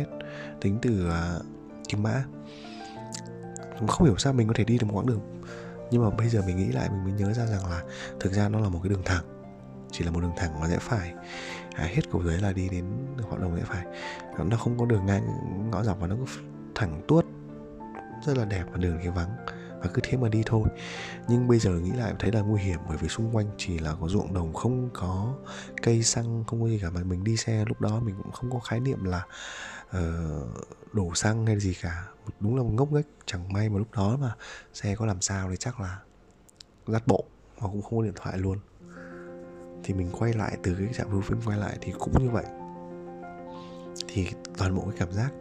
tính 0.61 0.79
từ 0.81 1.07
uh, 1.07 1.45
Kim 1.87 2.03
Mã. 2.03 2.23
Không 3.87 4.07
hiểu 4.07 4.17
sao 4.17 4.33
mình 4.33 4.47
có 4.47 4.53
thể 4.57 4.63
đi 4.63 4.77
được 4.77 4.85
một 4.87 4.93
quãng 4.97 5.05
đường. 5.05 5.41
Nhưng 5.91 6.03
mà 6.03 6.09
bây 6.09 6.29
giờ 6.29 6.41
mình 6.45 6.57
nghĩ 6.57 6.67
lại 6.67 6.89
mình 6.89 7.03
mới 7.03 7.13
nhớ 7.13 7.33
ra 7.33 7.45
rằng 7.45 7.65
là 7.65 7.81
thực 8.19 8.33
ra 8.33 8.49
nó 8.49 8.59
là 8.59 8.69
một 8.69 8.79
cái 8.83 8.89
đường 8.89 9.03
thẳng. 9.05 9.23
Chỉ 9.91 10.05
là 10.05 10.11
một 10.11 10.19
đường 10.19 10.33
thẳng 10.37 10.51
và 10.61 10.67
rẽ 10.67 10.77
phải. 10.79 11.13
À, 11.75 11.85
hết 11.85 12.01
cầu 12.11 12.23
giấy 12.23 12.37
là 12.37 12.53
đi 12.53 12.69
đến 12.69 12.85
hoạt 13.29 13.41
động 13.41 13.55
rẽ 13.55 13.61
phải. 13.65 13.85
Nó 14.45 14.57
không 14.57 14.79
có 14.79 14.85
đường 14.85 15.05
ngang 15.05 15.23
ngõ 15.71 15.83
dọc 15.83 15.99
và 15.99 16.07
nó 16.07 16.15
cứ 16.15 16.25
thẳng 16.75 17.01
tuốt 17.07 17.25
rất 18.25 18.37
là 18.37 18.45
đẹp 18.45 18.63
và 18.71 18.77
đường 18.77 18.99
thì 19.03 19.09
vắng 19.09 19.45
và 19.81 19.89
cứ 19.93 20.01
thế 20.03 20.17
mà 20.17 20.29
đi 20.29 20.43
thôi. 20.45 20.63
Nhưng 21.27 21.47
bây 21.47 21.59
giờ 21.59 21.71
nghĩ 21.71 21.91
lại 21.91 22.13
thấy 22.19 22.31
là 22.31 22.41
nguy 22.41 22.61
hiểm 22.61 22.79
bởi 22.87 22.97
vì 22.97 23.07
xung 23.07 23.35
quanh 23.35 23.45
chỉ 23.57 23.79
là 23.79 23.95
có 24.01 24.07
ruộng 24.07 24.33
đồng 24.33 24.53
không 24.53 24.89
có 24.93 25.35
cây 25.81 26.03
xăng 26.03 26.43
không 26.47 26.61
có 26.61 26.67
gì 26.67 26.79
cả. 26.81 26.89
Mà 26.89 27.03
mình 27.03 27.23
đi 27.23 27.37
xe 27.37 27.65
lúc 27.67 27.81
đó 27.81 27.99
mình 27.99 28.15
cũng 28.23 28.31
không 28.31 28.51
có 28.51 28.59
khái 28.59 28.79
niệm 28.79 29.03
là 29.03 29.25
uh, 29.97 30.93
đổ 30.93 31.13
xăng 31.13 31.45
hay 31.45 31.59
gì 31.59 31.73
cả. 31.81 32.07
Đúng 32.39 32.57
là 32.57 32.63
một 32.63 32.71
ngốc 32.73 32.91
nghếch 32.91 33.07
chẳng 33.25 33.53
may 33.53 33.69
mà 33.69 33.77
lúc 33.79 33.91
đó 33.91 34.17
mà 34.21 34.35
xe 34.73 34.95
có 34.95 35.05
làm 35.05 35.21
sao 35.21 35.49
thì 35.49 35.55
chắc 35.59 35.79
là 35.79 35.99
dắt 36.87 37.07
bộ 37.07 37.23
mà 37.61 37.67
cũng 37.67 37.81
không 37.81 37.99
có 37.99 38.03
điện 38.03 38.13
thoại 38.15 38.37
luôn. 38.37 38.57
Thì 39.83 39.93
mình 39.93 40.09
quay 40.11 40.33
lại 40.33 40.57
từ 40.63 40.75
cái 40.75 40.87
trạm 40.93 41.07
thu 41.11 41.21
phim 41.21 41.41
quay 41.45 41.57
lại 41.57 41.77
thì 41.81 41.93
cũng 41.99 42.23
như 42.23 42.29
vậy. 42.29 42.45
Thì 44.07 44.27
toàn 44.57 44.75
bộ 44.75 44.81
cái 44.81 44.95
cảm 44.99 45.11
giác 45.11 45.31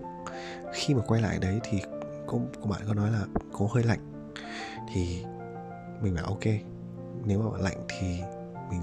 khi 0.73 0.95
mà 0.95 1.03
quay 1.07 1.23
lại 1.23 1.39
đấy 1.39 1.61
thì 1.65 1.83
cô, 2.27 2.41
cô 2.61 2.71
bạn 2.71 2.81
có 2.87 2.95
nói 2.95 3.11
là 3.11 3.25
có 3.53 3.69
hơi 3.75 3.85
lạnh. 3.85 4.23
Thì 4.93 5.25
mình 6.03 6.15
bảo 6.15 6.25
ok 6.25 6.45
nếu 7.25 7.43
mà 7.43 7.59
lạnh 7.59 7.77
thì 7.89 8.21
mình 8.71 8.83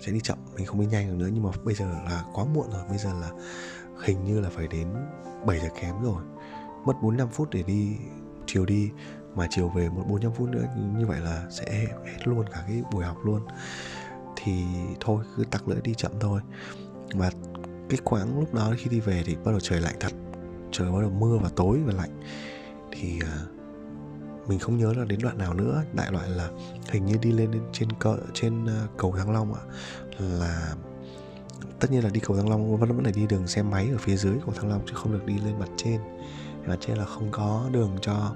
sẽ 0.00 0.12
đi 0.12 0.20
chậm 0.20 0.38
mình 0.56 0.66
không 0.66 0.80
đi 0.80 0.86
nhanh 0.86 1.08
được 1.08 1.14
nữa. 1.14 1.28
Nhưng 1.32 1.42
mà 1.42 1.50
bây 1.64 1.74
giờ 1.74 1.84
là 1.84 2.24
quá 2.34 2.44
muộn 2.44 2.70
rồi 2.70 2.82
bây 2.88 2.98
giờ 2.98 3.12
là 3.20 3.30
hình 4.04 4.24
như 4.24 4.40
là 4.40 4.48
phải 4.50 4.68
đến 4.68 4.88
7 5.46 5.60
giờ 5.60 5.68
kém 5.80 6.02
rồi. 6.02 6.22
Mất 6.84 7.02
45 7.02 7.28
phút 7.28 7.50
để 7.50 7.62
đi 7.62 7.96
chiều 8.46 8.66
đi 8.66 8.90
mà 9.34 9.46
chiều 9.50 9.68
về 9.68 9.88
một 9.88 10.04
45 10.08 10.32
phút 10.32 10.48
nữa 10.48 10.64
như 10.98 11.06
vậy 11.06 11.20
là 11.20 11.46
sẽ 11.50 11.70
hết 12.06 12.18
luôn 12.24 12.44
cả 12.52 12.64
cái 12.66 12.82
buổi 12.92 13.04
học 13.04 13.16
luôn. 13.24 13.46
Thì 14.36 14.64
thôi 15.00 15.24
cứ 15.36 15.44
tặc 15.44 15.68
lưỡi 15.68 15.80
đi 15.80 15.94
chậm 15.94 16.12
thôi. 16.20 16.40
Và 17.14 17.30
cái 17.88 17.98
quãng 18.04 18.40
lúc 18.40 18.54
đó 18.54 18.74
khi 18.78 18.90
đi 18.90 19.00
về 19.00 19.22
thì 19.26 19.34
bắt 19.34 19.50
đầu 19.50 19.60
trời 19.60 19.80
lạnh 19.80 19.96
thật 20.00 20.12
trời 20.78 20.92
bắt 20.92 21.00
đầu 21.00 21.10
mưa 21.10 21.38
và 21.42 21.50
tối 21.56 21.80
và 21.86 21.92
lạnh 21.92 22.20
thì 22.92 23.20
uh, 23.22 24.48
mình 24.48 24.58
không 24.58 24.78
nhớ 24.78 24.92
là 24.96 25.04
đến 25.04 25.20
đoạn 25.22 25.38
nào 25.38 25.54
nữa. 25.54 25.82
Đại 25.92 26.12
loại 26.12 26.28
là 26.28 26.50
hình 26.90 27.06
như 27.06 27.16
đi 27.22 27.32
lên 27.32 27.50
trên 27.72 27.92
cỡ 27.92 28.16
trên 28.34 28.64
uh, 28.64 28.70
cầu 28.96 29.14
thăng 29.16 29.30
long 29.30 29.54
ạ 29.54 29.60
là 30.18 30.74
tất 31.80 31.90
nhiên 31.90 32.04
là 32.04 32.10
đi 32.10 32.20
cầu 32.20 32.36
thăng 32.36 32.48
long 32.48 32.76
vẫn 32.76 32.92
vẫn 32.96 33.04
phải 33.04 33.12
đi 33.12 33.26
đường 33.26 33.46
xe 33.46 33.62
máy 33.62 33.88
ở 33.92 33.98
phía 33.98 34.16
dưới 34.16 34.34
cầu 34.44 34.54
thăng 34.54 34.68
long 34.68 34.80
chứ 34.86 34.92
không 34.94 35.12
được 35.12 35.26
đi 35.26 35.38
lên 35.38 35.58
mặt 35.58 35.68
trên. 35.76 36.00
Mặt 36.66 36.76
trên 36.80 36.96
là 36.96 37.04
không 37.04 37.28
có 37.30 37.68
đường 37.72 37.96
cho 38.00 38.32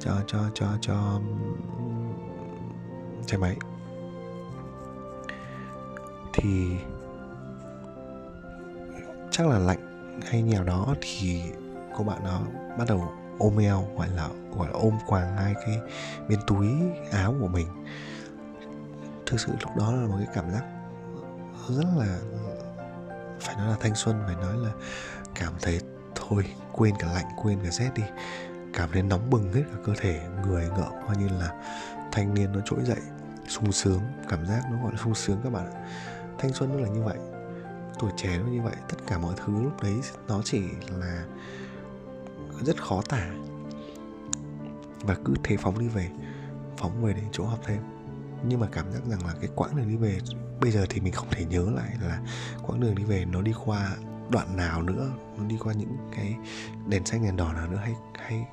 cho 0.00 0.12
cho 0.26 0.38
cho 0.54 0.66
cho 0.80 1.20
xe 3.26 3.36
máy. 3.36 3.56
Thì 6.32 6.76
chắc 9.30 9.46
là 9.46 9.58
lạnh 9.58 9.95
hay 10.22 10.42
nhào 10.42 10.64
đó 10.64 10.94
thì 11.00 11.42
cô 11.96 12.04
bạn 12.04 12.24
đó 12.24 12.40
bắt 12.78 12.84
đầu 12.88 13.12
ôm 13.38 13.58
eo, 13.58 13.84
gọi 13.96 14.08
là 14.08 14.28
gọi 14.56 14.66
là 14.66 14.72
ôm 14.72 14.98
quàng 15.06 15.36
hai 15.36 15.54
cái 15.66 15.78
bên 16.28 16.38
túi 16.46 16.68
áo 17.12 17.34
của 17.40 17.48
mình. 17.48 17.66
Thực 19.26 19.40
sự 19.40 19.52
lúc 19.60 19.76
đó 19.76 19.92
là 19.92 20.06
một 20.06 20.16
cái 20.18 20.28
cảm 20.34 20.50
giác 20.50 20.64
rất 21.68 21.86
là, 21.96 22.18
phải 23.40 23.56
nói 23.56 23.68
là 23.68 23.76
thanh 23.80 23.94
xuân, 23.94 24.22
phải 24.26 24.34
nói 24.34 24.56
là 24.56 24.70
cảm 25.34 25.52
thấy 25.62 25.80
thôi, 26.14 26.44
quên 26.72 26.94
cả 26.98 27.12
lạnh, 27.14 27.26
quên 27.42 27.58
cả 27.64 27.70
rét 27.70 27.90
đi. 27.94 28.02
Cảm 28.72 28.88
thấy 28.92 29.02
nóng 29.02 29.30
bừng 29.30 29.52
hết 29.52 29.62
cả 29.72 29.78
cơ 29.84 29.92
thể, 30.00 30.20
người 30.46 30.68
ngợm 30.68 30.92
coi 31.06 31.16
như 31.16 31.28
là 31.28 31.52
thanh 32.12 32.34
niên 32.34 32.52
nó 32.52 32.60
trỗi 32.64 32.84
dậy 32.84 33.00
sung 33.48 33.72
sướng, 33.72 34.00
cảm 34.28 34.46
giác 34.46 34.62
nó 34.70 34.82
gọi 34.82 34.92
là 34.92 34.98
sung 35.04 35.14
sướng 35.14 35.40
các 35.44 35.52
bạn 35.52 35.72
ạ. 35.72 35.80
Thanh 36.38 36.52
xuân 36.52 36.72
nó 36.72 36.80
là 36.80 36.88
như 36.88 37.02
vậy 37.02 37.16
tuổi 37.98 38.10
trẻ 38.16 38.38
nó 38.38 38.46
như 38.46 38.62
vậy, 38.62 38.74
tất 38.88 38.96
cả 39.06 39.18
mọi 39.18 39.34
thứ 39.36 39.62
lúc 39.62 39.82
đấy 39.82 39.94
nó 40.28 40.42
chỉ 40.44 40.62
là 40.88 41.24
rất 42.64 42.82
khó 42.82 43.02
tả. 43.08 43.30
Và 45.00 45.16
cứ 45.24 45.34
thế 45.42 45.56
phóng 45.56 45.78
đi 45.78 45.88
về, 45.88 46.10
phóng 46.76 47.04
về 47.04 47.12
đến 47.12 47.24
chỗ 47.32 47.44
học 47.44 47.60
thêm. 47.66 47.82
Nhưng 48.48 48.60
mà 48.60 48.66
cảm 48.72 48.92
giác 48.92 49.00
rằng 49.06 49.26
là 49.26 49.34
cái 49.40 49.50
quãng 49.54 49.76
đường 49.76 49.88
đi 49.88 49.96
về, 49.96 50.18
bây 50.60 50.70
giờ 50.70 50.86
thì 50.88 51.00
mình 51.00 51.12
không 51.12 51.28
thể 51.30 51.44
nhớ 51.44 51.70
lại 51.70 51.96
là 52.02 52.20
quãng 52.66 52.80
đường 52.80 52.94
đi 52.94 53.04
về 53.04 53.24
nó 53.24 53.42
đi 53.42 53.52
qua 53.64 53.90
đoạn 54.30 54.56
nào 54.56 54.82
nữa, 54.82 55.10
nó 55.38 55.44
đi 55.44 55.56
qua 55.60 55.72
những 55.72 55.96
cái 56.16 56.36
đèn 56.88 57.06
xanh, 57.06 57.22
đèn 57.22 57.36
đỏ 57.36 57.52
nào 57.52 57.68
nữa 57.68 57.80
hay 57.82 57.94
hay 58.18 58.46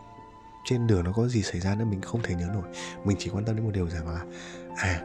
trên 0.66 0.88
đường 0.88 1.04
nó 1.04 1.12
có 1.12 1.28
gì 1.28 1.44
xảy 1.44 1.62
ra 1.62 1.76
nữa 1.76 1.86
mình 1.86 2.02
không 2.02 2.22
thể 2.22 2.36
nhớ 2.36 2.50
nổi. 2.54 2.64
Mình 3.06 3.18
chỉ 3.20 3.30
quan 3.30 3.46
tâm 3.46 3.56
đến 3.56 3.66
một 3.66 3.72
điều 3.74 3.90
rằng 3.90 4.08
là 4.08 4.26
à 4.76 5.02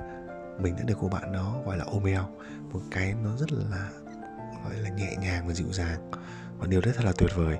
mình 0.60 0.76
đã 0.76 0.82
được 0.82 0.94
cô 1.00 1.08
bạn 1.08 1.32
đó 1.32 1.56
gọi 1.64 1.76
là 1.76 1.84
ôm 1.84 2.04
eo. 2.04 2.24
Một 2.72 2.80
cái 2.90 3.14
nó 3.24 3.36
rất 3.36 3.52
là 3.52 3.90
gọi 4.64 4.74
là 4.74 4.88
nhẹ 4.88 5.16
nhàng 5.20 5.46
và 5.46 5.54
dịu 5.54 5.72
dàng. 5.72 6.10
Và 6.58 6.66
điều 6.66 6.80
đấy 6.80 6.94
thật 6.96 7.04
là 7.04 7.12
tuyệt 7.18 7.30
vời. 7.34 7.58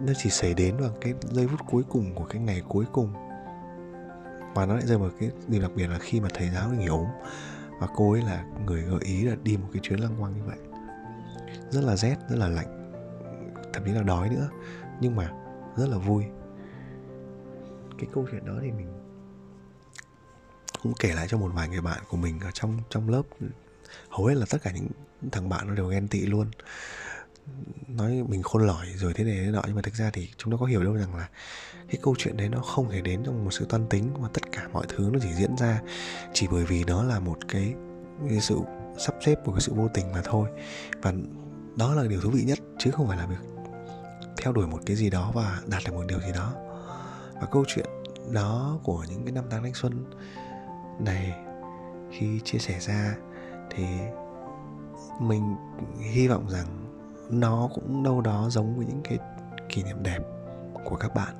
Nó 0.00 0.12
chỉ 0.16 0.30
xảy 0.30 0.54
đến 0.54 0.76
vào 0.76 0.90
cái 1.00 1.14
giây 1.30 1.48
phút 1.48 1.60
cuối 1.66 1.82
cùng 1.88 2.14
của 2.14 2.24
cái 2.24 2.42
ngày 2.42 2.62
cuối 2.68 2.84
cùng. 2.92 3.12
Và 4.54 4.66
nó 4.66 4.74
lại 4.74 4.86
rơi 4.86 4.98
vào 4.98 5.10
cái 5.20 5.30
điều 5.46 5.62
đặc 5.62 5.70
biệt 5.74 5.86
là 5.86 5.98
khi 5.98 6.20
mà 6.20 6.28
thầy 6.34 6.50
giáo 6.50 6.70
nghỉ 6.70 6.86
ốm 6.86 7.06
và 7.80 7.86
cô 7.96 8.12
ấy 8.12 8.22
là 8.22 8.44
người 8.66 8.82
gợi 8.82 9.00
ý 9.02 9.24
là 9.24 9.36
đi 9.42 9.56
một 9.56 9.68
cái 9.72 9.80
chuyến 9.82 10.00
lăng 10.00 10.16
quăng 10.20 10.34
như 10.34 10.42
vậy. 10.44 10.58
Rất 11.70 11.84
là 11.84 11.96
rét, 11.96 12.16
rất 12.28 12.36
là 12.36 12.48
lạnh, 12.48 12.92
thậm 13.72 13.84
chí 13.84 13.92
là 13.92 14.02
đói 14.02 14.28
nữa, 14.28 14.48
nhưng 15.00 15.16
mà 15.16 15.30
rất 15.76 15.88
là 15.88 15.98
vui. 15.98 16.24
Cái 17.98 18.08
câu 18.12 18.26
chuyện 18.30 18.46
đó 18.46 18.54
thì 18.62 18.70
mình 18.70 18.92
cũng 20.82 20.92
kể 20.98 21.14
lại 21.14 21.26
cho 21.28 21.38
một 21.38 21.50
vài 21.54 21.68
người 21.68 21.80
bạn 21.80 21.98
của 22.08 22.16
mình 22.16 22.40
ở 22.40 22.50
trong 22.52 22.78
trong 22.90 23.08
lớp. 23.08 23.22
Hầu 24.08 24.26
hết 24.26 24.34
là 24.34 24.46
tất 24.50 24.58
cả 24.62 24.70
những 24.70 24.88
thằng 25.32 25.48
bạn 25.48 25.68
nó 25.68 25.74
đều 25.74 25.88
ghen 25.88 26.08
tị 26.08 26.20
luôn. 26.20 26.50
Nói 27.88 28.22
mình 28.28 28.42
khôn 28.42 28.66
lỏi 28.66 28.86
rồi 28.96 29.12
thế 29.14 29.24
này 29.24 29.34
thế 29.44 29.50
nọ 29.50 29.62
nhưng 29.66 29.76
mà 29.76 29.82
thực 29.82 29.94
ra 29.94 30.10
thì 30.12 30.28
chúng 30.36 30.52
ta 30.52 30.56
có 30.60 30.66
hiểu 30.66 30.84
đâu 30.84 30.94
rằng 30.94 31.14
là 31.14 31.28
cái 31.88 31.98
câu 32.02 32.14
chuyện 32.18 32.36
đấy 32.36 32.48
nó 32.48 32.60
không 32.60 32.88
hề 32.88 33.00
đến 33.00 33.22
trong 33.24 33.44
một 33.44 33.50
sự 33.50 33.66
toan 33.68 33.86
tính 33.88 34.10
mà 34.20 34.28
tất 34.32 34.52
cả 34.52 34.68
mọi 34.72 34.86
thứ 34.88 35.10
nó 35.12 35.18
chỉ 35.22 35.34
diễn 35.34 35.56
ra 35.56 35.80
chỉ 36.32 36.46
bởi 36.50 36.64
vì 36.64 36.84
nó 36.84 37.02
là 37.02 37.20
một 37.20 37.38
cái, 37.48 37.74
cái 38.28 38.40
sự 38.40 38.58
sắp 38.98 39.14
xếp 39.26 39.34
của 39.44 39.52
cái 39.52 39.60
sự 39.60 39.72
vô 39.74 39.88
tình 39.94 40.12
mà 40.12 40.22
thôi. 40.24 40.48
Và 41.02 41.12
đó 41.76 41.94
là 41.94 42.06
điều 42.08 42.20
thú 42.20 42.30
vị 42.30 42.42
nhất 42.42 42.58
chứ 42.78 42.90
không 42.90 43.08
phải 43.08 43.16
là 43.16 43.26
việc 43.26 43.36
theo 44.36 44.52
đuổi 44.52 44.66
một 44.66 44.78
cái 44.86 44.96
gì 44.96 45.10
đó 45.10 45.32
và 45.34 45.60
đạt 45.66 45.82
được 45.86 45.94
một 45.94 46.04
điều 46.08 46.20
gì 46.20 46.32
đó. 46.34 46.52
Và 47.40 47.46
câu 47.52 47.64
chuyện 47.68 47.86
đó 48.32 48.78
của 48.84 49.04
những 49.10 49.24
cái 49.24 49.32
năm 49.32 49.44
tháng 49.50 49.62
thanh 49.62 49.74
xuân 49.74 50.04
này 50.98 51.34
khi 52.10 52.40
chia 52.44 52.58
sẻ 52.58 52.78
ra 52.80 53.14
thì 53.70 53.84
mình 55.20 55.56
hy 56.00 56.28
vọng 56.28 56.48
rằng 56.48 56.66
nó 57.30 57.68
cũng 57.74 58.02
đâu 58.02 58.20
đó 58.20 58.48
giống 58.50 58.76
với 58.76 58.86
những 58.86 59.00
cái 59.04 59.18
kỷ 59.68 59.82
niệm 59.82 60.02
đẹp 60.02 60.18
của 60.84 60.96
các 60.96 61.14
bạn. 61.14 61.34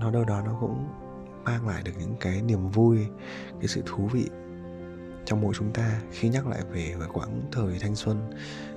Nó 0.00 0.10
đâu 0.10 0.24
đó 0.24 0.42
nó 0.46 0.56
cũng 0.60 0.88
mang 1.44 1.68
lại 1.68 1.82
được 1.84 1.92
những 1.98 2.14
cái 2.20 2.42
niềm 2.42 2.68
vui 2.68 3.06
cái 3.60 3.68
sự 3.68 3.82
thú 3.86 4.08
vị 4.12 4.28
trong 5.24 5.40
mỗi 5.40 5.54
chúng 5.54 5.72
ta 5.72 6.00
khi 6.10 6.28
nhắc 6.28 6.46
lại 6.46 6.60
về 6.70 6.94
quãng 7.12 7.42
thời 7.52 7.78
thanh 7.80 7.94
xuân 7.94 8.30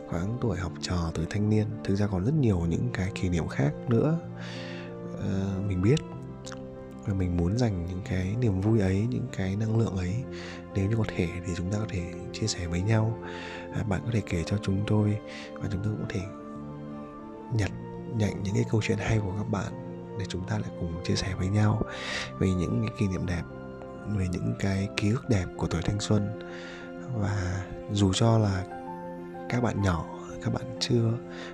khoảng 0.09 0.37
tuổi 0.41 0.57
học 0.57 0.71
trò 0.81 1.11
tuổi 1.13 1.25
thanh 1.29 1.49
niên. 1.49 1.67
Thực 1.83 1.95
ra 1.95 2.07
còn 2.07 2.25
rất 2.25 2.33
nhiều 2.33 2.59
những 2.59 2.89
cái 2.93 3.11
kỷ 3.15 3.29
niệm 3.29 3.47
khác 3.47 3.71
nữa 3.87 4.19
uh, 5.13 5.65
mình 5.67 5.81
biết 5.81 5.95
và 7.05 7.13
mình 7.13 7.37
muốn 7.37 7.57
dành 7.57 7.85
những 7.85 8.01
cái 8.09 8.35
niềm 8.39 8.61
vui 8.61 8.79
ấy 8.79 9.07
những 9.09 9.27
cái 9.37 9.55
năng 9.55 9.77
lượng 9.77 9.95
ấy 9.97 10.15
nếu 10.73 10.89
như 10.89 10.95
có 10.95 11.03
thể 11.15 11.27
thì 11.45 11.53
chúng 11.55 11.71
ta 11.71 11.77
có 11.79 11.85
thể 11.89 12.01
chia 12.33 12.47
sẻ 12.47 12.67
với 12.67 12.81
nhau. 12.81 13.17
À, 13.73 13.83
bạn 13.83 14.01
có 14.05 14.11
thể 14.13 14.21
kể 14.29 14.43
cho 14.45 14.57
chúng 14.61 14.83
tôi 14.87 15.17
và 15.53 15.69
chúng 15.71 15.81
tôi 15.83 15.93
cũng 15.93 16.05
có 16.07 16.13
thể 16.13 16.21
nhặt 17.53 17.71
nhạnh 18.17 18.43
những 18.43 18.53
cái 18.53 18.65
câu 18.71 18.81
chuyện 18.83 18.97
hay 18.97 19.19
của 19.19 19.33
các 19.37 19.49
bạn 19.49 19.73
để 20.19 20.25
chúng 20.29 20.47
ta 20.47 20.57
lại 20.57 20.69
cùng 20.79 21.03
chia 21.03 21.15
sẻ 21.15 21.27
với 21.37 21.47
nhau 21.47 21.81
về 22.39 22.47
những 22.47 22.85
cái 22.87 22.95
kỷ 22.99 23.07
niệm 23.07 23.25
đẹp 23.25 23.43
về 24.07 24.27
những 24.31 24.53
cái 24.59 24.89
ký 24.97 25.11
ức 25.11 25.29
đẹp 25.29 25.45
của 25.57 25.67
tuổi 25.67 25.81
thanh 25.81 25.99
xuân. 25.99 26.49
Và 27.15 27.65
dù 27.91 28.13
cho 28.13 28.37
là 28.37 28.63
các 29.49 29.63
bạn 29.63 29.81
nhỏ 29.81 30.05
các 30.43 30.53
bạn 30.53 30.63
chưa 30.79 31.11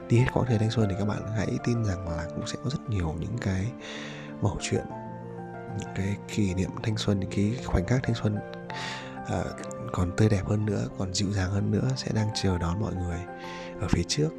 đi 0.09 0.17
hết 0.17 0.25
quãng 0.33 0.45
thời 0.47 0.57
thanh 0.57 0.71
xuân 0.71 0.87
thì 0.89 0.95
các 0.99 1.05
bạn 1.05 1.21
hãy 1.35 1.57
tin 1.63 1.85
rằng 1.85 2.09
là 2.09 2.25
cũng 2.35 2.47
sẽ 2.47 2.55
có 2.63 2.69
rất 2.69 2.89
nhiều 2.89 3.15
những 3.19 3.37
cái 3.41 3.71
mẩu 4.41 4.57
chuyện 4.61 4.85
cái 5.95 6.17
kỷ 6.27 6.53
niệm 6.53 6.69
thanh 6.83 6.97
xuân 6.97 7.19
những 7.19 7.29
cái 7.29 7.57
khoảnh 7.65 7.85
khắc 7.87 8.03
thanh 8.03 8.15
xuân 8.15 8.37
uh, 9.23 9.45
còn 9.91 10.11
tươi 10.17 10.29
đẹp 10.29 10.45
hơn 10.45 10.65
nữa 10.65 10.87
còn 10.97 11.13
dịu 11.13 11.31
dàng 11.31 11.51
hơn 11.51 11.71
nữa 11.71 11.89
sẽ 11.95 12.11
đang 12.15 12.27
chờ 12.41 12.57
đón 12.57 12.79
mọi 12.79 12.93
người 12.95 13.19
ở 13.81 13.87
phía 13.89 14.03
trước. 14.07 14.29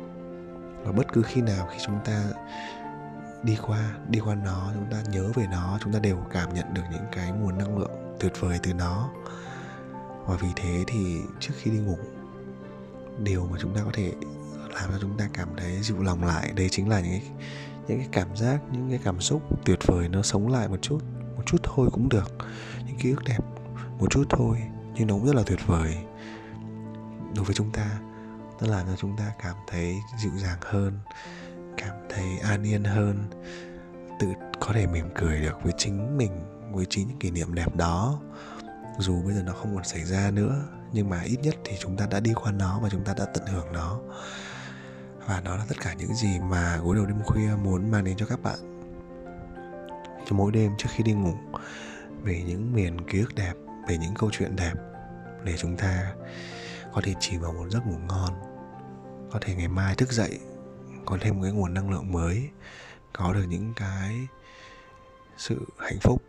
Và 0.84 0.92
bất 0.92 1.12
cứ 1.12 1.22
khi 1.22 1.40
nào 1.40 1.68
khi 1.70 1.78
chúng 1.86 1.98
ta 2.04 2.24
đi 3.42 3.56
qua 3.66 3.96
đi 4.08 4.18
qua 4.18 4.34
nó 4.34 4.70
chúng 4.74 4.86
ta 4.90 5.02
nhớ 5.10 5.32
về 5.34 5.46
nó 5.50 5.78
chúng 5.82 5.92
ta 5.92 5.98
đều 5.98 6.16
cảm 6.30 6.54
nhận 6.54 6.74
được 6.74 6.82
những 6.92 7.06
cái 7.12 7.30
nguồn 7.32 7.58
năng 7.58 7.78
lượng 7.78 8.16
tuyệt 8.20 8.32
vời 8.40 8.58
từ 8.62 8.72
nó. 8.72 9.10
Và 10.26 10.36
vì 10.36 10.48
thế 10.56 10.84
thì 10.86 11.20
trước 11.40 11.54
khi 11.56 11.70
đi 11.70 11.78
ngủ 11.78 11.98
điều 13.18 13.46
mà 13.46 13.58
chúng 13.60 13.74
ta 13.74 13.80
có 13.84 13.90
thể 13.94 14.12
làm 14.74 14.90
cho 14.92 14.98
chúng 15.00 15.18
ta 15.18 15.28
cảm 15.32 15.48
thấy 15.56 15.82
dịu 15.82 16.02
lòng 16.02 16.24
lại 16.24 16.52
đây 16.56 16.68
chính 16.68 16.88
là 16.88 17.00
những 17.00 17.10
cái, 17.10 17.30
những 17.88 17.98
cái 17.98 18.08
cảm 18.12 18.36
giác 18.36 18.60
những 18.72 18.90
cái 18.90 19.00
cảm 19.04 19.20
xúc 19.20 19.42
tuyệt 19.64 19.78
vời 19.86 20.08
nó 20.08 20.22
sống 20.22 20.48
lại 20.48 20.68
một 20.68 20.82
chút 20.82 20.98
một 21.38 21.44
chút 21.46 21.58
thôi 21.62 21.88
cũng 21.92 22.08
được. 22.08 22.36
Những 22.86 22.96
ký 22.98 23.10
ức 23.10 23.24
đẹp 23.24 23.38
một 23.98 24.06
chút 24.10 24.24
thôi 24.30 24.58
nhưng 24.94 25.06
nó 25.06 25.14
cũng 25.14 25.26
rất 25.26 25.34
là 25.34 25.42
tuyệt 25.46 25.58
vời. 25.66 25.96
Đối 27.34 27.44
với 27.44 27.54
chúng 27.54 27.70
ta, 27.72 27.98
nó 28.60 28.66
làm 28.66 28.86
cho 28.86 28.96
chúng 28.96 29.16
ta 29.16 29.32
cảm 29.42 29.56
thấy 29.66 29.96
dịu 30.18 30.32
dàng 30.36 30.58
hơn, 30.62 30.98
cảm 31.76 31.96
thấy 32.08 32.38
an 32.38 32.62
yên 32.62 32.84
hơn, 32.84 33.24
tự 34.20 34.26
có 34.60 34.72
thể 34.72 34.86
mỉm 34.86 35.08
cười 35.14 35.40
được 35.40 35.62
với 35.62 35.72
chính 35.78 36.18
mình, 36.18 36.30
với 36.72 36.86
chính 36.90 37.08
những 37.08 37.18
kỷ 37.18 37.30
niệm 37.30 37.54
đẹp 37.54 37.76
đó. 37.76 38.20
Dù 38.98 39.22
bây 39.22 39.34
giờ 39.34 39.42
nó 39.42 39.52
không 39.52 39.74
còn 39.74 39.84
xảy 39.84 40.04
ra 40.04 40.30
nữa, 40.30 40.64
nhưng 40.92 41.08
mà 41.10 41.22
ít 41.22 41.36
nhất 41.42 41.54
thì 41.64 41.76
chúng 41.80 41.96
ta 41.96 42.06
đã 42.06 42.20
đi 42.20 42.32
qua 42.34 42.52
nó 42.52 42.80
và 42.82 42.88
chúng 42.88 43.04
ta 43.04 43.14
đã 43.18 43.24
tận 43.24 43.46
hưởng 43.46 43.72
nó. 43.72 44.00
Và 45.26 45.40
đó 45.40 45.56
là 45.56 45.64
tất 45.68 45.76
cả 45.80 45.94
những 45.94 46.14
gì 46.14 46.38
mà 46.38 46.76
gối 46.76 46.96
đầu 46.96 47.06
đêm 47.06 47.22
khuya 47.24 47.50
muốn 47.62 47.90
mang 47.90 48.04
đến 48.04 48.16
cho 48.16 48.26
các 48.26 48.42
bạn 48.42 48.77
cho 50.28 50.36
mỗi 50.36 50.52
đêm 50.52 50.72
trước 50.78 50.88
khi 50.94 51.04
đi 51.04 51.12
ngủ 51.12 51.34
về 52.22 52.42
những 52.46 52.74
miền 52.74 53.00
ký 53.00 53.20
ức 53.20 53.34
đẹp 53.34 53.52
về 53.88 53.98
những 53.98 54.14
câu 54.14 54.30
chuyện 54.32 54.56
đẹp 54.56 54.74
để 55.44 55.56
chúng 55.56 55.76
ta 55.76 56.14
có 56.94 57.00
thể 57.04 57.14
chìm 57.20 57.40
vào 57.40 57.52
một 57.52 57.68
giấc 57.70 57.86
ngủ 57.86 57.98
ngon 58.08 58.32
có 59.30 59.38
thể 59.42 59.54
ngày 59.54 59.68
mai 59.68 59.94
thức 59.94 60.12
dậy 60.12 60.38
có 61.06 61.18
thêm 61.20 61.36
một 61.36 61.42
cái 61.42 61.52
nguồn 61.52 61.74
năng 61.74 61.90
lượng 61.90 62.12
mới 62.12 62.48
có 63.12 63.32
được 63.32 63.44
những 63.48 63.72
cái 63.76 64.28
sự 65.36 65.58
hạnh 65.78 65.98
phúc 66.00 66.22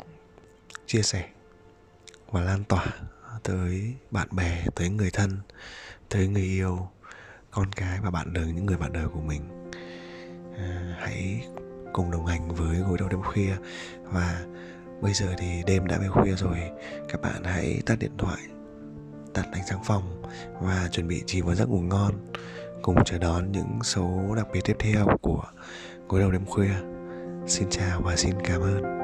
chia 0.85 1.01
sẻ 1.01 1.29
và 2.31 2.41
lan 2.41 2.63
tỏa 2.63 2.85
tới 3.43 3.93
bạn 4.11 4.27
bè 4.31 4.65
tới 4.75 4.89
người 4.89 5.11
thân 5.11 5.37
tới 6.09 6.27
người 6.27 6.43
yêu 6.43 6.89
con 7.51 7.71
cái 7.71 7.99
và 8.01 8.11
bạn 8.11 8.33
đời 8.33 8.45
những 8.45 8.65
người 8.65 8.77
bạn 8.77 8.93
đời 8.93 9.07
của 9.07 9.21
mình. 9.21 9.71
À, 10.57 10.95
hãy 10.99 11.47
cùng 11.93 12.11
đồng 12.11 12.25
hành 12.25 12.55
với 12.55 12.77
gối 12.77 12.97
đầu 12.99 13.09
đêm 13.09 13.21
khuya. 13.21 13.53
Và 14.03 14.45
bây 15.01 15.13
giờ 15.13 15.27
thì 15.37 15.63
đêm 15.65 15.87
đã 15.87 15.97
về 15.97 16.07
khuya 16.07 16.35
rồi, 16.35 16.57
các 17.09 17.21
bạn 17.21 17.43
hãy 17.43 17.81
tắt 17.85 17.99
điện 17.99 18.17
thoại, 18.17 18.39
tắt 19.33 19.45
ánh 19.51 19.63
sáng 19.69 19.83
phòng 19.83 20.21
và 20.61 20.89
chuẩn 20.91 21.07
bị 21.07 21.23
chìm 21.25 21.45
vào 21.45 21.55
giấc 21.55 21.69
ngủ 21.69 21.79
ngon, 21.79 22.13
cùng 22.81 23.03
chờ 23.05 23.17
đón 23.17 23.51
những 23.51 23.79
số 23.83 24.35
đặc 24.35 24.47
biệt 24.53 24.61
tiếp 24.63 24.75
theo 24.79 25.07
của 25.21 25.43
gối 26.07 26.19
đầu 26.19 26.31
đêm 26.31 26.45
khuya. 26.45 26.75
Xin 27.47 27.69
chào 27.69 28.01
và 28.01 28.15
xin 28.15 28.35
cảm 28.43 28.61
ơn. 28.61 28.98